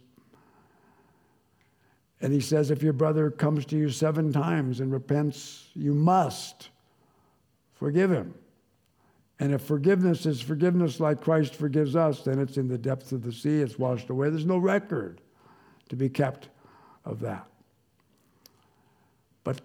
and 2.23 2.31
he 2.31 2.39
says, 2.39 2.71
if 2.71 2.81
your 2.81 2.93
brother 2.93 3.29
comes 3.29 3.65
to 3.65 3.77
you 3.77 3.89
seven 3.89 4.31
times 4.31 4.79
and 4.79 4.93
repents, 4.93 5.67
you 5.75 5.93
must 5.93 6.69
forgive 7.73 8.09
him. 8.09 8.33
And 9.41 9.53
if 9.53 9.61
forgiveness 9.61 10.25
is 10.25 10.39
forgiveness 10.39 11.01
like 11.01 11.19
Christ 11.19 11.53
forgives 11.53 11.97
us, 11.97 12.21
then 12.21 12.39
it's 12.39 12.55
in 12.55 12.69
the 12.69 12.77
depths 12.77 13.11
of 13.11 13.23
the 13.23 13.33
sea, 13.33 13.59
it's 13.59 13.77
washed 13.77 14.09
away. 14.09 14.29
There's 14.29 14.45
no 14.45 14.57
record 14.57 15.19
to 15.89 15.97
be 15.97 16.07
kept 16.07 16.47
of 17.03 17.19
that. 17.19 17.45
But 19.43 19.59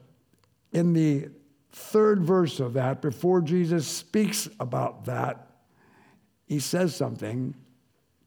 in 0.73 0.95
the 0.95 1.29
third 1.71 2.25
verse 2.25 2.59
of 2.59 2.73
that, 2.73 3.01
before 3.01 3.41
Jesus 3.41 3.87
speaks 3.87 4.49
about 4.59 5.05
that, 5.05 5.47
he 6.47 6.59
says 6.59 6.97
something 6.97 7.55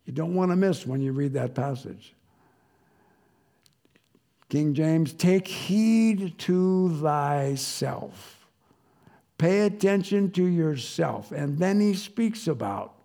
you 0.05 0.13
don't 0.13 0.35
want 0.35 0.51
to 0.51 0.55
miss 0.55 0.87
when 0.87 1.01
you 1.01 1.11
read 1.11 1.33
that 1.33 1.53
passage. 1.53 2.15
King 4.51 4.73
James, 4.73 5.13
take 5.13 5.47
heed 5.47 6.37
to 6.39 6.93
thyself. 6.97 8.45
Pay 9.37 9.61
attention 9.61 10.29
to 10.31 10.43
yourself. 10.43 11.31
And 11.31 11.57
then 11.57 11.79
he 11.79 11.93
speaks 11.93 12.49
about 12.49 12.95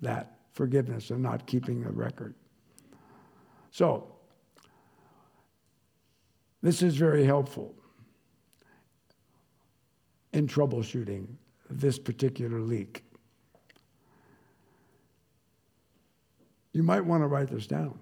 that 0.00 0.38
forgiveness 0.52 1.10
and 1.10 1.20
not 1.20 1.44
keeping 1.48 1.84
a 1.84 1.90
record. 1.90 2.36
So, 3.72 4.14
this 6.62 6.82
is 6.82 6.94
very 6.94 7.24
helpful 7.24 7.74
in 10.34 10.46
troubleshooting 10.46 11.26
this 11.68 11.98
particular 11.98 12.60
leak. 12.60 13.02
You 16.72 16.84
might 16.84 17.04
want 17.04 17.24
to 17.24 17.26
write 17.26 17.48
this 17.48 17.66
down. 17.66 17.98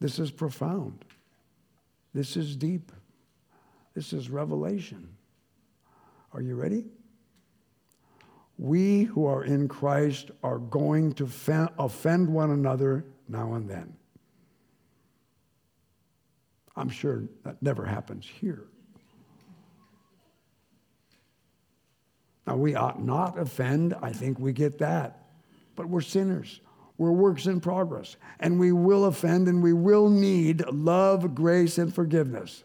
This 0.00 0.18
is 0.18 0.30
profound. 0.30 1.04
This 2.14 2.36
is 2.36 2.56
deep. 2.56 2.90
This 3.94 4.12
is 4.12 4.30
revelation. 4.30 5.08
Are 6.32 6.40
you 6.40 6.54
ready? 6.54 6.86
We 8.56 9.04
who 9.04 9.26
are 9.26 9.44
in 9.44 9.68
Christ 9.68 10.30
are 10.42 10.58
going 10.58 11.12
to 11.14 11.24
offend 11.78 12.28
one 12.28 12.50
another 12.50 13.04
now 13.28 13.54
and 13.54 13.68
then. 13.68 13.94
I'm 16.76 16.88
sure 16.88 17.24
that 17.44 17.62
never 17.62 17.84
happens 17.84 18.26
here. 18.26 18.64
Now, 22.46 22.56
we 22.56 22.74
ought 22.74 23.02
not 23.02 23.38
offend. 23.38 23.94
I 24.02 24.12
think 24.12 24.38
we 24.38 24.52
get 24.52 24.78
that. 24.78 25.26
But 25.76 25.88
we're 25.88 26.00
sinners. 26.00 26.60
We're 27.00 27.12
works 27.12 27.46
in 27.46 27.62
progress. 27.62 28.18
And 28.40 28.60
we 28.60 28.72
will 28.72 29.06
offend 29.06 29.48
and 29.48 29.62
we 29.62 29.72
will 29.72 30.10
need 30.10 30.62
love, 30.66 31.34
grace, 31.34 31.78
and 31.78 31.94
forgiveness. 31.94 32.62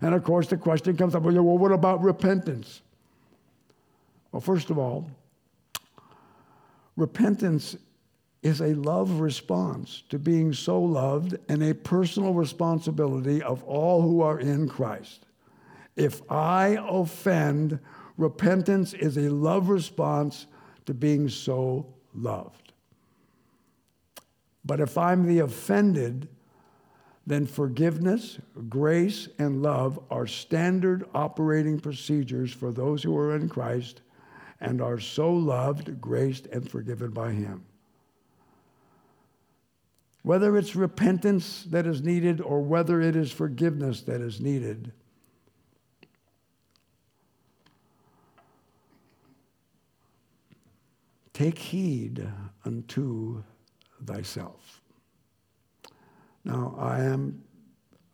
And 0.00 0.16
of 0.16 0.24
course, 0.24 0.48
the 0.48 0.56
question 0.56 0.96
comes 0.96 1.14
up 1.14 1.22
well, 1.22 1.40
what 1.40 1.70
about 1.70 2.02
repentance? 2.02 2.82
Well, 4.32 4.40
first 4.40 4.68
of 4.70 4.78
all, 4.78 5.08
repentance 6.96 7.76
is 8.42 8.60
a 8.60 8.74
love 8.74 9.20
response 9.20 10.02
to 10.08 10.18
being 10.18 10.52
so 10.52 10.82
loved 10.82 11.36
and 11.48 11.62
a 11.62 11.72
personal 11.72 12.34
responsibility 12.34 13.40
of 13.44 13.62
all 13.62 14.02
who 14.02 14.22
are 14.22 14.40
in 14.40 14.68
Christ. 14.68 15.24
If 15.94 16.20
I 16.28 16.84
offend, 16.84 17.78
repentance 18.18 18.92
is 18.92 19.16
a 19.18 19.28
love 19.28 19.68
response 19.68 20.46
to 20.86 20.94
being 20.94 21.28
so 21.28 21.86
loved. 22.12 22.63
But 24.64 24.80
if 24.80 24.96
I'm 24.96 25.26
the 25.26 25.40
offended, 25.40 26.28
then 27.26 27.46
forgiveness, 27.46 28.38
grace, 28.68 29.28
and 29.38 29.62
love 29.62 29.98
are 30.10 30.26
standard 30.26 31.04
operating 31.14 31.80
procedures 31.80 32.52
for 32.52 32.72
those 32.72 33.02
who 33.02 33.16
are 33.16 33.36
in 33.36 33.48
Christ 33.48 34.02
and 34.60 34.80
are 34.80 34.98
so 34.98 35.32
loved, 35.32 36.00
graced, 36.00 36.46
and 36.46 36.68
forgiven 36.68 37.10
by 37.10 37.32
Him. 37.32 37.64
Whether 40.22 40.56
it's 40.56 40.74
repentance 40.74 41.64
that 41.64 41.86
is 41.86 42.02
needed 42.02 42.40
or 42.40 42.62
whether 42.62 43.00
it 43.00 43.14
is 43.14 43.30
forgiveness 43.30 44.00
that 44.02 44.22
is 44.22 44.40
needed, 44.40 44.92
take 51.34 51.58
heed 51.58 52.26
unto 52.64 53.42
thyself. 54.06 54.82
Now, 56.44 56.74
I 56.78 57.02
am, 57.02 57.42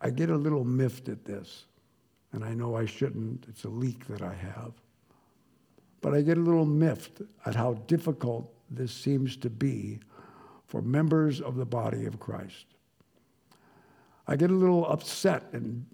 I 0.01 0.11
get 0.11 0.31
a 0.31 0.37
little 0.37 0.65
miffed 0.65 1.09
at 1.09 1.25
this, 1.25 1.65
and 2.33 2.45
I 2.45 2.55
know 2.55 2.77
I 2.77 2.87
shouldn't. 2.87 3.47
It's 3.49 3.65
a 3.65 3.69
leak 3.69 4.07
that 4.07 4.23
I 4.23 4.35
have. 4.35 4.73
But 6.01 6.15
I 6.15 6.23
get 6.23 6.39
a 6.39 6.41
little 6.41 6.65
miffed 6.65 7.23
at 7.45 7.55
how 7.55 7.75
difficult 7.87 8.53
this 8.71 8.93
seems 8.93 9.37
to 9.39 9.51
be 9.51 9.99
for 10.67 10.81
members 10.81 11.41
of 11.41 11.57
the 11.57 11.67
body 11.67 12.07
of 12.07 12.21
Christ. 12.21 12.67
I 14.29 14.37
get 14.37 14.51
a 14.51 14.55
little 14.55 14.87
upset 14.87 15.43
and 15.53 15.85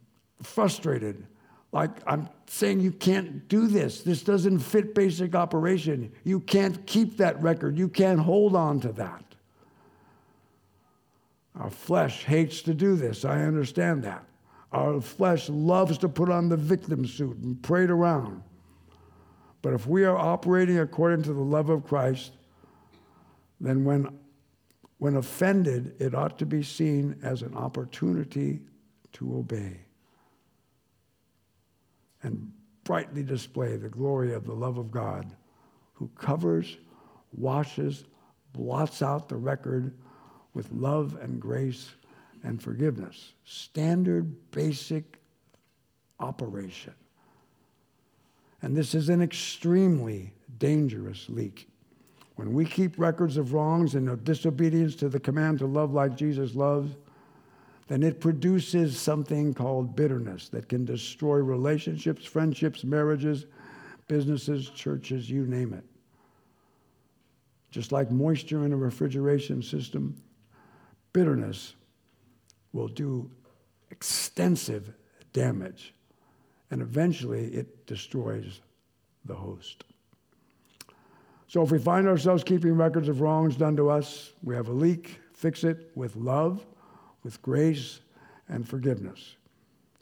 frustrated. 0.43 1.27
Like 1.73 1.91
I'm 2.07 2.29
saying, 2.47 2.81
you 2.81 2.93
can't 2.93 3.49
do 3.49 3.67
this. 3.67 4.03
This 4.03 4.23
doesn't 4.23 4.59
fit 4.59 4.95
basic 4.95 5.35
operation. 5.35 6.13
You 6.25 6.41
can't 6.41 6.87
keep 6.87 7.17
that 7.17 7.41
record. 7.43 7.79
You 7.79 7.89
can't 7.89 8.21
hold 8.21 8.55
on 8.55 8.81
to 8.81 8.93
that. 8.93 9.26
Our 11.59 11.71
flesh 11.71 12.25
hates 12.25 12.63
to 12.63 12.75
do 12.75 12.97
this. 12.97 13.25
I 13.25 13.43
understand 13.43 14.05
that. 14.05 14.25
Our 14.73 15.01
flesh 15.01 15.49
loves 15.49 15.97
to 15.99 16.09
put 16.09 16.31
on 16.31 16.49
the 16.49 16.57
victim 16.57 17.07
suit 17.07 17.37
and 17.39 17.63
parade 17.63 17.91
around. 17.91 18.43
But 19.63 19.73
if 19.73 19.87
we 19.87 20.05
are 20.05 20.17
operating 20.17 20.79
according 20.79 21.23
to 21.25 21.33
the 21.33 21.41
love 21.41 21.71
of 21.71 21.85
Christ, 21.85 22.33
then 23.61 23.85
when, 23.85 24.19
when 24.99 25.17
offended, 25.17 25.97
it 25.99 26.15
ought 26.15 26.39
to 26.39 26.47
be 26.47 26.63
seen 26.63 27.19
as 27.23 27.43
an 27.43 27.55
opportunity 27.55 28.61
to 29.15 29.37
obey 29.39 29.81
and 32.23 32.53
brightly 32.85 33.23
display 33.23 33.77
the 33.77 33.89
glory 33.89 34.35
of 34.35 34.45
the 34.45 34.53
love 34.53 34.79
of 34.79 34.91
God 34.91 35.35
who 35.95 36.09
covers, 36.09 36.77
washes, 37.33 38.05
blots 38.53 39.01
out 39.01 39.29
the 39.29 39.37
record 39.37 39.97
with 40.57 40.73
love 40.73 41.19
and 41.21 41.39
grace 41.39 41.91
and 42.43 42.63
forgiveness. 42.63 43.35
Standard, 43.45 44.51
basic 44.53 45.19
operation. 46.19 46.95
And 48.63 48.75
this 48.75 48.95
is 48.95 49.11
an 49.11 49.21
extremely 49.21 50.33
dangerous 50.59 51.27
leak. 51.29 51.69
When 52.37 52.55
we 52.55 52.65
keep 52.65 52.99
records 52.99 53.37
of 53.37 53.53
wrongs 53.53 53.97
and 53.97 54.09
of 54.09 54.25
disobedience 54.25 54.97
to 54.97 55.11
the 55.11 55.21
command 55.21 55.59
to 55.59 55.67
love 55.67 55.93
like 55.93 56.17
Jesus 56.17 56.55
loves, 56.55 56.97
then 57.89 58.03
it 58.03 58.19
produces 58.19 58.99
something 58.99 59.53
called 59.53 59.95
bitterness 59.95 60.49
that 60.49 60.71
can 60.71 60.87
destroy 60.87 61.37
relationships, 61.37 62.25
friendships, 62.25 62.83
marriages, 62.83 63.45
businesses, 64.09 64.71
churches, 64.71 65.29
you 65.29 65.47
name 65.47 65.75
it. 65.75 65.85
Just 67.71 67.93
like 67.93 68.11
moisture 68.11 68.65
in 68.65 68.73
a 68.73 68.77
refrigeration 68.77 69.63
system, 69.63 70.17
bitterness 71.17 71.77
will 72.75 72.89
do 72.89 73.31
extensive 73.91 74.93
damage, 75.33 75.95
and 76.71 76.83
eventually 76.83 77.47
it 77.55 77.87
destroys 77.87 78.61
the 79.25 79.35
host. 79.35 79.85
So 81.49 81.63
if 81.63 81.71
we 81.71 81.79
find 81.79 82.07
ourselves 82.07 82.45
keeping 82.45 82.77
records 82.77 83.09
of 83.09 83.23
wrongs 83.23 83.57
done 83.57 83.77
to 83.77 83.89
us, 83.89 84.35
we 84.43 84.55
have 84.55 84.69
a 84.69 84.73
leak, 84.73 85.19
fix 85.33 85.65
it 85.65 85.91
with 85.95 86.17
love, 86.17 86.67
with 87.23 87.41
grace, 87.41 88.01
and 88.51 88.69
forgiveness. 88.69 89.37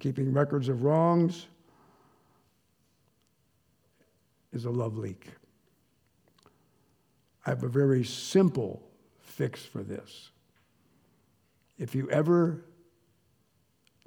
Keeping 0.01 0.33
records 0.33 0.69
of 0.69 0.83
wrongs 0.83 1.47
is 4.53 4.65
a 4.65 4.71
love 4.71 4.99
leak. 4.99 5.29
I 7.47 7.51
have 7.51 7.62
a 7.62 7.69
very 7.69 8.03
simple 8.03 8.83
fix 9.21 9.65
for 9.65 9.85
this. 9.85 10.33
If 11.85 11.95
you 11.95 12.09
ever 12.09 12.64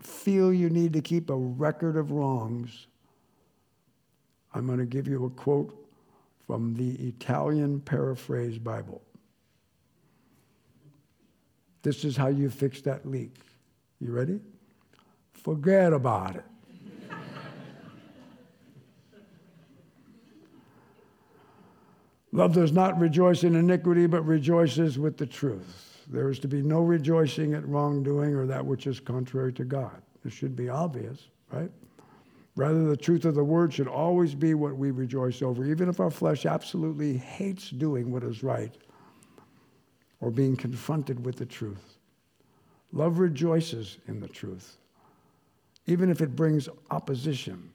feel 0.01 0.51
you 0.51 0.67
need 0.67 0.93
to 0.93 1.01
keep 1.01 1.29
a 1.29 1.35
record 1.35 1.95
of 1.95 2.09
wrongs, 2.09 2.87
I'm 4.51 4.65
going 4.65 4.79
to 4.79 4.85
give 4.87 5.07
you 5.07 5.25
a 5.25 5.29
quote 5.29 5.77
from 6.47 6.73
the 6.73 6.95
Italian 7.07 7.79
Paraphrase 7.81 8.57
Bible. 8.57 9.03
This 11.83 12.03
is 12.03 12.17
how 12.17 12.29
you 12.29 12.49
fix 12.49 12.81
that 12.81 13.07
leak. 13.07 13.35
You 13.99 14.11
ready? 14.11 14.39
Forget 15.33 15.93
about 15.93 16.37
it. 16.37 16.45
Love 22.31 22.53
does 22.53 22.71
not 22.71 22.99
rejoice 22.99 23.43
in 23.43 23.55
iniquity, 23.55 24.07
but 24.07 24.25
rejoices 24.25 24.97
with 24.97 25.17
the 25.17 25.27
truth. 25.27 25.86
There 26.09 26.29
is 26.29 26.39
to 26.39 26.47
be 26.47 26.61
no 26.61 26.81
rejoicing 26.81 27.53
at 27.53 27.67
wrongdoing 27.67 28.33
or 28.33 28.45
that 28.45 28.65
which 28.65 28.87
is 28.87 28.99
contrary 28.99 29.51
to 29.53 29.65
God. 29.65 30.01
This 30.23 30.33
should 30.33 30.55
be 30.55 30.69
obvious, 30.69 31.27
right? 31.51 31.71
Rather, 32.55 32.85
the 32.85 32.97
truth 32.97 33.25
of 33.25 33.35
the 33.35 33.43
word 33.43 33.73
should 33.73 33.87
always 33.87 34.33
be 34.33 34.53
what 34.53 34.75
we 34.75 34.89
rejoice 34.91 35.41
over, 35.41 35.65
even 35.65 35.89
if 35.89 35.99
our 35.99 36.09
flesh 36.09 36.45
absolutely 36.45 37.15
hates 37.17 37.69
doing 37.69 38.11
what 38.11 38.23
is 38.23 38.41
right 38.41 38.75
or 40.21 40.31
being 40.31 40.55
confronted 40.55 41.23
with 41.23 41.35
the 41.35 41.45
truth. 41.45 41.97
Love 42.93 43.19
rejoices 43.19 43.97
in 44.07 44.19
the 44.19 44.27
truth, 44.27 44.77
even 45.85 46.09
if 46.09 46.21
it 46.21 46.35
brings 46.35 46.67
opposition, 46.89 47.69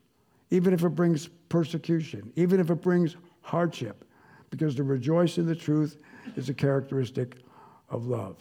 even 0.50 0.72
if 0.74 0.82
it 0.82 0.90
brings 0.90 1.28
persecution, 1.48 2.32
even 2.34 2.58
if 2.58 2.70
it 2.70 2.82
brings 2.82 3.16
hardship, 3.42 4.04
because 4.50 4.74
to 4.74 4.82
rejoice 4.82 5.38
in 5.38 5.46
the 5.46 5.54
truth 5.54 5.98
is 6.34 6.48
a 6.48 6.54
characteristic 6.54 7.36
of 7.92 8.06
love. 8.06 8.36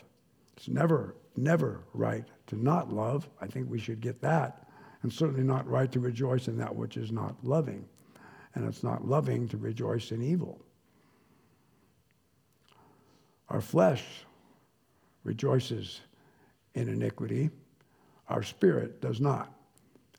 It's 0.58 0.68
never, 0.68 1.16
never 1.36 1.84
right 1.93 2.26
to 2.47 2.56
not 2.56 2.91
love. 2.91 3.30
I 3.39 3.47
think 3.47 3.70
we 3.70 3.80
should 3.80 4.02
get 4.02 4.22
that. 4.22 4.68
And 5.04 5.12
certainly 5.12 5.43
not 5.43 5.68
right 5.68 5.91
to 5.91 5.99
rejoice 5.99 6.47
in 6.47 6.58
that 6.58 6.76
which 6.76 6.97
is 6.97 7.12
not 7.12 7.36
loving. 7.43 7.86
And 8.56 8.68
it's 8.68 8.84
not 8.84 9.08
loving 9.08 9.47
to 9.49 9.58
rejoice 9.58 10.12
in 10.12 10.22
evil. 10.22 10.60
Our 13.49 13.62
flesh 13.62 14.04
rejoices 15.24 16.02
in 16.74 16.88
iniquity, 16.88 17.49
our 18.30 18.43
spirit 18.43 19.02
does 19.02 19.20
not. 19.20 19.54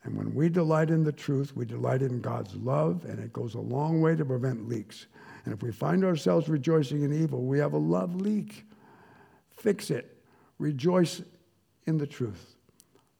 And 0.03 0.15
when 0.17 0.33
we 0.35 0.49
delight 0.49 0.89
in 0.89 1.03
the 1.03 1.11
truth, 1.11 1.55
we 1.55 1.65
delight 1.65 2.01
in 2.01 2.19
God's 2.19 2.55
love, 2.55 3.05
and 3.05 3.19
it 3.19 3.31
goes 3.31 3.55
a 3.55 3.59
long 3.59 4.01
way 4.01 4.15
to 4.15 4.25
prevent 4.25 4.67
leaks. 4.67 5.07
And 5.45 5.53
if 5.53 5.63
we 5.63 5.71
find 5.71 6.03
ourselves 6.03 6.49
rejoicing 6.49 7.03
in 7.03 7.13
evil, 7.13 7.43
we 7.43 7.57
have 7.59 7.73
a 7.73 7.77
love 7.77 8.15
leak. 8.15 8.65
Fix 9.63 9.91
it. 9.91 10.17
Rejoice 10.59 11.21
in 11.87 11.97
the 11.97 12.05
truth. 12.05 12.55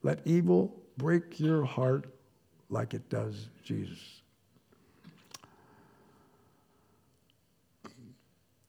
Let 0.02 0.20
evil 0.26 0.76
break 0.98 1.40
your 1.40 1.64
heart 1.64 2.06
like 2.70 2.94
it 2.94 3.10
does 3.10 3.48
Jesus. 3.64 4.20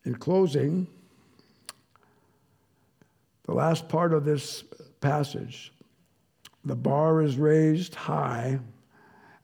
In 0.05 0.15
closing, 0.15 0.87
the 3.47 3.55
last 3.55 3.89
part 3.89 4.13
of 4.13 4.25
this 4.25 4.63
passage, 5.01 5.73
the 6.65 6.77
bar 6.77 7.23
is 7.23 7.37
raised 7.39 7.97
high 7.97 8.61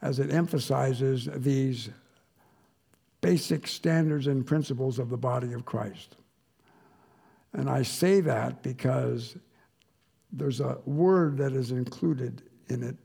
as 0.03 0.21
it 0.21 0.31
emphasizes 0.33 1.29
these 1.35 1.91
basic 3.23 3.67
standards 3.67 4.29
and 4.29 4.47
principles 4.47 5.01
of 5.01 5.11
the 5.11 5.19
body 5.19 5.53
of 5.53 5.65
Christ. 5.65 6.15
And 7.53 7.69
I 7.69 7.83
say 7.83 8.21
that 8.21 8.63
because 8.63 9.37
there's 10.33 10.61
a 10.61 10.79
word 10.85 11.37
that 11.39 11.53
is 11.53 11.73
included 11.73 12.43
in 12.69 12.83
it 12.83 12.97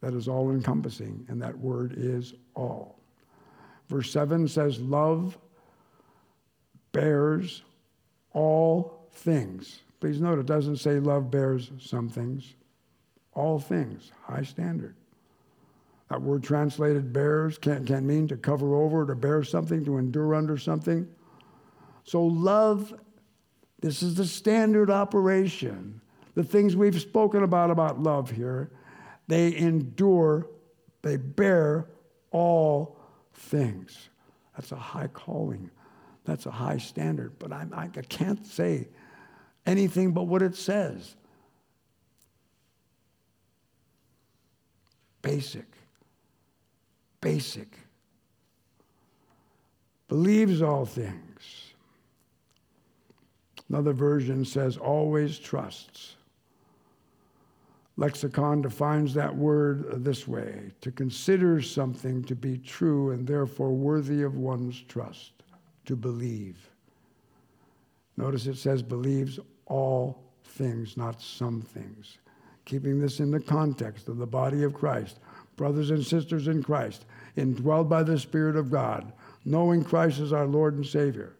that 0.00 0.14
is 0.14 0.28
all 0.28 0.50
encompassing, 0.50 1.26
and 1.28 1.40
that 1.42 1.56
word 1.58 1.94
is 1.96 2.34
all. 2.54 2.98
Verse 3.88 4.10
7 4.10 4.48
says, 4.48 4.80
Love 4.80 5.36
bears 6.92 7.62
all 8.32 9.08
things. 9.12 9.80
Please 10.00 10.20
note 10.20 10.38
it 10.38 10.46
doesn't 10.46 10.78
say 10.78 10.98
love 10.98 11.30
bears 11.30 11.70
some 11.78 12.08
things, 12.08 12.54
all 13.34 13.58
things, 13.58 14.12
high 14.22 14.42
standard. 14.42 14.94
That 16.08 16.22
word 16.22 16.42
translated 16.42 17.12
bears 17.12 17.58
can, 17.58 17.84
can 17.84 18.06
mean 18.06 18.26
to 18.28 18.36
cover 18.36 18.74
over, 18.74 19.06
to 19.06 19.14
bear 19.14 19.44
something, 19.44 19.84
to 19.84 19.98
endure 19.98 20.34
under 20.34 20.56
something. 20.56 21.06
So 22.04 22.24
love 22.24 22.94
this 23.80 24.02
is 24.02 24.14
the 24.14 24.26
standard 24.26 24.90
operation. 24.90 26.00
the 26.34 26.44
things 26.44 26.76
we've 26.76 27.00
spoken 27.00 27.42
about 27.42 27.70
about 27.70 28.00
love 28.00 28.30
here, 28.30 28.70
they 29.26 29.56
endure, 29.56 30.46
they 31.02 31.16
bear 31.16 31.86
all 32.30 32.98
things. 33.34 34.08
That's 34.54 34.72
a 34.72 34.76
high 34.76 35.08
calling. 35.08 35.70
That's 36.24 36.46
a 36.46 36.50
high 36.50 36.78
standard. 36.78 37.38
But 37.38 37.52
I'm, 37.52 37.72
I 37.74 37.88
can't 37.88 38.46
say 38.46 38.88
anything 39.66 40.12
but 40.12 40.24
what 40.24 40.42
it 40.42 40.54
says. 40.54 41.16
Basic. 45.22 45.66
Basic. 47.20 47.78
Believes 50.08 50.62
all 50.62 50.86
things. 50.86 51.69
Another 53.70 53.92
version 53.92 54.44
says 54.44 54.76
always 54.76 55.38
trusts. 55.38 56.16
Lexicon 57.96 58.62
defines 58.62 59.14
that 59.14 59.34
word 59.34 60.04
this 60.04 60.26
way 60.26 60.72
to 60.80 60.90
consider 60.90 61.62
something 61.62 62.24
to 62.24 62.34
be 62.34 62.58
true 62.58 63.12
and 63.12 63.26
therefore 63.26 63.70
worthy 63.70 64.22
of 64.22 64.36
one's 64.36 64.82
trust, 64.82 65.32
to 65.84 65.94
believe. 65.94 66.58
Notice 68.16 68.46
it 68.46 68.56
says 68.56 68.82
believes 68.82 69.38
all 69.66 70.20
things, 70.44 70.96
not 70.96 71.22
some 71.22 71.62
things. 71.62 72.18
Keeping 72.64 73.00
this 73.00 73.20
in 73.20 73.30
the 73.30 73.38
context 73.38 74.08
of 74.08 74.18
the 74.18 74.26
body 74.26 74.64
of 74.64 74.74
Christ, 74.74 75.20
brothers 75.56 75.90
and 75.90 76.04
sisters 76.04 76.48
in 76.48 76.62
Christ, 76.62 77.04
indwelled 77.36 77.88
by 77.88 78.02
the 78.02 78.18
Spirit 78.18 78.56
of 78.56 78.70
God, 78.70 79.12
knowing 79.44 79.84
Christ 79.84 80.18
as 80.18 80.32
our 80.32 80.46
Lord 80.46 80.74
and 80.74 80.86
Savior. 80.86 81.34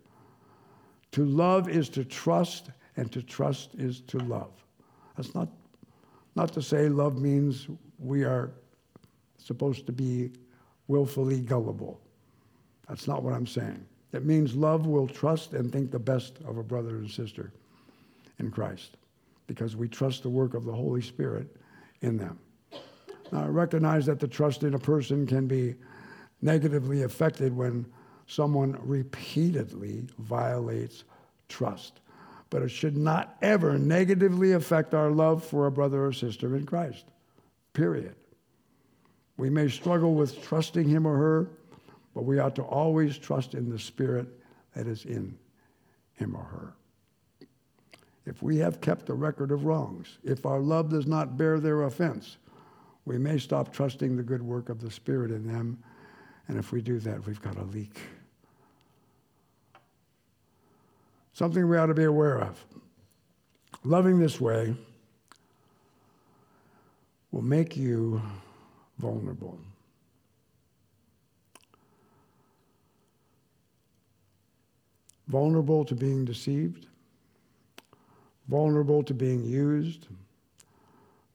To 1.13 1.25
love 1.25 1.69
is 1.69 1.89
to 1.91 2.05
trust, 2.05 2.71
and 2.97 3.11
to 3.13 3.23
trust 3.23 3.75
is 3.75 4.01
to 4.03 4.19
love. 4.19 4.53
That's 5.17 5.35
not, 5.35 5.49
not 6.37 6.53
to 6.55 6.63
say 6.63 6.89
love 6.89 7.21
means 7.21 7.69
we 7.99 8.25
are 8.25 8.51
supposed 9.39 9.87
to 9.87 9.93
be 9.93 10.33
willfully 10.89 11.41
gullible. 11.41 12.01
That's 12.89 13.07
not 13.07 13.23
what 13.23 13.35
I'm 13.35 13.47
saying. 13.47 13.85
It 14.13 14.25
means 14.25 14.55
love 14.55 14.87
will 14.87 15.07
trust 15.07 15.53
and 15.53 15.71
think 15.71 15.91
the 15.91 15.99
best 15.99 16.39
of 16.45 16.59
a 16.59 16.63
brother 16.63 16.97
and 16.97 17.11
sister 17.11 17.53
in 18.39 18.51
Christ 18.51 18.97
because 19.47 19.77
we 19.77 19.89
trust 19.89 20.23
the 20.23 20.29
work 20.29 20.55
of 20.55 20.65
the 20.65 20.73
Holy 20.73 21.03
Spirit 21.03 21.57
in 22.03 22.17
them. 22.17 22.39
Now, 23.33 23.45
I 23.45 23.47
recognize 23.47 24.07
that 24.07 24.19
the 24.19 24.29
trust 24.29 24.63
in 24.63 24.75
a 24.75 24.79
person 24.79 25.27
can 25.27 25.47
be 25.47 25.77
negatively 26.43 27.03
affected 27.03 27.55
when 27.55 27.87
someone 28.31 28.79
repeatedly 28.83 30.07
violates 30.19 31.05
trust. 31.49 32.01
But 32.49 32.63
it 32.63 32.71
should 32.71 32.97
not 32.97 33.37
ever 33.43 33.79
negatively 33.79 34.53
affect 34.53 34.95
our 34.95 35.11
love 35.11 35.45
for 35.45 35.67
a 35.67 35.71
brother 35.71 36.05
or 36.05 36.13
sister 36.13 36.57
in 36.57 36.67
Christ. 36.67 37.05
Period. 37.73 38.15
We 39.37 39.51
may 39.51 39.69
struggle 39.69 40.15
with 40.15 40.43
trusting 40.43 40.89
him 40.89 41.07
or 41.07 41.17
her, 41.17 41.49
but 42.15 42.25
we 42.25 42.39
ought 42.39 42.57
to 42.57 42.63
always 42.63 43.19
trust 43.19 43.55
in 43.55 43.71
the 43.71 43.79
spirit 43.79 44.27
that 44.75 44.87
is 44.87 45.05
in 45.05 45.37
him 46.15 46.37
or 46.37 46.45
her. 46.45 46.75
If 48.27 48.43
we 48.43 48.59
have 48.59 48.81
kept 48.81 49.09
a 49.09 49.15
record 49.15 49.51
of 49.51 49.65
wrongs, 49.65 50.19
if 50.23 50.45
our 50.45 50.61
love 50.61 50.91
does 50.91 51.07
not 51.07 51.37
bear 51.37 51.59
their 51.59 51.83
offense, 51.83 52.37
we 53.05 53.19
may 53.19 53.39
stop 53.39 53.73
trusting 53.73 54.17
the 54.17 54.23
good 54.23 54.43
work 54.43 54.69
of 54.69 54.81
the 54.81 54.91
Spirit 54.91 55.31
in 55.31 55.47
them. 55.47 55.83
And 56.47 56.59
if 56.59 56.71
we 56.71 56.83
do 56.83 56.99
that, 57.01 57.27
we've 57.27 57.41
got 57.41 57.57
a 57.57 57.65
leak. 57.65 57.99
Something 61.33 61.69
we 61.69 61.77
ought 61.77 61.87
to 61.87 61.95
be 61.95 62.05
aware 62.05 62.41
of. 62.41 62.65
Loving 63.85 64.19
this 64.19 64.41
way 64.41 64.75
will 67.31 67.43
make 67.43 67.77
you 67.77 68.21
vulnerable. 68.99 69.59
Vulnerable 75.29 75.85
to 75.85 75.95
being 75.95 76.25
deceived, 76.25 76.89
vulnerable 78.49 79.03
to 79.05 79.15
being 79.15 79.45
used, 79.45 80.09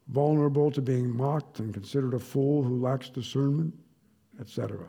vulnerable 0.10 0.70
to 0.70 0.82
being 0.82 1.10
mocked 1.10 1.60
and 1.60 1.74
considered 1.74 2.14
a 2.14 2.20
fool 2.20 2.62
who 2.62 2.80
lacks 2.82 3.10
discernment, 3.10 3.74
etc. 4.40 4.80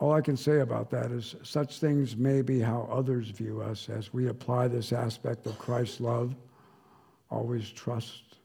All 0.00 0.12
I 0.12 0.20
can 0.20 0.36
say 0.36 0.60
about 0.60 0.90
that 0.90 1.12
is 1.12 1.36
such 1.42 1.78
things 1.78 2.16
may 2.16 2.42
be 2.42 2.58
how 2.60 2.88
others 2.90 3.28
view 3.28 3.62
us 3.62 3.88
as 3.88 4.12
we 4.12 4.28
apply 4.28 4.68
this 4.68 4.92
aspect 4.92 5.46
of 5.46 5.58
Christ's 5.58 6.00
love. 6.00 6.34
Always 7.30 7.70
trust, 7.70 8.38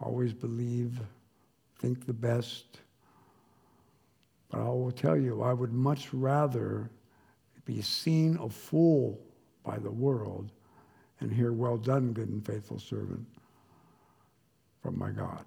always 0.00 0.32
believe, 0.32 1.00
think 1.78 2.06
the 2.06 2.12
best. 2.12 2.80
But 4.50 4.60
I 4.60 4.68
will 4.68 4.92
tell 4.92 5.16
you, 5.16 5.42
I 5.42 5.52
would 5.52 5.72
much 5.72 6.12
rather 6.12 6.90
be 7.64 7.80
seen 7.80 8.38
a 8.40 8.48
fool 8.48 9.18
by 9.64 9.78
the 9.78 9.90
world 9.90 10.52
and 11.20 11.32
hear, 11.32 11.52
Well 11.52 11.78
done, 11.78 12.12
good 12.12 12.28
and 12.28 12.44
faithful 12.44 12.78
servant, 12.78 13.26
from 14.82 14.98
my 14.98 15.10
God. 15.10 15.44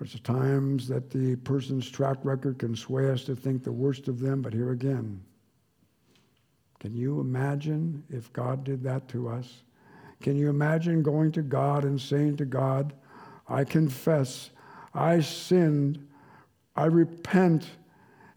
There's 0.00 0.18
times 0.20 0.88
that 0.88 1.10
the 1.10 1.36
person's 1.36 1.90
track 1.90 2.16
record 2.22 2.58
can 2.58 2.74
sway 2.74 3.10
us 3.10 3.22
to 3.24 3.36
think 3.36 3.62
the 3.62 3.70
worst 3.70 4.08
of 4.08 4.18
them, 4.18 4.40
but 4.40 4.54
here 4.54 4.70
again, 4.70 5.20
can 6.78 6.94
you 6.94 7.20
imagine 7.20 8.02
if 8.08 8.32
God 8.32 8.64
did 8.64 8.82
that 8.84 9.08
to 9.08 9.28
us? 9.28 9.62
Can 10.22 10.36
you 10.36 10.48
imagine 10.48 11.02
going 11.02 11.32
to 11.32 11.42
God 11.42 11.84
and 11.84 12.00
saying 12.00 12.38
to 12.38 12.46
God, 12.46 12.94
I 13.46 13.64
confess, 13.64 14.48
I 14.94 15.20
sinned, 15.20 16.08
I 16.74 16.86
repent, 16.86 17.66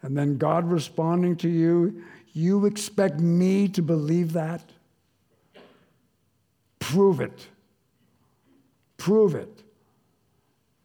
and 0.01 0.17
then 0.17 0.37
God 0.37 0.69
responding 0.69 1.37
to 1.37 1.49
you, 1.49 2.03
you 2.33 2.65
expect 2.65 3.21
me 3.21 3.69
to 3.69 3.81
believe 3.81 4.33
that? 4.33 4.69
Prove 6.79 7.21
it. 7.21 7.47
Prove 8.97 9.33
it. 9.33 9.52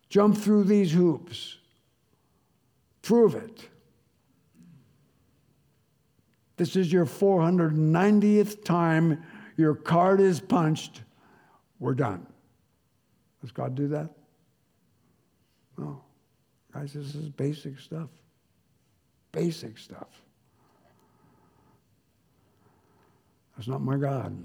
Jump 0.08 0.36
through 0.36 0.64
these 0.64 0.92
hoops. 0.92 1.58
Prove 3.02 3.34
it. 3.34 3.68
This 6.56 6.76
is 6.76 6.92
your 6.92 7.06
490th 7.06 8.64
time 8.64 9.22
your 9.56 9.74
card 9.74 10.20
is 10.20 10.40
punched. 10.40 11.02
We're 11.78 11.94
done. 11.94 12.26
Does 13.40 13.52
God 13.52 13.74
do 13.74 13.88
that? 13.88 14.10
No. 15.76 16.00
Guys, 16.72 16.92
this 16.92 17.14
is 17.14 17.28
basic 17.28 17.78
stuff. 17.78 18.08
Basic 19.32 19.78
stuff. 19.78 20.08
That's 23.56 23.68
not 23.68 23.80
my 23.80 23.96
God. 23.96 24.36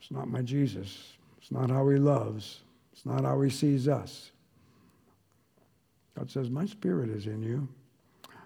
It's 0.00 0.10
not 0.10 0.28
my 0.28 0.42
Jesus. 0.42 1.12
It's 1.40 1.50
not 1.50 1.70
how 1.70 1.88
he 1.88 1.96
loves. 1.96 2.60
It's 2.92 3.06
not 3.06 3.24
how 3.24 3.40
he 3.40 3.50
sees 3.50 3.88
us. 3.88 4.30
God 6.20 6.30
says, 6.30 6.50
My 6.50 6.66
spirit 6.66 7.08
is 7.08 7.26
in 7.26 7.42
you. 7.42 7.66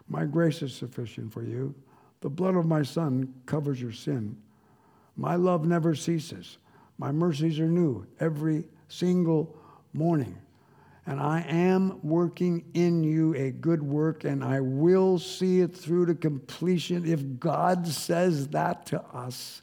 My 0.09 0.27
grace 0.27 0.63
is 0.63 0.73
sufficient 0.73 1.33
for 1.33 1.43
you. 1.43 1.75
The 2.21 2.31
blood 2.31 2.55
of 2.55 2.67
my 2.67 2.85
Son 2.85 3.35
covers 3.47 3.83
your 3.83 3.91
sin. 3.91 4.37
My 5.17 5.35
love 5.35 5.67
never 5.67 5.97
ceases. 5.97 6.59
My 6.99 7.11
mercies 7.11 7.59
are 7.59 7.67
new 7.67 8.07
every 8.21 8.69
single 8.87 9.57
morning. 9.93 10.39
And 11.05 11.19
I 11.19 11.41
am 11.49 11.99
working 12.05 12.65
in 12.75 13.03
you 13.03 13.35
a 13.35 13.51
good 13.51 13.83
work, 13.83 14.23
and 14.23 14.45
I 14.45 14.61
will 14.61 15.19
see 15.19 15.61
it 15.61 15.77
through 15.77 16.07
to 16.07 16.15
completion. 16.15 17.05
If 17.05 17.41
God 17.41 17.89
says 17.89 18.47
that 18.51 18.87
to 18.87 19.03
us, 19.03 19.63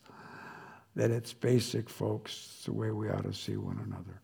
that 0.98 1.12
it's 1.12 1.32
basic, 1.32 1.90
folks. 1.90 2.34
It's 2.58 2.66
the 2.66 2.74
way 2.74 2.92
we 2.92 3.10
ought 3.10 3.24
to 3.24 3.34
see 3.34 3.56
one 3.56 3.80
another. 3.80 4.22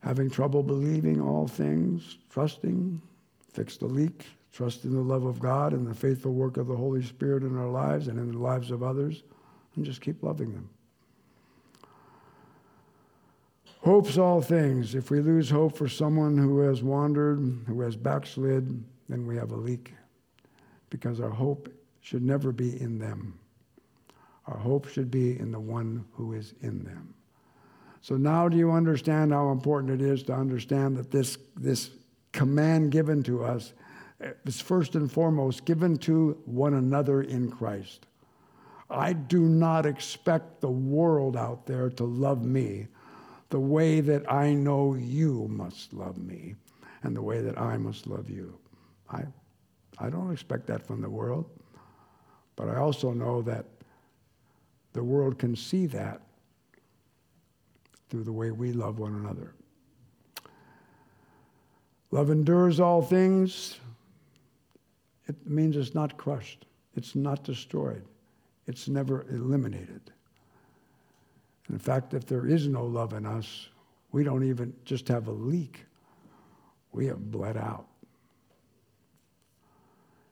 Having 0.00 0.30
trouble 0.30 0.62
believing 0.62 1.20
all 1.20 1.46
things, 1.46 2.18
trusting, 2.30 3.00
fix 3.52 3.76
the 3.76 3.86
leak, 3.86 4.26
trust 4.52 4.84
in 4.84 4.94
the 4.94 5.00
love 5.00 5.24
of 5.24 5.38
God 5.38 5.72
and 5.72 5.86
the 5.86 5.94
faithful 5.94 6.32
work 6.32 6.56
of 6.56 6.66
the 6.66 6.76
Holy 6.76 7.02
Spirit 7.02 7.42
in 7.42 7.56
our 7.56 7.68
lives 7.68 8.08
and 8.08 8.18
in 8.18 8.32
the 8.32 8.38
lives 8.38 8.70
of 8.70 8.82
others, 8.82 9.22
and 9.76 9.84
just 9.84 10.00
keep 10.00 10.22
loving 10.22 10.52
them. 10.52 10.68
Hopes 13.82 14.18
all 14.18 14.42
things. 14.42 14.94
If 14.94 15.10
we 15.10 15.20
lose 15.20 15.48
hope 15.48 15.76
for 15.76 15.88
someone 15.88 16.36
who 16.36 16.58
has 16.60 16.82
wandered, 16.82 17.38
who 17.66 17.80
has 17.80 17.96
backslid, 17.96 18.84
then 19.08 19.26
we 19.26 19.36
have 19.36 19.52
a 19.52 19.56
leak 19.56 19.94
because 20.90 21.20
our 21.20 21.30
hope 21.30 21.72
should 22.00 22.22
never 22.22 22.52
be 22.52 22.80
in 22.80 22.98
them. 22.98 23.38
Our 24.46 24.58
hope 24.58 24.88
should 24.88 25.10
be 25.10 25.38
in 25.38 25.50
the 25.50 25.60
one 25.60 26.04
who 26.12 26.34
is 26.34 26.54
in 26.60 26.84
them. 26.84 27.14
So 28.02 28.16
now 28.16 28.48
do 28.48 28.56
you 28.56 28.70
understand 28.72 29.32
how 29.32 29.50
important 29.50 30.00
it 30.00 30.04
is 30.04 30.22
to 30.24 30.34
understand 30.34 30.96
that 30.96 31.10
this, 31.10 31.36
this 31.56 31.90
command 32.32 32.90
given 32.90 33.22
to 33.24 33.44
us 33.44 33.72
eh, 34.20 34.32
is 34.46 34.60
first 34.60 34.94
and 34.94 35.10
foremost 35.10 35.64
given 35.64 35.96
to 35.98 36.40
one 36.46 36.74
another 36.74 37.22
in 37.22 37.50
Christ. 37.50 38.06
I 38.88 39.12
do 39.12 39.42
not 39.42 39.86
expect 39.86 40.60
the 40.60 40.70
world 40.70 41.36
out 41.36 41.66
there 41.66 41.90
to 41.90 42.04
love 42.04 42.44
me 42.44 42.88
the 43.50 43.60
way 43.60 44.00
that 44.00 44.30
I 44.30 44.54
know 44.54 44.94
you 44.94 45.46
must 45.48 45.92
love 45.92 46.18
me 46.18 46.54
and 47.02 47.14
the 47.14 47.22
way 47.22 47.40
that 47.40 47.58
I 47.58 47.76
must 47.76 48.06
love 48.06 48.30
you. 48.30 48.58
I, 49.10 49.24
I 49.98 50.08
don't 50.08 50.32
expect 50.32 50.66
that 50.68 50.86
from 50.86 51.02
the 51.02 51.10
world, 51.10 51.50
but 52.56 52.68
I 52.68 52.76
also 52.76 53.12
know 53.12 53.42
that 53.42 53.66
the 54.92 55.04
world 55.04 55.38
can 55.38 55.54
see 55.54 55.86
that 55.86 56.20
through 58.10 58.24
the 58.24 58.32
way 58.32 58.50
we 58.50 58.72
love 58.72 58.98
one 58.98 59.14
another. 59.14 59.54
Love 62.10 62.30
endures 62.30 62.80
all 62.80 63.00
things. 63.00 63.78
It 65.28 65.36
means 65.46 65.76
it's 65.76 65.94
not 65.94 66.16
crushed, 66.16 66.66
it's 66.96 67.14
not 67.14 67.44
destroyed, 67.44 68.04
it's 68.66 68.88
never 68.88 69.24
eliminated. 69.30 70.12
in 71.68 71.78
fact, 71.78 72.14
if 72.14 72.26
there 72.26 72.46
is 72.46 72.66
no 72.66 72.84
love 72.84 73.12
in 73.12 73.24
us, 73.24 73.68
we 74.10 74.24
don't 74.24 74.42
even 74.42 74.74
just 74.84 75.06
have 75.06 75.28
a 75.28 75.32
leak, 75.32 75.84
we 76.90 77.06
have 77.06 77.30
bled 77.30 77.56
out. 77.56 77.86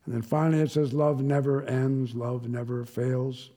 And 0.04 0.14
then 0.14 0.22
finally 0.22 0.62
it 0.62 0.70
says, 0.70 0.92
Love 0.92 1.22
never 1.22 1.62
ends, 1.64 2.14
love 2.14 2.48
never 2.48 2.84
fails. 2.84 3.50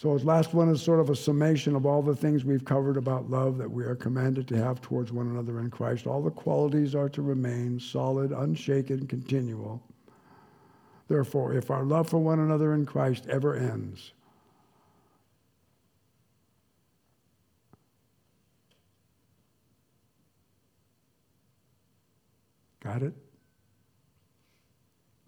So, 0.00 0.14
his 0.14 0.24
last 0.24 0.54
one 0.54 0.70
is 0.70 0.80
sort 0.80 0.98
of 0.98 1.10
a 1.10 1.14
summation 1.14 1.76
of 1.76 1.84
all 1.84 2.00
the 2.00 2.16
things 2.16 2.42
we've 2.42 2.64
covered 2.64 2.96
about 2.96 3.28
love 3.28 3.58
that 3.58 3.70
we 3.70 3.84
are 3.84 3.94
commanded 3.94 4.48
to 4.48 4.56
have 4.56 4.80
towards 4.80 5.12
one 5.12 5.26
another 5.26 5.60
in 5.60 5.68
Christ. 5.68 6.06
All 6.06 6.22
the 6.22 6.30
qualities 6.30 6.94
are 6.94 7.10
to 7.10 7.20
remain 7.20 7.78
solid, 7.78 8.32
unshaken, 8.32 9.06
continual. 9.06 9.82
Therefore, 11.06 11.52
if 11.52 11.70
our 11.70 11.84
love 11.84 12.08
for 12.08 12.16
one 12.16 12.40
another 12.40 12.72
in 12.72 12.86
Christ 12.86 13.26
ever 13.28 13.54
ends, 13.54 14.12
got 22.82 23.02
it? 23.02 23.12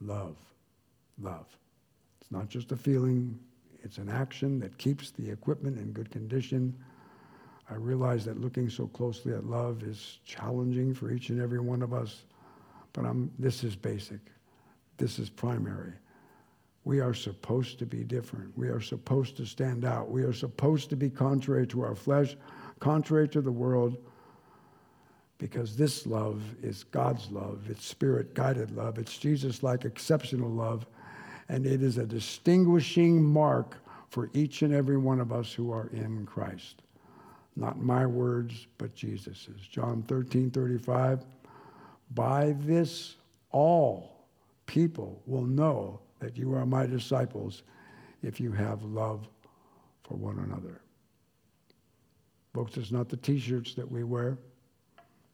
Love. 0.01 0.37
Love. 1.21 1.59
It's 2.23 2.33
not 2.33 2.49
just 2.49 2.73
a 2.73 2.77
feeling, 2.79 3.39
it's 3.83 3.99
an 3.99 4.09
action 4.09 4.61
that 4.61 4.79
keeps 4.79 5.11
the 5.11 5.31
equipment 5.31 5.79
in 5.79 5.93
good 5.93 6.11
condition. 6.11 6.75
I 7.71 7.75
realize 7.75 8.25
that 8.25 8.41
looking 8.41 8.69
so 8.69 8.87
closely 8.87 9.33
at 9.33 9.45
love 9.45 9.83
is 9.83 10.19
challenging 10.25 10.95
for 10.95 11.11
each 11.11 11.31
and 11.31 11.41
every 11.41 11.61
one 11.61 11.83
of 11.83 11.93
us, 11.93 12.25
but 12.93 13.05
I'm, 13.05 13.31
this 13.39 13.65
is 13.65 13.77
basic. 13.77 14.21
This 14.99 15.19
is 15.19 15.31
primary. 15.31 15.93
We 16.85 17.01
are 17.01 17.15
supposed 17.15 17.79
to 17.79 17.87
be 17.87 18.05
different. 18.05 18.57
We 18.59 18.69
are 18.69 18.81
supposed 18.81 19.37
to 19.37 19.47
stand 19.47 19.85
out. 19.85 20.11
We 20.11 20.23
are 20.23 20.33
supposed 20.33 20.91
to 20.91 20.97
be 20.97 21.09
contrary 21.09 21.67
to 21.69 21.83
our 21.83 21.95
flesh, 21.95 22.37
contrary 22.81 23.29
to 23.31 23.41
the 23.41 23.53
world, 23.53 23.97
because 25.39 25.77
this 25.77 26.07
love 26.07 26.43
is 26.63 26.85
God's 26.85 27.31
love. 27.31 27.65
It's 27.69 27.85
spirit 27.85 28.35
guided 28.35 28.71
love. 28.73 28.99
It's 28.99 29.17
Jesus 29.17 29.63
like 29.63 29.85
exceptional 29.85 30.51
love 30.51 30.87
and 31.53 31.67
it 31.67 31.83
is 31.83 31.99
a 31.99 32.07
distinguishing 32.07 33.23
mark 33.23 33.77
for 34.09 34.31
each 34.33 34.63
and 34.63 34.73
every 34.73 34.97
one 34.97 35.21
of 35.21 35.33
us 35.33 35.53
who 35.53 35.71
are 35.71 35.89
in 35.89 36.25
Christ. 36.25 36.81
Not 37.57 37.79
my 37.79 38.07
words, 38.07 38.67
but 38.79 38.95
Jesus's. 38.95 39.61
John 39.61 40.03
13, 40.09 40.51
35. 40.51 41.27
By 42.15 42.57
this, 42.61 43.17
all 43.51 44.25
people 44.65 45.21
will 45.27 45.45
know 45.45 46.01
that 46.21 46.39
you 46.39 46.55
are 46.55 46.65
my 46.65 46.87
disciples 46.87 47.65
if 48.23 48.41
you 48.41 48.51
have 48.53 48.83
love 48.83 49.29
for 50.05 50.15
one 50.15 50.39
another. 50.39 50.81
Folks, 52.55 52.79
it's 52.79 52.93
not 52.93 53.11
the 53.11 53.19
t 53.19 53.39
shirts 53.39 53.75
that 53.75 53.91
we 53.91 54.05
wear. 54.05 54.39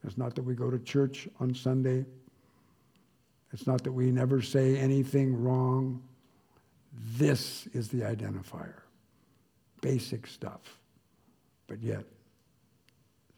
It's 0.03 0.19
not 0.19 0.35
that 0.35 0.43
we 0.43 0.55
go 0.55 0.69
to 0.69 0.81
church 0.81 1.29
on 1.39 1.55
Sunday. 1.55 2.05
It's 3.53 3.69
not 3.69 3.85
that 3.85 3.93
we 3.93 4.11
never 4.11 4.43
say 4.43 4.77
anything 4.77 5.41
wrong. 5.41 6.03
This 7.17 7.67
is 7.73 7.89
the 7.89 8.01
identifier. 8.01 8.81
Basic 9.81 10.27
stuff, 10.27 10.79
but 11.67 11.81
yet 11.81 12.05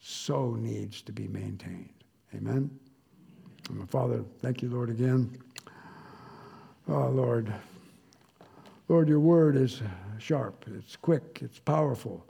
so 0.01 0.57
needs 0.59 1.03
to 1.03 1.13
be 1.13 1.29
maintained. 1.29 1.93
Amen? 2.35 2.71
And 3.69 3.91
Father, 3.91 4.25
thank 4.41 4.63
you, 4.63 4.71
Lord, 4.71 4.91
again. 4.91 5.37
Oh, 6.89 7.09
Lord. 7.09 7.53
Lord, 8.89 9.09
your 9.09 9.21
word 9.21 9.57
is 9.57 9.83
sharp, 10.19 10.65
it's 10.75 10.97
quick, 10.97 11.41
it's 11.43 11.59
powerful. 11.59 12.27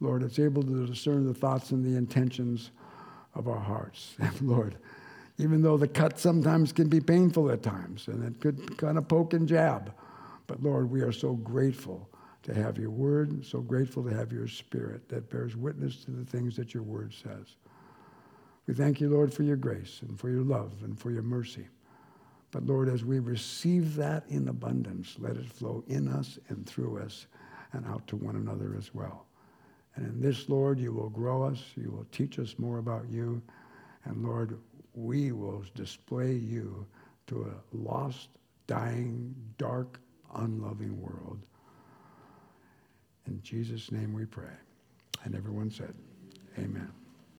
Lord, 0.00 0.22
it's 0.22 0.38
able 0.38 0.62
to 0.62 0.86
discern 0.86 1.26
the 1.26 1.34
thoughts 1.34 1.70
and 1.72 1.84
the 1.84 1.98
intentions 1.98 2.70
of 3.34 3.48
our 3.48 3.58
hearts. 3.58 4.14
And 4.20 4.40
Lord, 4.42 4.76
even 5.38 5.62
though 5.62 5.76
the 5.76 5.88
cut 5.88 6.18
sometimes 6.18 6.72
can 6.72 6.88
be 6.88 7.00
painful 7.00 7.50
at 7.50 7.62
times 7.62 8.08
and 8.08 8.24
it 8.24 8.40
could 8.40 8.78
kind 8.78 8.96
of 8.96 9.06
poke 9.08 9.34
and 9.34 9.46
jab, 9.46 9.92
but 10.48 10.62
Lord, 10.62 10.90
we 10.90 11.02
are 11.02 11.12
so 11.12 11.34
grateful 11.34 12.08
to 12.42 12.54
have 12.54 12.78
your 12.78 12.90
word, 12.90 13.44
so 13.44 13.60
grateful 13.60 14.02
to 14.04 14.14
have 14.14 14.32
your 14.32 14.48
spirit 14.48 15.08
that 15.08 15.30
bears 15.30 15.54
witness 15.54 16.04
to 16.04 16.10
the 16.10 16.24
things 16.24 16.56
that 16.56 16.74
your 16.74 16.82
word 16.82 17.12
says. 17.12 17.56
We 18.66 18.74
thank 18.74 19.00
you, 19.00 19.08
Lord, 19.10 19.32
for 19.32 19.42
your 19.42 19.56
grace 19.56 20.00
and 20.02 20.18
for 20.18 20.30
your 20.30 20.42
love 20.42 20.72
and 20.82 20.98
for 20.98 21.10
your 21.10 21.22
mercy. 21.22 21.68
But 22.50 22.66
Lord, 22.66 22.88
as 22.88 23.04
we 23.04 23.18
receive 23.18 23.94
that 23.96 24.24
in 24.28 24.48
abundance, 24.48 25.16
let 25.18 25.36
it 25.36 25.52
flow 25.52 25.84
in 25.86 26.08
us 26.08 26.38
and 26.48 26.66
through 26.66 26.98
us 26.98 27.26
and 27.72 27.86
out 27.86 28.06
to 28.08 28.16
one 28.16 28.36
another 28.36 28.74
as 28.78 28.94
well. 28.94 29.26
And 29.96 30.06
in 30.06 30.20
this, 30.20 30.48
Lord, 30.48 30.78
you 30.78 30.92
will 30.92 31.10
grow 31.10 31.42
us, 31.42 31.62
you 31.76 31.90
will 31.90 32.06
teach 32.10 32.38
us 32.38 32.58
more 32.58 32.78
about 32.78 33.08
you, 33.10 33.42
and 34.04 34.24
Lord, 34.24 34.58
we 34.94 35.32
will 35.32 35.62
display 35.74 36.32
you 36.32 36.86
to 37.26 37.42
a 37.42 37.76
lost, 37.76 38.28
dying, 38.66 39.34
dark, 39.58 40.00
unloving 40.34 41.00
world. 41.00 41.38
In 43.26 43.40
Jesus' 43.42 43.92
name 43.92 44.12
we 44.14 44.24
pray. 44.24 44.56
And 45.24 45.34
everyone 45.34 45.70
said, 45.70 45.94
Amen. 46.58 46.97